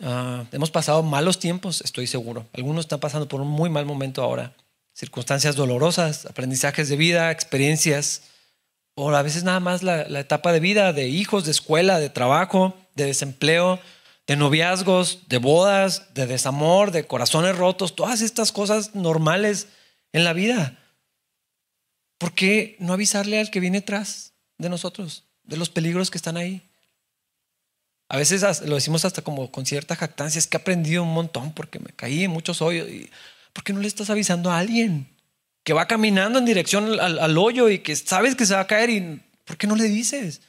Ah, 0.00 0.46
hemos 0.52 0.70
pasado 0.70 1.02
malos 1.02 1.38
tiempos, 1.38 1.82
estoy 1.82 2.06
seguro. 2.06 2.46
Algunos 2.54 2.86
están 2.86 3.00
pasando 3.00 3.28
por 3.28 3.42
un 3.42 3.48
muy 3.48 3.68
mal 3.68 3.84
momento 3.84 4.22
ahora. 4.22 4.54
Circunstancias 5.00 5.56
dolorosas, 5.56 6.26
aprendizajes 6.26 6.90
de 6.90 6.96
vida, 6.96 7.30
experiencias, 7.30 8.24
o 8.94 9.08
a 9.08 9.22
veces 9.22 9.44
nada 9.44 9.58
más 9.58 9.82
la 9.82 10.20
etapa 10.20 10.52
de 10.52 10.60
vida, 10.60 10.92
de 10.92 11.08
hijos, 11.08 11.46
de 11.46 11.52
escuela, 11.52 11.98
de 11.98 12.10
trabajo, 12.10 12.76
de 12.96 13.06
desempleo, 13.06 13.80
de 14.26 14.36
noviazgos, 14.36 15.20
de 15.26 15.38
bodas, 15.38 16.12
de 16.12 16.26
desamor, 16.26 16.90
de 16.90 17.06
corazones 17.06 17.56
rotos, 17.56 17.96
todas 17.96 18.20
estas 18.20 18.52
cosas 18.52 18.94
normales 18.94 19.68
en 20.12 20.22
la 20.22 20.34
vida. 20.34 20.78
¿Por 22.18 22.34
qué 22.34 22.76
no 22.78 22.92
avisarle 22.92 23.40
al 23.40 23.50
que 23.50 23.60
viene 23.60 23.80
tras 23.80 24.34
de 24.58 24.68
nosotros, 24.68 25.24
de 25.44 25.56
los 25.56 25.70
peligros 25.70 26.10
que 26.10 26.18
están 26.18 26.36
ahí? 26.36 26.68
A 28.10 28.18
veces 28.18 28.42
lo 28.66 28.74
decimos 28.74 29.06
hasta 29.06 29.22
como 29.22 29.50
con 29.50 29.64
cierta 29.64 29.96
jactancia, 29.96 30.38
es 30.38 30.46
que 30.46 30.58
he 30.58 30.60
aprendido 30.60 31.04
un 31.04 31.14
montón 31.14 31.54
porque 31.54 31.78
me 31.78 31.88
caí 31.88 32.24
en 32.24 32.32
muchos 32.32 32.60
hoyos. 32.60 32.86
¿Por 33.52 33.64
qué 33.64 33.72
no 33.72 33.80
le 33.80 33.88
estás 33.88 34.10
avisando 34.10 34.50
a 34.50 34.58
alguien 34.58 35.08
que 35.64 35.72
va 35.72 35.86
caminando 35.86 36.38
en 36.38 36.44
dirección 36.44 36.98
al, 37.00 37.38
hoyo 37.38 37.68
y 37.68 37.80
que 37.80 37.94
sabes 37.94 38.34
que 38.34 38.46
se 38.46 38.54
va 38.54 38.60
a 38.60 38.66
caer 38.66 38.90
y 38.90 39.22
¿por 39.44 39.56
qué 39.56 39.66
no 39.66 39.76
le 39.76 39.84
dices? 39.84 40.40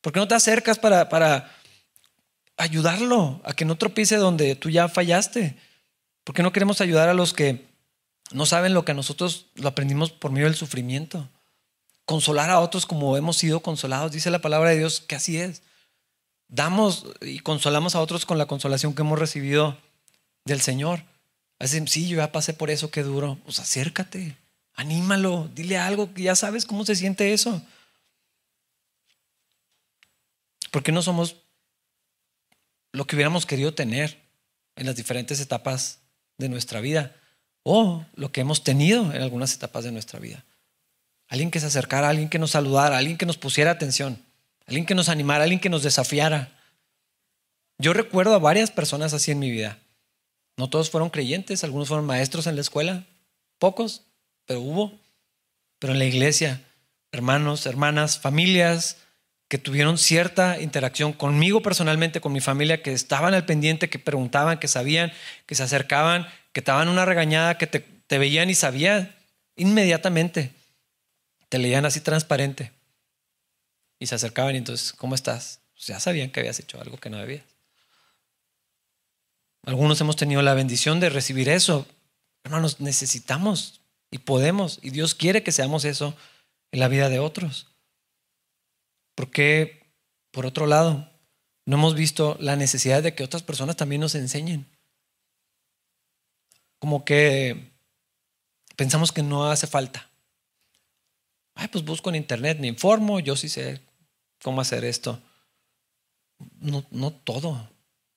¿Por 0.00 0.12
qué 0.12 0.20
no 0.20 0.28
te 0.28 0.34
acercas 0.34 0.78
para, 0.78 1.08
para 1.08 1.50
ayudarlo 2.56 3.40
a 3.44 3.54
que 3.54 3.64
no 3.64 3.78
tropiece 3.78 4.16
donde 4.16 4.56
tú 4.56 4.70
ya 4.70 4.88
fallaste. 4.88 5.56
porque 6.24 6.42
no 6.42 6.52
queremos 6.52 6.80
ayudar 6.82 7.08
a 7.08 7.14
los 7.14 7.32
que 7.32 7.66
no 8.32 8.44
saben 8.44 8.74
lo 8.74 8.84
que 8.84 8.92
nosotros 8.92 9.46
lo 9.54 9.68
aprendimos 9.68 10.10
por 10.10 10.32
medio 10.32 10.46
del 10.46 10.56
sufrimiento? 10.56 11.28
Consolar 12.04 12.50
a 12.50 12.60
otros 12.60 12.84
como 12.86 13.16
hemos 13.16 13.36
sido 13.36 13.60
consolados. 13.60 14.12
Dice 14.12 14.30
la 14.30 14.40
palabra 14.40 14.70
de 14.70 14.78
Dios 14.78 15.00
que 15.00 15.16
así 15.16 15.38
es. 15.38 15.62
Damos 16.48 17.06
y 17.20 17.40
consolamos 17.40 17.94
a 17.94 18.00
otros 18.00 18.26
con 18.26 18.38
la 18.38 18.46
consolación 18.46 18.94
que 18.94 19.02
hemos 19.02 19.18
recibido 19.18 19.76
del 20.44 20.60
Señor. 20.60 21.04
Así, 21.58 21.84
sí, 21.86 22.08
yo 22.08 22.18
ya 22.18 22.32
pasé 22.32 22.54
por 22.54 22.70
eso, 22.70 22.90
qué 22.90 23.02
duro. 23.02 23.38
Pues 23.44 23.58
acércate, 23.58 24.36
anímalo, 24.74 25.50
dile 25.54 25.78
algo 25.78 26.14
que 26.14 26.22
ya 26.22 26.36
sabes 26.36 26.64
cómo 26.64 26.84
se 26.84 26.96
siente 26.96 27.32
eso. 27.32 27.62
porque 30.70 30.92
no 30.92 31.02
somos 31.02 31.36
lo 32.92 33.06
que 33.06 33.16
hubiéramos 33.16 33.46
querido 33.46 33.74
tener 33.74 34.18
en 34.76 34.86
las 34.86 34.96
diferentes 34.96 35.40
etapas 35.40 36.00
de 36.36 36.48
nuestra 36.48 36.80
vida 36.80 37.16
o 37.62 38.04
lo 38.14 38.32
que 38.32 38.40
hemos 38.40 38.64
tenido 38.64 39.12
en 39.12 39.22
algunas 39.22 39.54
etapas 39.54 39.84
de 39.84 39.92
nuestra 39.92 40.20
vida. 40.20 40.44
Alguien 41.26 41.50
que 41.50 41.60
se 41.60 41.66
acercara, 41.66 42.08
alguien 42.08 42.30
que 42.30 42.38
nos 42.38 42.52
saludara, 42.52 42.96
alguien 42.96 43.18
que 43.18 43.26
nos 43.26 43.36
pusiera 43.36 43.70
atención, 43.70 44.22
alguien 44.66 44.86
que 44.86 44.94
nos 44.94 45.08
animara, 45.08 45.44
alguien 45.44 45.60
que 45.60 45.68
nos 45.68 45.82
desafiara. 45.82 46.56
Yo 47.78 47.92
recuerdo 47.92 48.34
a 48.34 48.38
varias 48.38 48.70
personas 48.70 49.12
así 49.12 49.30
en 49.30 49.38
mi 49.38 49.50
vida. 49.50 49.78
No 50.58 50.68
todos 50.68 50.90
fueron 50.90 51.08
creyentes, 51.08 51.62
algunos 51.62 51.86
fueron 51.86 52.04
maestros 52.04 52.48
en 52.48 52.56
la 52.56 52.60
escuela, 52.60 53.06
pocos, 53.58 54.02
pero 54.44 54.60
hubo. 54.60 54.98
Pero 55.78 55.92
en 55.92 56.00
la 56.00 56.04
iglesia, 56.04 56.60
hermanos, 57.12 57.64
hermanas, 57.64 58.18
familias, 58.18 58.96
que 59.46 59.56
tuvieron 59.56 59.96
cierta 59.98 60.60
interacción 60.60 61.12
conmigo 61.12 61.62
personalmente, 61.62 62.20
con 62.20 62.32
mi 62.32 62.40
familia, 62.40 62.82
que 62.82 62.92
estaban 62.92 63.34
al 63.34 63.46
pendiente, 63.46 63.88
que 63.88 64.00
preguntaban, 64.00 64.58
que 64.58 64.66
sabían, 64.66 65.12
que 65.46 65.54
se 65.54 65.62
acercaban, 65.62 66.26
que 66.52 66.58
estaban 66.60 66.88
una 66.88 67.04
regañada, 67.04 67.56
que 67.56 67.68
te, 67.68 68.18
veían 68.18 68.50
y 68.50 68.56
sabían 68.56 69.14
inmediatamente. 69.54 70.50
Te 71.48 71.58
leían 71.58 71.86
así 71.86 72.00
transparente. 72.00 72.72
Y 74.00 74.06
se 74.06 74.16
acercaban 74.16 74.56
y 74.56 74.58
entonces, 74.58 74.92
¿cómo 74.92 75.14
estás? 75.14 75.60
Ya 75.76 76.00
sabían 76.00 76.30
que 76.30 76.40
habías 76.40 76.58
hecho 76.58 76.80
algo 76.80 76.98
que 76.98 77.10
no 77.10 77.18
debías. 77.18 77.44
Algunos 79.68 80.00
hemos 80.00 80.16
tenido 80.16 80.40
la 80.40 80.54
bendición 80.54 80.98
de 80.98 81.10
recibir 81.10 81.50
eso. 81.50 81.86
Hermanos, 82.42 82.80
necesitamos 82.80 83.82
y 84.10 84.16
podemos, 84.16 84.78
y 84.80 84.88
Dios 84.88 85.14
quiere 85.14 85.42
que 85.42 85.52
seamos 85.52 85.84
eso 85.84 86.16
en 86.72 86.80
la 86.80 86.88
vida 86.88 87.10
de 87.10 87.18
otros. 87.18 87.66
Porque, 89.14 89.92
por 90.30 90.46
otro 90.46 90.66
lado, 90.66 91.10
no 91.66 91.76
hemos 91.76 91.94
visto 91.94 92.38
la 92.40 92.56
necesidad 92.56 93.02
de 93.02 93.14
que 93.14 93.22
otras 93.22 93.42
personas 93.42 93.76
también 93.76 94.00
nos 94.00 94.14
enseñen. 94.14 94.66
Como 96.78 97.04
que 97.04 97.70
pensamos 98.74 99.12
que 99.12 99.22
no 99.22 99.50
hace 99.50 99.66
falta. 99.66 100.08
Ay, 101.54 101.68
pues 101.68 101.84
busco 101.84 102.08
en 102.08 102.16
internet, 102.16 102.58
me 102.58 102.68
informo, 102.68 103.20
yo 103.20 103.36
sí 103.36 103.50
sé 103.50 103.82
cómo 104.42 104.62
hacer 104.62 104.86
esto. 104.86 105.20
No, 106.58 106.86
no 106.90 107.10
todo. 107.12 107.68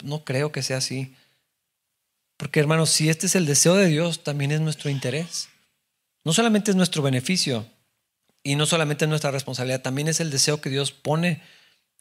No 0.02 0.24
creo 0.24 0.54
que 0.54 0.64
sea 0.64 0.78
así. 0.78 1.14
Porque 2.42 2.60
hermanos, 2.60 2.89
si 2.89 3.08
este 3.08 3.28
es 3.28 3.36
el 3.36 3.46
deseo 3.46 3.76
de 3.76 3.86
Dios, 3.86 4.24
también 4.24 4.52
es 4.52 4.62
nuestro 4.62 4.89
interés. 4.89 5.50
No 6.24 6.34
solamente 6.34 6.72
es 6.72 6.76
nuestro 6.76 7.04
beneficio, 7.04 7.68
y 8.42 8.56
no 8.56 8.66
solamente 8.66 9.06
es 9.06 9.10
nuestra 9.10 9.30
responsabilidad, 9.30 9.84
también 9.84 10.08
es 10.08 10.22
el 10.22 10.32
deseo 10.32 10.60
que 10.60 10.72
Dios 10.72 10.92
pone 10.92 11.44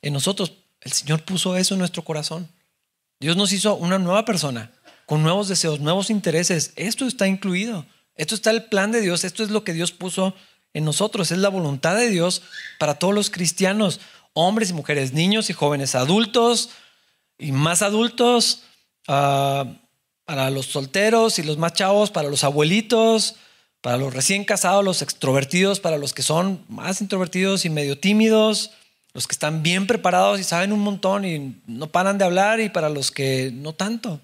en 0.00 0.14
nosotros. 0.14 0.54
El 0.80 0.92
Señor 0.92 1.26
puso 1.26 1.58
eso 1.58 1.74
en 1.74 1.80
nuestro 1.80 2.04
corazón. 2.04 2.48
Dios 3.20 3.36
nos 3.36 3.52
hizo 3.52 3.74
una 3.74 3.98
nueva 3.98 4.24
persona, 4.24 4.72
con 5.04 5.22
nuevos 5.22 5.46
deseos, 5.46 5.78
nuevos 5.78 6.08
intereses. 6.08 6.72
Esto 6.76 7.06
está 7.06 7.28
incluido. 7.28 7.84
Esto 8.14 8.34
está 8.34 8.50
el 8.50 8.64
plan 8.64 8.92
de 8.92 9.02
Dios. 9.02 9.24
Esto 9.24 9.42
es 9.42 9.50
lo 9.50 9.62
que 9.62 9.74
Dios 9.74 9.92
puso 9.92 10.34
en 10.72 10.86
nosotros. 10.86 11.32
Es 11.32 11.38
la 11.38 11.50
voluntad 11.50 11.96
de 11.96 12.08
Dios 12.08 12.40
para 12.78 12.94
todos 12.94 13.12
los 13.12 13.28
cristianos, 13.28 14.00
hombres 14.32 14.70
y 14.70 14.72
mujeres, 14.72 15.12
niños 15.12 15.50
y 15.50 15.52
jóvenes, 15.52 15.94
adultos 15.94 16.70
y 17.36 17.52
más 17.52 17.82
adultos, 17.82 18.62
ah, 19.06 19.66
para 20.30 20.48
los 20.48 20.66
solteros 20.66 21.40
y 21.40 21.42
los 21.42 21.58
más 21.58 21.72
chavos, 21.72 22.12
para 22.12 22.28
los 22.28 22.44
abuelitos, 22.44 23.34
para 23.80 23.96
los 23.96 24.14
recién 24.14 24.44
casados, 24.44 24.84
los 24.84 25.02
extrovertidos, 25.02 25.80
para 25.80 25.98
los 25.98 26.14
que 26.14 26.22
son 26.22 26.64
más 26.68 27.00
introvertidos 27.00 27.64
y 27.64 27.68
medio 27.68 27.98
tímidos, 27.98 28.70
los 29.12 29.26
que 29.26 29.32
están 29.32 29.64
bien 29.64 29.88
preparados 29.88 30.38
y 30.38 30.44
saben 30.44 30.72
un 30.72 30.78
montón 30.78 31.24
y 31.24 31.60
no 31.66 31.88
paran 31.88 32.16
de 32.16 32.26
hablar, 32.26 32.60
y 32.60 32.68
para 32.68 32.88
los 32.88 33.10
que 33.10 33.50
no 33.52 33.72
tanto. 33.72 34.20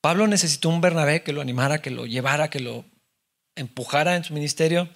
Pablo 0.00 0.26
necesitó 0.26 0.70
un 0.70 0.80
Bernabé 0.80 1.22
que 1.22 1.34
lo 1.34 1.42
animara, 1.42 1.82
que 1.82 1.90
lo 1.90 2.06
llevara, 2.06 2.48
que 2.48 2.60
lo 2.60 2.86
empujara 3.56 4.16
en 4.16 4.24
su 4.24 4.32
ministerio, 4.32 4.88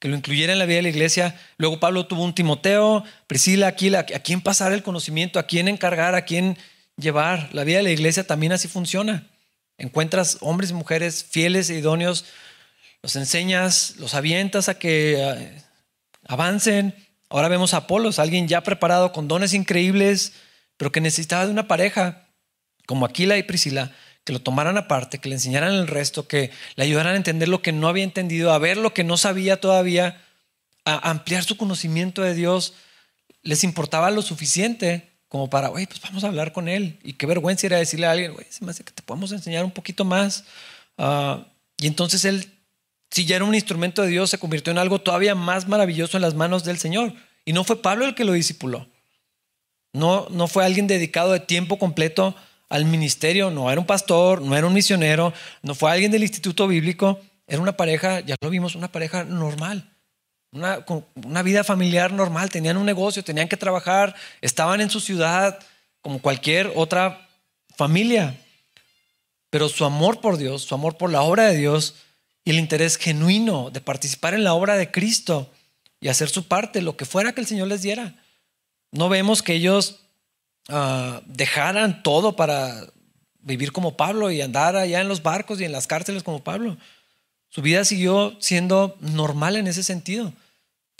que 0.00 0.08
lo 0.08 0.16
incluyera 0.16 0.52
en 0.52 0.58
la 0.58 0.66
vida 0.66 0.78
de 0.78 0.82
la 0.82 0.88
iglesia. 0.88 1.40
Luego 1.56 1.78
Pablo 1.78 2.08
tuvo 2.08 2.24
un 2.24 2.34
Timoteo, 2.34 3.04
Priscila, 3.28 3.68
Aquila, 3.68 4.00
a 4.00 4.18
quién 4.18 4.40
pasar 4.40 4.72
el 4.72 4.82
conocimiento, 4.82 5.38
a 5.38 5.44
quién 5.44 5.68
encargar, 5.68 6.16
a 6.16 6.24
quién 6.24 6.58
llevar. 6.96 7.48
La 7.52 7.64
vida 7.64 7.78
de 7.78 7.84
la 7.84 7.90
iglesia 7.90 8.26
también 8.26 8.52
así 8.52 8.68
funciona. 8.68 9.26
Encuentras 9.78 10.38
hombres 10.40 10.70
y 10.70 10.74
mujeres 10.74 11.24
fieles 11.24 11.70
e 11.70 11.78
idóneos, 11.78 12.26
los 13.02 13.16
enseñas, 13.16 13.94
los 13.96 14.14
avientas 14.14 14.68
a 14.68 14.78
que 14.78 15.16
eh, 15.18 15.62
avancen. 16.28 16.94
Ahora 17.30 17.48
vemos 17.48 17.72
a 17.72 17.78
Apolos, 17.78 18.18
alguien 18.18 18.46
ya 18.46 18.62
preparado 18.62 19.12
con 19.12 19.26
dones 19.26 19.54
increíbles, 19.54 20.34
pero 20.76 20.92
que 20.92 21.00
necesitaba 21.00 21.46
de 21.46 21.52
una 21.52 21.66
pareja 21.68 22.28
como 22.86 23.06
Aquila 23.06 23.38
y 23.38 23.42
Priscila, 23.42 23.92
que 24.24 24.32
lo 24.32 24.40
tomaran 24.40 24.76
aparte, 24.76 25.18
que 25.18 25.28
le 25.28 25.36
enseñaran 25.36 25.72
el 25.72 25.86
resto, 25.86 26.28
que 26.28 26.50
le 26.74 26.84
ayudaran 26.84 27.14
a 27.14 27.16
entender 27.16 27.48
lo 27.48 27.62
que 27.62 27.72
no 27.72 27.88
había 27.88 28.04
entendido, 28.04 28.52
a 28.52 28.58
ver 28.58 28.76
lo 28.76 28.92
que 28.92 29.04
no 29.04 29.16
sabía 29.16 29.60
todavía, 29.60 30.20
a 30.84 31.10
ampliar 31.10 31.44
su 31.44 31.56
conocimiento 31.56 32.20
de 32.22 32.34
Dios. 32.34 32.74
Les 33.42 33.64
importaba 33.64 34.10
lo 34.10 34.22
suficiente 34.22 35.09
como 35.30 35.48
para, 35.48 35.70
oye, 35.70 35.86
pues 35.86 36.00
vamos 36.02 36.24
a 36.24 36.26
hablar 36.26 36.52
con 36.52 36.68
él. 36.68 36.98
Y 37.04 37.12
qué 37.12 37.24
vergüenza 37.24 37.68
era 37.68 37.78
decirle 37.78 38.06
a 38.06 38.10
alguien, 38.10 38.34
güey, 38.34 38.46
se 38.50 38.64
me 38.64 38.72
hace 38.72 38.82
que 38.82 38.90
te 38.90 39.00
podemos 39.00 39.30
enseñar 39.30 39.64
un 39.64 39.70
poquito 39.70 40.04
más. 40.04 40.44
Ah, 40.98 41.46
Y 41.78 41.86
entonces 41.86 42.24
él, 42.24 42.52
si 43.12 43.24
ya 43.26 43.36
era 43.36 43.44
un 43.44 43.54
instrumento 43.54 44.02
de 44.02 44.08
Dios, 44.08 44.28
se 44.28 44.38
convirtió 44.38 44.72
en 44.72 44.78
algo 44.78 45.00
todavía 45.00 45.36
más 45.36 45.68
maravilloso 45.68 46.16
en 46.16 46.22
las 46.22 46.34
manos 46.34 46.64
del 46.64 46.78
Señor. 46.78 47.14
Y 47.44 47.52
no 47.52 47.62
fue 47.62 47.80
Pablo 47.80 48.06
el 48.06 48.16
que 48.16 48.24
lo 48.24 48.32
discipuló. 48.32 48.88
No, 49.92 50.26
no 50.30 50.48
fue 50.48 50.64
alguien 50.64 50.88
dedicado 50.88 51.30
de 51.30 51.38
tiempo 51.38 51.78
completo 51.78 52.34
al 52.68 52.84
ministerio, 52.84 53.52
no 53.52 53.70
era 53.70 53.80
un 53.80 53.86
pastor, 53.86 54.42
no 54.42 54.56
era 54.56 54.66
un 54.66 54.74
misionero, 54.74 55.32
no 55.62 55.76
fue 55.76 55.92
alguien 55.92 56.10
del 56.10 56.22
instituto 56.22 56.66
bíblico, 56.66 57.20
era 57.46 57.62
una 57.62 57.76
pareja, 57.76 58.18
ya 58.18 58.34
lo 58.40 58.50
vimos, 58.50 58.74
una 58.74 58.90
pareja 58.90 59.22
normal, 59.22 59.89
una, 60.52 60.84
una 61.14 61.42
vida 61.42 61.64
familiar 61.64 62.12
normal, 62.12 62.50
tenían 62.50 62.76
un 62.76 62.86
negocio, 62.86 63.24
tenían 63.24 63.48
que 63.48 63.56
trabajar, 63.56 64.14
estaban 64.40 64.80
en 64.80 64.90
su 64.90 65.00
ciudad 65.00 65.58
como 66.02 66.20
cualquier 66.20 66.72
otra 66.74 67.28
familia, 67.76 68.38
pero 69.50 69.68
su 69.68 69.84
amor 69.84 70.20
por 70.20 70.36
Dios, 70.36 70.62
su 70.62 70.74
amor 70.74 70.96
por 70.96 71.10
la 71.10 71.22
obra 71.22 71.44
de 71.44 71.56
Dios 71.56 71.94
y 72.44 72.50
el 72.50 72.58
interés 72.58 72.96
genuino 72.96 73.70
de 73.70 73.80
participar 73.80 74.34
en 74.34 74.44
la 74.44 74.54
obra 74.54 74.76
de 74.76 74.90
Cristo 74.90 75.50
y 76.00 76.08
hacer 76.08 76.28
su 76.28 76.48
parte, 76.48 76.82
lo 76.82 76.96
que 76.96 77.04
fuera 77.04 77.32
que 77.32 77.40
el 77.40 77.46
Señor 77.46 77.68
les 77.68 77.82
diera. 77.82 78.14
No 78.92 79.08
vemos 79.08 79.42
que 79.42 79.54
ellos 79.54 80.00
Ah, 80.72 81.20
dejaran 81.26 82.02
todo 82.04 82.36
para 82.36 82.86
vivir 83.40 83.72
como 83.72 83.96
Pablo 83.96 84.30
y 84.30 84.40
andar 84.40 84.76
allá 84.76 85.00
en 85.00 85.08
los 85.08 85.22
barcos 85.22 85.60
y 85.60 85.64
en 85.64 85.72
las 85.72 85.88
cárceles 85.88 86.22
como 86.22 86.44
Pablo. 86.44 86.76
Su 87.48 87.60
vida 87.62 87.84
siguió 87.84 88.36
siendo 88.40 88.96
normal 89.00 89.56
en 89.56 89.66
ese 89.66 89.82
sentido. 89.82 90.32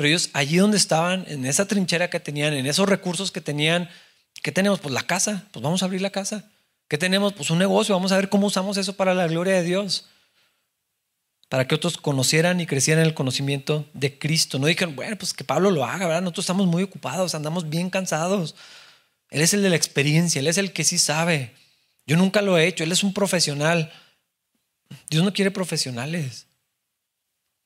Pero 0.01 0.09
ellos 0.09 0.31
allí 0.33 0.57
donde 0.57 0.79
estaban, 0.79 1.27
en 1.29 1.45
esa 1.45 1.69
trinchera 1.69 2.09
que 2.09 2.19
tenían, 2.19 2.55
en 2.55 2.65
esos 2.65 2.89
recursos 2.89 3.31
que 3.31 3.43
tenían, 3.43 3.91
¿qué 4.43 4.51
tenemos? 4.51 4.81
Pues 4.81 4.95
la 4.95 5.03
casa, 5.03 5.45
pues 5.53 5.63
vamos 5.63 5.83
a 5.83 5.85
abrir 5.85 6.01
la 6.01 6.09
casa. 6.09 6.51
¿Qué 6.89 6.97
tenemos? 6.97 7.35
Pues 7.35 7.51
un 7.51 7.59
negocio, 7.59 7.95
vamos 7.95 8.11
a 8.11 8.17
ver 8.17 8.31
cómo 8.31 8.47
usamos 8.47 8.79
eso 8.79 8.97
para 8.97 9.13
la 9.13 9.27
gloria 9.27 9.57
de 9.57 9.63
Dios. 9.63 10.09
Para 11.51 11.69
que 11.69 11.75
otros 11.75 11.99
conocieran 11.99 12.63
y 12.63 12.67
crecieran 12.67 13.03
en 13.03 13.09
el 13.09 13.15
conocimiento 13.15 13.91
de 13.93 14.19
Cristo. 14.19 14.59
No 14.59 14.69
dijeron, 14.69 14.97
bueno, 14.97 15.19
pues 15.19 15.35
que 15.35 15.45
Pablo 15.45 15.71
lo 15.71 15.85
haga, 15.85 16.07
¿verdad? 16.07 16.23
Nosotros 16.23 16.45
estamos 16.45 16.67
muy 16.67 16.83
ocupados, 16.83 17.35
andamos 17.35 17.69
bien 17.69 17.91
cansados. 17.91 18.55
Él 19.29 19.43
es 19.43 19.53
el 19.53 19.61
de 19.63 19.69
la 19.69 19.77
experiencia, 19.77 20.39
Él 20.39 20.47
es 20.47 20.57
el 20.57 20.73
que 20.73 20.85
sí 20.85 20.97
sabe. 20.97 21.53
Yo 22.07 22.17
nunca 22.17 22.41
lo 22.41 22.57
he 22.57 22.67
hecho, 22.67 22.85
Él 22.85 22.93
es 22.93 23.05
un 23.05 23.13
profesional. 23.13 23.93
Dios 25.11 25.23
no 25.23 25.35
quiere 25.35 25.51
profesionales, 25.51 26.47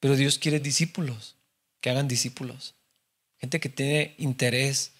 pero 0.01 0.17
Dios 0.17 0.41
quiere 0.41 0.59
discípulos, 0.59 1.37
que 1.85 1.91
hagan 1.91 2.09
discípulos. 2.09 2.75
Gente 3.37 3.61
que 3.61 3.69
tiene 3.69 4.15
interés. 4.17 4.93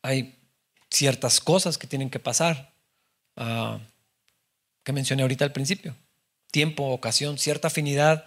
Hay 0.00 0.38
ciertas 0.90 1.38
cosas 1.38 1.76
que 1.76 1.86
tienen 1.86 2.08
que 2.08 2.18
pasar, 2.18 2.72
ah, 3.36 3.78
que 4.84 4.94
mencioné 4.94 5.20
ahorita 5.20 5.44
al 5.44 5.52
principio. 5.52 5.94
Tiempo, 6.50 6.92
ocasión, 6.92 7.36
cierta 7.36 7.68
afinidad, 7.68 8.24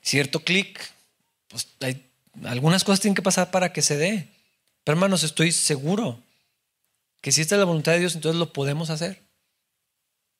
cierto 0.00 0.40
clic. 0.40 0.80
Pues 1.48 1.68
hay, 1.80 2.10
algunas 2.42 2.82
cosas 2.82 3.00
tienen 3.00 3.14
que 3.14 3.20
pasar 3.20 3.50
para 3.50 3.74
que 3.74 3.82
se 3.82 3.98
dé. 3.98 4.26
Pero 4.84 4.96
hermanos, 4.96 5.22
estoy 5.22 5.52
seguro 5.52 6.18
que 7.20 7.30
si 7.30 7.42
esta 7.42 7.56
es 7.56 7.58
la 7.58 7.66
voluntad 7.66 7.92
de 7.92 7.98
Dios, 7.98 8.14
entonces 8.14 8.38
lo 8.38 8.54
podemos 8.54 8.88
hacer. 8.88 9.20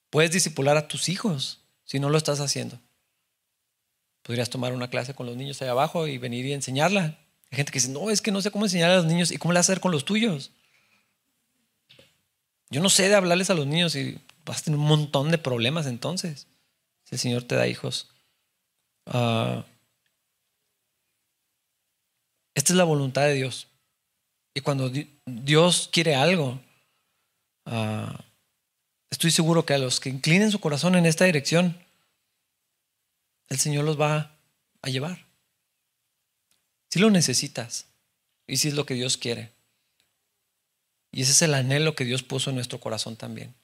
Puedes 0.09 0.31
disipular 0.31 0.79
a 0.79 0.89
tus 0.89 1.11
hijos 1.11 1.61
si 1.85 2.01
no 2.01 2.09
lo 2.09 2.17
estás 2.17 2.41
haciendo. 2.41 2.81
Podrías 4.23 4.51
tomar 4.51 4.73
una 4.73 4.89
clase 4.89 5.15
con 5.15 5.27
los 5.27 5.37
niños 5.37 5.61
ahí 5.63 5.69
abajo 5.69 6.07
y 6.07 6.19
venir 6.19 6.47
y 6.47 6.53
enseñarla. 6.53 7.19
Hay 7.51 7.57
gente 7.57 7.73
que 7.73 7.79
dice, 7.79 7.91
no, 7.91 8.11
es 8.11 8.23
que 8.23 8.31
no 8.31 8.41
sé 8.41 8.51
cómo 8.51 8.65
enseñar 8.65 8.91
a 8.91 8.97
los 8.97 9.05
niños 9.05 9.31
y 9.31 9.37
cómo 9.37 9.53
le 9.53 9.59
hacer 9.59 9.81
con 9.81 9.93
los 9.93 10.05
tuyos. 10.05 10.53
Yo 12.71 12.81
no 12.81 12.89
sé 12.89 13.09
de 13.09 13.15
hablarles 13.15 13.51
a 13.51 13.55
los 13.55 13.67
niños 13.67 13.95
y 13.97 14.19
vas 14.47 14.61
a 14.61 14.65
tener 14.65 14.81
un 14.81 14.87
montón 14.87 15.31
de 15.31 15.39
problemas 15.39 15.87
entonces, 15.87 16.47
si 17.05 17.17
el 17.17 17.19
Señor 17.19 17.43
te 17.43 17.55
da 17.55 17.67
hijos. 17.67 18.09
Ah, 19.07 19.67
esta 22.55 22.73
es 22.73 22.77
la 22.77 22.85
voluntad 22.85 23.23
de 23.23 23.35
Dios. 23.35 23.69
Y 24.55 24.61
cuando 24.61 24.91
Dios 25.27 25.91
quiere 25.93 26.15
algo, 26.15 26.61
ah, 27.67 28.25
estoy 29.11 29.31
seguro 29.31 29.67
que 29.67 29.75
a 29.75 29.79
los 29.79 30.01
que 30.01 30.11
inclinen 30.11 30.51
su 30.51 30.61
corazón 30.61 30.95
en 30.95 31.07
esta 31.07 31.25
dirección, 31.25 31.82
el 33.53 33.59
Señor 33.59 33.85
los 33.85 34.01
va 34.01 34.39
a 34.83 34.89
llevar. 34.89 35.27
Si 36.91 36.99
lo 36.99 37.11
necesitas 37.11 37.87
y 38.47 38.57
si 38.57 38.69
es 38.69 38.75
lo 38.75 38.87
que 38.87 38.95
Dios 38.95 39.17
quiere. 39.17 39.53
Y 41.11 41.23
ese 41.23 41.33
es 41.33 41.43
el 41.43 41.55
anhelo 41.55 41.95
que 41.95 42.05
Dios 42.05 42.23
puso 42.23 42.51
en 42.51 42.57
nuestro 42.57 42.81
corazón 42.81 43.17
también. 43.17 43.55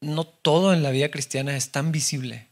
No 0.00 0.24
todo 0.24 0.72
en 0.72 0.82
la 0.82 0.90
vida 0.90 1.10
cristiana 1.10 1.56
es 1.56 1.72
tan 1.72 1.92
visible. 1.92 2.48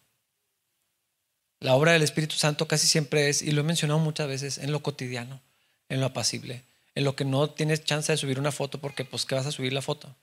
La 1.60 1.74
obra 1.74 1.92
del 1.92 2.02
Espíritu 2.02 2.36
Santo 2.36 2.68
casi 2.68 2.86
siempre 2.86 3.28
es, 3.28 3.42
y 3.42 3.52
lo 3.52 3.60
he 3.60 3.64
mencionado 3.64 4.00
muchas 4.00 4.28
veces, 4.28 4.58
en 4.58 4.72
lo 4.72 4.82
cotidiano 4.82 5.40
en 5.88 6.00
lo 6.00 6.06
apacible, 6.06 6.64
en 6.94 7.04
lo 7.04 7.16
que 7.16 7.24
no 7.24 7.50
tienes 7.50 7.84
chance 7.84 8.12
de 8.12 8.18
subir 8.18 8.38
una 8.38 8.52
foto 8.52 8.80
porque 8.80 9.04
pues 9.04 9.24
¿qué 9.24 9.34
vas 9.34 9.46
a 9.46 9.52
subir 9.52 9.72
la 9.72 9.82
foto? 9.82 10.14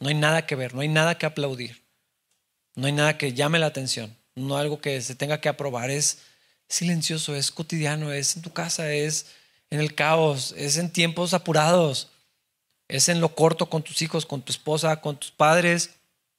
No 0.00 0.08
hay 0.08 0.14
nada 0.14 0.46
que 0.46 0.56
ver, 0.56 0.74
no 0.74 0.80
hay 0.80 0.88
nada 0.88 1.18
que 1.18 1.26
aplaudir, 1.26 1.82
no 2.74 2.86
hay 2.86 2.92
nada 2.92 3.18
que 3.18 3.32
llame 3.32 3.58
la 3.58 3.66
atención, 3.66 4.16
no 4.34 4.56
algo 4.56 4.80
que 4.80 5.00
se 5.02 5.14
tenga 5.14 5.40
que 5.40 5.48
aprobar, 5.48 5.90
es 5.90 6.18
silencioso, 6.68 7.34
es 7.34 7.50
cotidiano, 7.50 8.12
es 8.12 8.36
en 8.36 8.42
tu 8.42 8.52
casa, 8.52 8.92
es 8.92 9.26
en 9.70 9.80
el 9.80 9.94
caos, 9.94 10.54
es 10.56 10.76
en 10.76 10.90
tiempos 10.90 11.34
apurados, 11.34 12.08
es 12.88 13.08
en 13.08 13.20
lo 13.20 13.34
corto 13.34 13.70
con 13.70 13.82
tus 13.82 14.02
hijos, 14.02 14.26
con 14.26 14.42
tu 14.42 14.52
esposa, 14.52 15.00
con 15.00 15.18
tus 15.18 15.30
padres, 15.30 15.90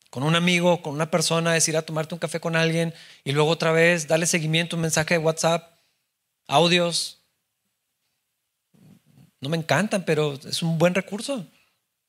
con 0.10 0.24
un 0.24 0.36
amigo, 0.36 0.82
con 0.82 0.94
una 0.94 1.10
persona, 1.10 1.56
es 1.56 1.68
ir 1.68 1.78
a 1.78 1.82
tomarte 1.82 2.14
un 2.14 2.20
café 2.20 2.40
con 2.40 2.56
alguien 2.56 2.94
y 3.24 3.32
luego 3.32 3.50
otra 3.50 3.72
vez 3.72 4.08
darle 4.08 4.26
seguimiento, 4.26 4.76
un 4.76 4.82
mensaje 4.82 5.14
de 5.14 5.20
WhatsApp, 5.20 5.72
audios, 6.48 7.22
no 9.40 9.50
me 9.50 9.58
encantan, 9.58 10.06
pero 10.06 10.34
es 10.34 10.62
un 10.62 10.78
buen 10.78 10.94
recurso. 10.94 11.46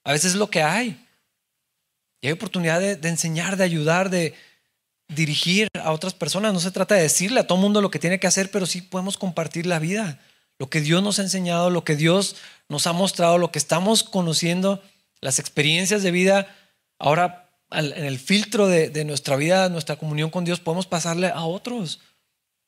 A 0.05 0.13
veces 0.13 0.33
es 0.33 0.39
lo 0.39 0.51
que 0.51 0.63
hay. 0.63 1.07
Y 2.21 2.27
hay 2.27 2.33
oportunidad 2.33 2.81
de, 2.81 3.09
enseñar, 3.09 3.57
de 3.57 3.65
ayudar, 3.65 4.11
de 4.11 4.35
dirigir 5.09 5.69
a 5.83 5.93
otras 5.93 6.15
personas. 6.15 6.53
No 6.53 6.61
se 6.61 6.71
trata 6.71 6.95
de 6.95 7.03
decirle 7.03 7.41
a 7.41 7.47
todo 7.47 7.59
mundo 7.59 7.81
lo 7.81 7.91
que 7.91 7.99
tiene 7.99 8.21
que 8.21 8.27
hacer, 8.27 8.51
pero 8.51 8.67
sí 8.67 8.83
podemos 8.83 9.17
compartir 9.19 9.67
la 9.67 9.79
vida. 9.79 10.21
Lo 10.59 10.71
que 10.71 10.81
Dios 10.81 11.03
nos 11.03 11.19
ha 11.19 11.23
enseñado, 11.23 11.71
lo 11.71 11.85
que 11.85 11.97
Dios 11.97 12.37
nos 12.69 12.87
ha 12.87 12.93
mostrado, 12.93 13.39
lo 13.39 13.51
que 13.51 13.59
estamos 13.59 14.05
conociendo, 14.05 14.83
las 15.21 15.39
experiencias 15.39 16.03
de 16.03 16.11
vida. 16.11 16.55
Ahora, 16.99 17.51
en 17.71 18.05
el 18.05 18.19
filtro 18.19 18.69
de, 18.69 19.05
nuestra 19.05 19.37
vida, 19.37 19.69
nuestra 19.69 19.97
comunión 19.97 20.31
con 20.31 20.45
Dios, 20.45 20.61
podemos 20.61 20.87
pasarle 20.87 21.29
a 21.29 21.45
otros. 21.45 22.01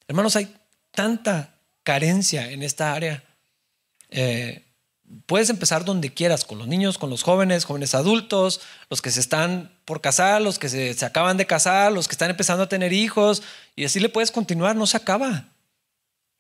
Hermanos, 0.09 0.37
hay 0.37 0.55
tanta 0.91 1.55
carencia 1.83 2.51
en 2.51 2.63
esta 2.63 2.95
área. 2.95 3.23
Eh, 4.11 4.65
puedes 5.27 5.51
empezar 5.51 5.85
donde 5.85 6.13
quieras, 6.13 6.45
con 6.45 6.59
los 6.59 6.67
niños, 6.67 6.99
con 6.99 7.11
los 7.11 7.23
jóvenes, 7.23 7.65
jóvenes 7.65 7.95
adultos, 7.95 8.61
los 8.91 9.03
que 9.03 9.11
se 9.11 9.21
están 9.21 9.77
por 9.85 10.01
casar, 10.01 10.43
los 10.43 10.59
que 10.59 10.69
se, 10.69 11.05
acaban 11.05 11.37
de 11.37 11.47
casar, 11.47 11.93
los 11.93 12.09
que 12.09 12.15
están 12.15 12.31
empezando 12.31 12.65
a 12.65 12.69
tener 12.69 12.93
hijos, 12.93 13.43
y 13.77 13.85
así 13.85 14.01
le 14.01 14.09
puedes 14.09 14.31
continuar, 14.31 14.77
no 14.77 14.87
se 14.87 14.97
acaba. 14.97 15.49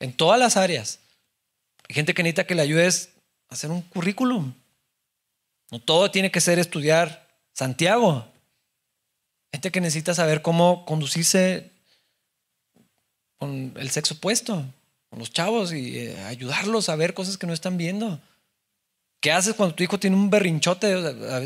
En 0.01 0.13
todas 0.13 0.39
las 0.39 0.57
áreas. 0.57 0.99
Hay 1.89 1.95
gente 1.95 2.15
que 2.15 2.23
necesita 2.23 2.47
que 2.47 2.55
le 2.55 2.63
ayudes 2.63 3.11
a 3.49 3.55
hacer 3.55 3.71
un 3.71 3.83
currículum. 3.83 4.55
No 5.71 5.81
todo 5.81 6.11
tiene 6.11 6.31
que 6.31 6.41
ser 6.41 6.59
estudiar 6.59 7.29
Santiago. 7.53 8.27
Gente 9.53 9.71
que 9.71 9.81
necesita 9.81 10.15
saber 10.15 10.43
cómo 10.43 10.85
conducirse 10.85 11.71
con 13.39 13.75
el 13.77 13.91
sexo 13.91 14.15
opuesto 14.15 14.65
con 15.15 15.21
los 15.21 15.33
chavos 15.33 15.73
y 15.73 15.97
eh, 15.97 16.19
ayudarlos 16.25 16.89
a 16.89 16.97
ver 16.97 17.15
cosas 17.15 17.39
que 17.39 17.47
no 17.47 17.53
están 17.53 17.77
viendo. 17.77 18.21
¿Qué 19.25 19.33
haces 19.33 19.55
cuando 19.55 19.75
tu 19.75 19.83
hijo 19.83 19.99
tiene 19.99 20.17
un 20.17 20.29
berrinchote? 20.29 20.93
A 20.93 21.41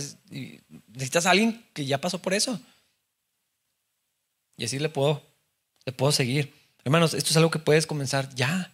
necesitas 0.88 1.26
a 1.26 1.30
alguien 1.30 1.64
que 1.72 1.86
ya 1.86 2.00
pasó 2.00 2.18
por 2.18 2.34
eso. 2.34 2.60
Y 4.56 4.64
así 4.64 4.80
le 4.80 4.88
puedo, 4.88 5.22
le 5.86 5.92
puedo 5.92 6.10
seguir. 6.10 6.52
Hermanos, 6.82 7.14
esto 7.14 7.30
es 7.30 7.36
algo 7.36 7.52
que 7.52 7.60
puedes 7.60 7.86
comenzar 7.86 8.34
ya. 8.34 8.72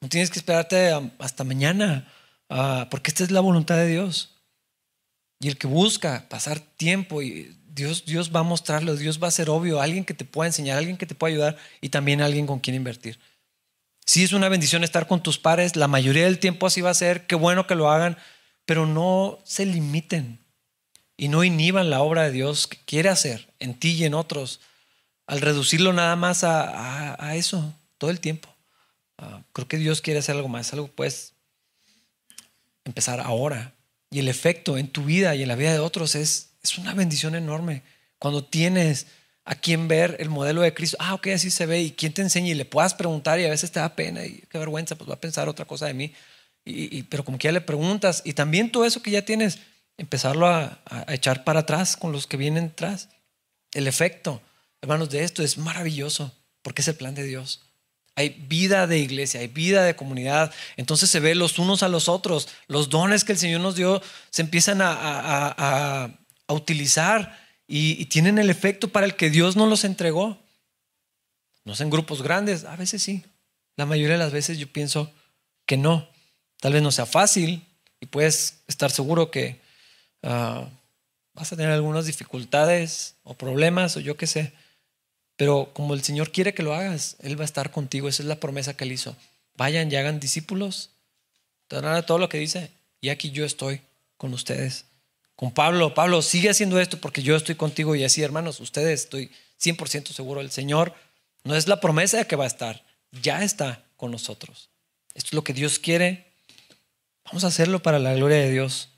No 0.00 0.08
tienes 0.08 0.30
que 0.30 0.38
esperarte 0.38 0.90
hasta 1.18 1.44
mañana, 1.44 2.10
ah, 2.48 2.88
porque 2.90 3.10
esta 3.10 3.24
es 3.24 3.30
la 3.30 3.40
voluntad 3.40 3.76
de 3.76 3.88
Dios. 3.88 4.36
Y 5.38 5.48
el 5.48 5.58
que 5.58 5.66
busca 5.66 6.30
pasar 6.30 6.60
tiempo 6.60 7.20
y 7.20 7.54
Dios, 7.66 8.06
Dios 8.06 8.34
va 8.34 8.40
a 8.40 8.42
mostrarlo, 8.42 8.96
Dios 8.96 9.22
va 9.22 9.28
a 9.28 9.32
ser 9.32 9.50
obvio, 9.50 9.82
alguien 9.82 10.06
que 10.06 10.14
te 10.14 10.24
pueda 10.24 10.48
enseñar, 10.48 10.78
alguien 10.78 10.96
que 10.96 11.04
te 11.04 11.14
pueda 11.14 11.34
ayudar 11.34 11.58
y 11.82 11.90
también 11.90 12.22
alguien 12.22 12.46
con 12.46 12.58
quien 12.58 12.74
invertir. 12.74 13.18
Sí 14.08 14.24
es 14.24 14.32
una 14.32 14.48
bendición 14.48 14.84
estar 14.84 15.06
con 15.06 15.22
tus 15.22 15.38
pares, 15.38 15.76
la 15.76 15.86
mayoría 15.86 16.24
del 16.24 16.38
tiempo 16.38 16.66
así 16.66 16.80
va 16.80 16.88
a 16.88 16.94
ser, 16.94 17.26
qué 17.26 17.34
bueno 17.34 17.66
que 17.66 17.74
lo 17.74 17.90
hagan, 17.90 18.16
pero 18.64 18.86
no 18.86 19.38
se 19.44 19.66
limiten 19.66 20.38
y 21.18 21.28
no 21.28 21.44
inhiban 21.44 21.90
la 21.90 22.00
obra 22.00 22.22
de 22.22 22.32
Dios 22.32 22.66
que 22.66 22.78
quiere 22.86 23.10
hacer 23.10 23.52
en 23.58 23.74
ti 23.74 23.90
y 23.90 24.04
en 24.04 24.14
otros 24.14 24.60
al 25.26 25.42
reducirlo 25.42 25.92
nada 25.92 26.16
más 26.16 26.42
a, 26.42 27.36
eso 27.36 27.74
todo 27.98 28.08
el 28.08 28.18
tiempo. 28.18 28.48
Ah, 29.18 29.42
creo 29.52 29.68
que 29.68 29.76
Dios 29.76 30.00
quiere 30.00 30.20
hacer 30.20 30.36
algo 30.36 30.48
más, 30.48 30.72
algo 30.72 30.88
puedes 30.88 31.34
empezar 32.86 33.20
ahora. 33.20 33.74
Y 34.10 34.20
el 34.20 34.28
efecto 34.28 34.78
en 34.78 34.88
tu 34.88 35.04
vida 35.04 35.34
y 35.34 35.42
en 35.42 35.48
la 35.48 35.54
vida 35.54 35.74
de 35.74 35.80
otros 35.80 36.14
es 36.14 36.48
es 36.62 36.78
una 36.78 36.94
bendición 36.94 37.34
enorme. 37.34 37.82
Cuando 38.18 38.42
tienes 38.42 39.06
a 39.48 39.54
quien 39.54 39.88
ver 39.88 40.16
el 40.20 40.28
modelo 40.28 40.60
de 40.60 40.74
Cristo, 40.74 40.96
ah, 41.00 41.14
ok, 41.14 41.28
así 41.28 41.50
se 41.50 41.66
ve, 41.66 41.80
y 41.80 41.90
quién 41.92 42.12
te 42.12 42.22
enseña 42.22 42.48
y 42.48 42.54
le 42.54 42.64
puedas 42.64 42.94
preguntar 42.94 43.40
y 43.40 43.46
a 43.46 43.50
veces 43.50 43.72
te 43.72 43.80
da 43.80 43.96
pena 43.96 44.24
y 44.24 44.44
qué 44.48 44.58
vergüenza, 44.58 44.96
pues 44.96 45.08
va 45.10 45.14
a 45.14 45.20
pensar 45.20 45.48
otra 45.48 45.64
cosa 45.64 45.86
de 45.86 45.94
mí. 45.94 46.12
Y, 46.64 47.04
pero 47.04 47.24
como 47.24 47.38
que 47.38 47.48
ya 47.48 47.52
le 47.52 47.62
preguntas 47.62 48.20
y 48.26 48.34
también 48.34 48.70
todo 48.70 48.84
eso 48.84 49.02
que 49.02 49.10
ya 49.10 49.24
tienes, 49.24 49.58
empezarlo 49.96 50.46
a, 50.46 50.80
a 50.84 51.14
echar 51.14 51.44
para 51.44 51.60
atrás 51.60 51.96
con 51.96 52.12
los 52.12 52.26
que 52.26 52.36
vienen 52.36 52.66
atrás. 52.66 53.08
El 53.72 53.86
efecto, 53.86 54.42
hermanos, 54.82 55.08
de 55.10 55.24
esto 55.24 55.42
es 55.42 55.56
maravilloso 55.56 56.32
porque 56.62 56.82
es 56.82 56.88
el 56.88 56.96
plan 56.96 57.14
de 57.14 57.24
Dios 57.24 57.68
hay 58.18 58.30
vida 58.48 58.88
de 58.88 58.98
iglesia, 58.98 59.38
hay 59.38 59.46
vida 59.46 59.84
de 59.84 59.94
comunidad. 59.94 60.52
Entonces 60.76 61.08
se 61.08 61.20
ve 61.20 61.36
los 61.36 61.60
unos 61.60 61.84
a 61.84 61.88
los 61.88 62.08
otros. 62.08 62.48
Los 62.66 62.88
dones 62.88 63.22
que 63.22 63.30
el 63.30 63.38
Señor 63.38 63.60
nos 63.60 63.76
dio 63.76 64.02
se 64.30 64.42
empiezan 64.42 64.80
a, 64.82 66.10
utilizar 66.48 67.38
y, 67.70 68.06
tienen 68.06 68.38
el 68.38 68.48
efecto 68.48 68.88
para 68.88 69.04
el 69.04 69.14
que 69.14 69.28
Dios 69.28 69.54
nos 69.54 69.68
los 69.68 69.84
entregó. 69.84 70.38
No 71.64 71.74
en 71.78 71.90
grupos 71.90 72.22
grandes, 72.22 72.64
a 72.64 72.74
veces 72.76 73.02
sí. 73.02 73.22
La 73.76 73.84
mayoría 73.84 74.14
de 74.14 74.24
las 74.24 74.32
veces 74.32 74.58
yo 74.58 74.72
pienso 74.72 75.12
que 75.66 75.76
no. 75.76 76.08
Tal 76.60 76.72
vez 76.72 76.82
no 76.82 76.90
sea 76.90 77.04
fácil 77.04 77.62
y 78.00 78.06
puedes 78.06 78.62
estar 78.68 78.90
seguro 78.90 79.30
que 79.30 79.60
ah, 80.22 80.66
vas 81.34 81.52
a 81.52 81.56
tener 81.56 81.70
algunas 81.70 82.06
dificultades 82.06 83.16
o 83.22 83.34
problemas 83.34 83.98
o 83.98 84.00
yo 84.00 84.16
qué 84.16 84.26
sé. 84.26 84.54
Pero 85.36 85.70
como 85.74 85.92
el 85.92 86.02
Señor 86.02 86.32
quiere 86.32 86.54
que 86.54 86.62
lo 86.62 86.74
hagas, 86.74 87.16
Él 87.20 87.38
va 87.38 87.42
a 87.42 87.44
estar 87.44 87.70
contigo. 87.70 88.08
Esa 88.08 88.22
es 88.22 88.28
la 88.28 88.40
promesa 88.40 88.78
que 88.78 88.84
Él 88.84 88.92
hizo. 88.92 89.14
Vayan 89.56 89.92
y 89.92 89.96
hagan 89.96 90.20
discípulos. 90.20 90.90
Todo 91.68 92.18
lo 92.18 92.30
que 92.30 92.38
dice. 92.38 92.70
Y 93.02 93.10
aquí 93.10 93.30
yo 93.30 93.44
estoy 93.44 93.82
con 94.16 94.32
ustedes. 94.32 94.86
Con 95.38 95.52
Pablo, 95.52 95.94
Pablo, 95.94 96.20
sigue 96.20 96.50
haciendo 96.50 96.80
esto 96.80 96.98
porque 96.98 97.22
yo 97.22 97.36
estoy 97.36 97.54
contigo. 97.54 97.94
Y 97.94 98.02
así, 98.02 98.24
hermanos, 98.24 98.58
ustedes, 98.58 99.02
estoy 99.02 99.30
100% 99.62 100.08
seguro. 100.08 100.40
El 100.40 100.50
Señor 100.50 100.94
no 101.44 101.54
es 101.54 101.68
la 101.68 101.78
promesa 101.78 102.16
de 102.16 102.26
que 102.26 102.34
va 102.34 102.42
a 102.42 102.48
estar. 102.48 102.82
Ya 103.22 103.44
está 103.44 103.84
con 103.96 104.10
nosotros. 104.10 104.68
Esto 105.14 105.28
es 105.28 105.34
lo 105.34 105.44
que 105.44 105.52
Dios 105.52 105.78
quiere. 105.78 106.32
Vamos 107.24 107.44
a 107.44 107.46
hacerlo 107.46 107.80
para 107.80 108.00
la 108.00 108.14
gloria 108.14 108.38
de 108.38 108.50
Dios. 108.50 108.88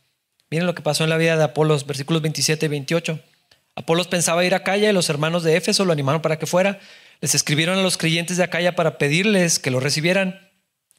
Miren 0.48 0.66
lo 0.66 0.74
que 0.74 0.80
pasó 0.80 1.04
en 1.04 1.10
la 1.10 1.18
vida 1.18 1.36
de 1.36 1.44
Apolos, 1.44 1.84
versículos 1.84 2.22
27 2.22 2.64
y 2.64 2.68
28. 2.70 3.20
Apolos 3.74 4.08
pensaba 4.08 4.42
ir 4.42 4.54
a 4.54 4.58
Acaya 4.58 4.88
y 4.88 4.94
los 4.94 5.10
hermanos 5.10 5.42
de 5.42 5.58
Éfeso 5.58 5.84
lo 5.84 5.92
animaron 5.92 6.22
para 6.22 6.38
que 6.38 6.46
fuera. 6.46 6.80
Les 7.20 7.34
escribieron 7.34 7.78
a 7.78 7.82
los 7.82 7.98
creyentes 7.98 8.38
de 8.38 8.44
Acaya 8.44 8.74
para 8.74 8.96
pedirles 8.96 9.58
que 9.58 9.70
lo 9.70 9.78
recibieran. 9.78 10.40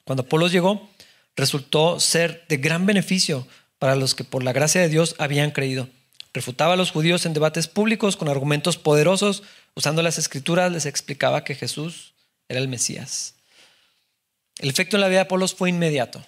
Cuando 0.04 0.22
Apolos 0.22 0.52
llegó, 0.52 0.88
resultó 1.36 2.00
ser 2.00 2.46
de 2.48 2.58
gran 2.58 2.86
beneficio 2.86 3.48
para 3.82 3.96
los 3.96 4.14
que 4.14 4.24
por 4.24 4.44
la 4.44 4.54
gracia 4.54 4.80
de 4.80 4.90
Dios 4.90 5.16
habían 5.18 5.50
creído. 5.50 5.90
Refutaba 6.36 6.74
a 6.74 6.78
los 6.78 6.92
judíos 6.92 7.26
en 7.26 7.34
debates 7.34 7.68
públicos 7.68 8.16
con 8.16 8.30
argumentos 8.30 8.78
poderosos, 8.78 9.42
usando 9.74 10.04
las 10.04 10.20
escrituras, 10.20 10.72
les 10.72 10.86
explicaba 10.86 11.44
que 11.44 11.56
Jesús 11.56 12.14
era 12.48 12.60
el 12.60 12.68
Mesías. 12.68 13.34
El 14.60 14.70
efecto 14.70 14.98
en 14.98 15.02
la 15.02 15.08
vida 15.08 15.18
de 15.18 15.24
Apolos 15.24 15.56
fue 15.56 15.72
inmediato. 15.72 16.24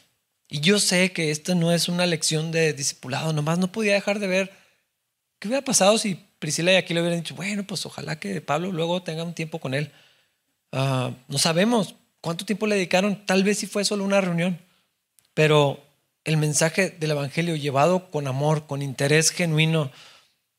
Y 0.49 0.62
yo 0.62 0.80
sé 0.80 1.12
que 1.12 1.30
esta 1.30 1.54
no 1.54 1.72
es 1.72 1.89
una 1.89 2.08
lección 2.08 2.51
de 2.51 2.74
discipulado, 2.74 3.34
nomás 3.34 3.60
no 3.60 3.72
podía 3.72 3.93
dejar 3.93 4.18
de 4.18 4.26
ver 4.26 4.51
qué 5.38 5.47
hubiera 5.47 5.64
pasado 5.64 5.99
si 5.99 6.26
Priscila 6.39 6.74
y 6.74 6.78
aquí 6.78 6.95
hubieran 6.97 7.20
dicho, 7.20 7.36
bueno, 7.36 7.68
pues 7.68 7.86
ojalá 7.86 8.20
que 8.20 8.41
Pablo 8.41 8.72
luego 8.72 9.04
tenga 9.04 9.24
un 9.24 9.36
tiempo 9.36 9.60
con 9.60 9.76
él. 9.76 9.91
Ah, 10.72 11.12
no 11.28 11.38
sabemos 11.38 11.93
cuánto 12.20 12.47
tiempo 12.47 12.66
le 12.66 12.78
dedicaron, 12.78 13.28
tal 13.28 13.43
vez 13.43 13.60
si 13.60 13.68
fue 13.68 13.86
solo 13.86 14.06
una 14.06 14.22
reunión, 14.22 14.60
pero 15.36 15.92
el 16.24 16.38
mensaje 16.38 16.89
del 16.89 17.11
Evangelio 17.11 17.55
llevado 17.55 18.09
con 18.09 18.28
amor, 18.28 18.65
con 18.65 18.82
interés 18.82 19.30
genuino, 19.32 19.91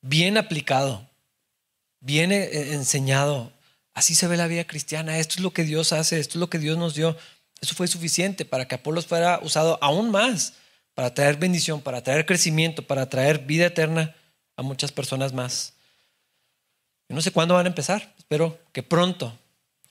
bien 0.02 0.36
aplicado, 0.36 1.08
bien 2.00 2.32
eh, 2.32 2.74
enseñado. 2.74 3.52
Así 3.94 4.14
se 4.14 4.26
ve 4.26 4.36
la 4.36 4.46
vida 4.46 4.64
cristiana. 4.66 5.18
Esto 5.18 5.36
es 5.36 5.40
lo 5.40 5.52
que 5.52 5.64
Dios 5.64 5.92
hace, 5.92 6.18
esto 6.18 6.32
es 6.32 6.40
lo 6.40 6.50
que 6.50 6.58
Dios 6.58 6.76
nos 6.76 6.94
dio. 6.94 7.16
Eso 7.60 7.74
fue 7.74 7.88
suficiente 7.88 8.44
para 8.44 8.66
que 8.66 8.74
Apolos 8.74 9.06
fuera 9.06 9.40
usado 9.42 9.78
aún 9.80 10.10
más 10.10 10.54
para 10.94 11.12
traer 11.12 11.36
bendición, 11.36 11.80
para 11.80 12.02
traer 12.02 12.24
crecimiento, 12.26 12.86
para 12.86 13.08
traer 13.08 13.40
vida 13.40 13.66
eterna 13.66 14.14
a 14.56 14.62
muchas 14.62 14.92
personas 14.92 15.32
más. 15.32 15.74
no 17.08 17.20
sé 17.20 17.32
cuándo 17.32 17.54
van 17.54 17.66
a 17.66 17.68
empezar, 17.68 18.14
espero 18.18 18.58
que 18.72 18.82
pronto, 18.82 19.36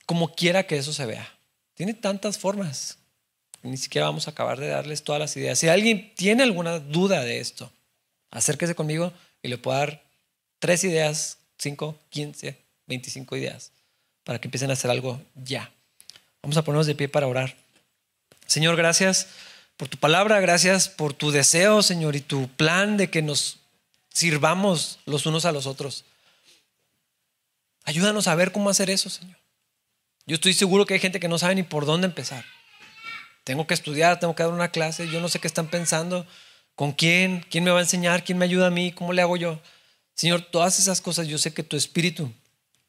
como 0.06 0.34
quiera 0.34 0.66
que 0.66 0.76
eso 0.76 0.92
se 0.92 1.06
vea. 1.06 1.28
Tiene 1.74 1.94
tantas 1.94 2.38
formas, 2.38 2.98
ni 3.64 3.76
siquiera 3.78 4.06
vamos 4.06 4.28
a 4.28 4.32
acabar 4.32 4.60
de 4.60 4.68
darles 4.68 5.02
todas 5.02 5.20
las 5.20 5.36
ideas. 5.36 5.58
Si 5.58 5.68
alguien 5.68 6.12
tiene 6.14 6.42
alguna 6.42 6.78
duda 6.78 7.22
de 7.22 7.40
esto, 7.40 7.72
acérquese 8.30 8.74
conmigo 8.74 9.12
y 9.42 9.48
le 9.48 9.58
puedo 9.58 9.78
dar 9.78 10.02
tres 10.58 10.84
ideas, 10.84 11.38
cinco, 11.58 11.98
quince, 12.10 12.58
veinticinco 12.86 13.36
ideas 13.36 13.72
para 14.22 14.38
que 14.38 14.48
empiecen 14.48 14.70
a 14.70 14.74
hacer 14.74 14.90
algo 14.90 15.20
ya. 15.34 15.72
Vamos 16.42 16.56
a 16.58 16.62
ponernos 16.62 16.86
de 16.86 16.94
pie 16.94 17.08
para 17.08 17.26
orar. 17.26 17.56
Señor, 18.46 18.76
gracias 18.76 19.28
por 19.78 19.88
tu 19.88 19.96
palabra, 19.96 20.40
gracias 20.40 20.88
por 20.88 21.14
tu 21.14 21.30
deseo, 21.30 21.82
Señor, 21.82 22.16
y 22.16 22.20
tu 22.20 22.48
plan 22.48 22.98
de 22.98 23.08
que 23.08 23.22
nos 23.22 23.58
sirvamos 24.12 24.98
los 25.06 25.24
unos 25.24 25.46
a 25.46 25.52
los 25.52 25.66
otros. 25.66 26.04
Ayúdanos 27.84 28.28
a 28.28 28.34
ver 28.34 28.52
cómo 28.52 28.68
hacer 28.68 28.90
eso, 28.90 29.08
Señor. 29.08 29.36
Yo 30.26 30.34
estoy 30.34 30.52
seguro 30.52 30.84
que 30.84 30.94
hay 30.94 31.00
gente 31.00 31.20
que 31.20 31.28
no 31.28 31.38
sabe 31.38 31.54
ni 31.54 31.62
por 31.62 31.86
dónde 31.86 32.06
empezar. 32.06 32.44
Tengo 33.44 33.66
que 33.66 33.74
estudiar, 33.74 34.18
tengo 34.18 34.34
que 34.34 34.42
dar 34.42 34.52
una 34.52 34.70
clase, 34.70 35.08
yo 35.08 35.20
no 35.20 35.28
sé 35.28 35.38
qué 35.38 35.46
están 35.46 35.68
pensando, 35.68 36.26
con 36.74 36.92
quién, 36.92 37.44
quién 37.50 37.64
me 37.64 37.70
va 37.70 37.78
a 37.78 37.82
enseñar, 37.82 38.24
quién 38.24 38.38
me 38.38 38.46
ayuda 38.46 38.68
a 38.68 38.70
mí, 38.70 38.92
cómo 38.92 39.12
le 39.12 39.22
hago 39.22 39.36
yo. 39.36 39.60
Señor, 40.14 40.42
todas 40.42 40.78
esas 40.78 41.00
cosas 41.00 41.28
yo 41.28 41.38
sé 41.38 41.52
que 41.52 41.62
tu 41.62 41.76
espíritu 41.76 42.32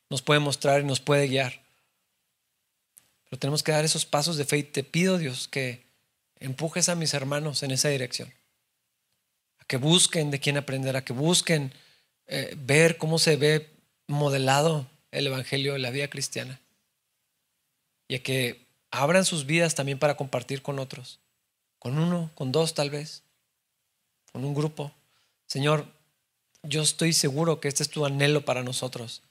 nos 0.09 0.21
puede 0.21 0.39
mostrar 0.39 0.81
y 0.81 0.85
nos 0.85 0.99
puede 0.99 1.27
guiar. 1.27 1.61
Pero 3.25 3.39
tenemos 3.39 3.63
que 3.63 3.71
dar 3.71 3.85
esos 3.85 4.05
pasos 4.05 4.37
de 4.37 4.45
fe 4.45 4.57
y 4.57 4.63
te 4.63 4.83
pido, 4.83 5.17
Dios, 5.17 5.47
que 5.47 5.85
empujes 6.39 6.89
a 6.89 6.95
mis 6.95 7.13
hermanos 7.13 7.63
en 7.63 7.71
esa 7.71 7.89
dirección 7.89 8.33
que 9.67 9.77
busquen 9.77 10.31
de 10.31 10.39
quién 10.39 10.57
aprender, 10.57 10.95
a 10.95 11.03
que 11.03 11.13
busquen 11.13 11.73
eh, 12.27 12.53
ver 12.57 12.97
cómo 12.97 13.19
se 13.19 13.35
ve 13.35 13.69
modelado 14.07 14.87
el 15.11 15.27
Evangelio 15.27 15.75
en 15.75 15.81
la 15.81 15.89
vida 15.89 16.09
cristiana. 16.09 16.59
Y 18.07 18.15
a 18.15 18.23
que 18.23 18.64
abran 19.01 19.25
sus 19.25 19.45
vidas 19.45 19.75
también 19.75 19.99
para 19.99 20.17
compartir 20.17 20.61
con 20.61 20.79
otros, 20.79 21.19
con 21.79 21.97
uno, 21.97 22.31
con 22.35 22.51
dos 22.51 22.73
tal 22.73 22.89
vez, 22.89 23.23
con 24.31 24.43
un 24.43 24.53
grupo. 24.53 24.91
Señor, 25.47 25.85
yo 26.63 26.81
estoy 26.81 27.13
seguro 27.13 27.59
que 27.59 27.67
este 27.67 27.83
es 27.83 27.89
tu 27.89 28.05
anhelo 28.05 28.45
para 28.45 28.63
nosotros 28.63 29.21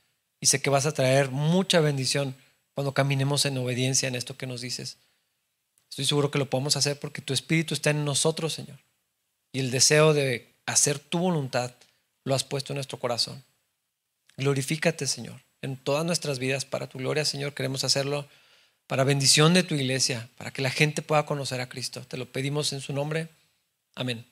y 0.40 0.46
sé 0.46 0.62
que 0.62 0.70
vas 0.70 0.86
a 0.86 0.92
traer 0.92 1.30
mucha 1.30 1.80
bendición 1.80 2.34
cuando 2.74 2.94
caminemos 2.94 3.44
en 3.44 3.58
obediencia 3.58 4.08
en 4.08 4.14
esto 4.14 4.36
que 4.36 4.46
nos 4.46 4.60
dices. 4.60 4.98
Estoy 5.90 6.04
seguro 6.04 6.30
que 6.30 6.38
lo 6.38 6.50
podemos 6.50 6.76
hacer 6.76 6.98
porque 6.98 7.22
tu 7.22 7.32
Espíritu 7.32 7.74
está 7.74 7.90
en 7.90 8.04
nosotros, 8.04 8.52
Señor 8.52 8.78
y 9.54 9.60
el 9.60 9.70
deseo 9.70 10.12
de 10.12 10.52
hacer 10.66 10.98
tu 10.98 11.20
voluntad 11.20 11.72
lo 12.24 12.34
has 12.34 12.42
puesto 12.42 12.72
en 12.72 12.74
nuestro 12.74 12.98
corazón. 12.98 13.44
Glorifícate, 14.36 15.06
Señor, 15.06 15.40
en 15.62 15.76
todas 15.76 16.04
nuestras 16.04 16.40
vidas. 16.40 16.64
Para 16.64 16.88
tu 16.88 16.98
gloria, 16.98 17.24
Señor, 17.24 17.54
queremos 17.54 17.84
hacerlo 17.84 18.26
para 18.86 19.04
bendición 19.04 19.54
de 19.54 19.62
tu 19.62 19.74
iglesia, 19.74 20.28
para 20.36 20.50
que 20.52 20.62
la 20.62 20.70
gente 20.70 21.02
pueda 21.02 21.26
conocer 21.26 21.60
a 21.60 21.68
Cristo. 21.68 22.02
Te 22.06 22.16
lo 22.16 22.30
pedimos 22.30 22.72
en 22.72 22.80
su 22.80 22.92
nombre. 22.92 23.28
Amén. 23.94 24.26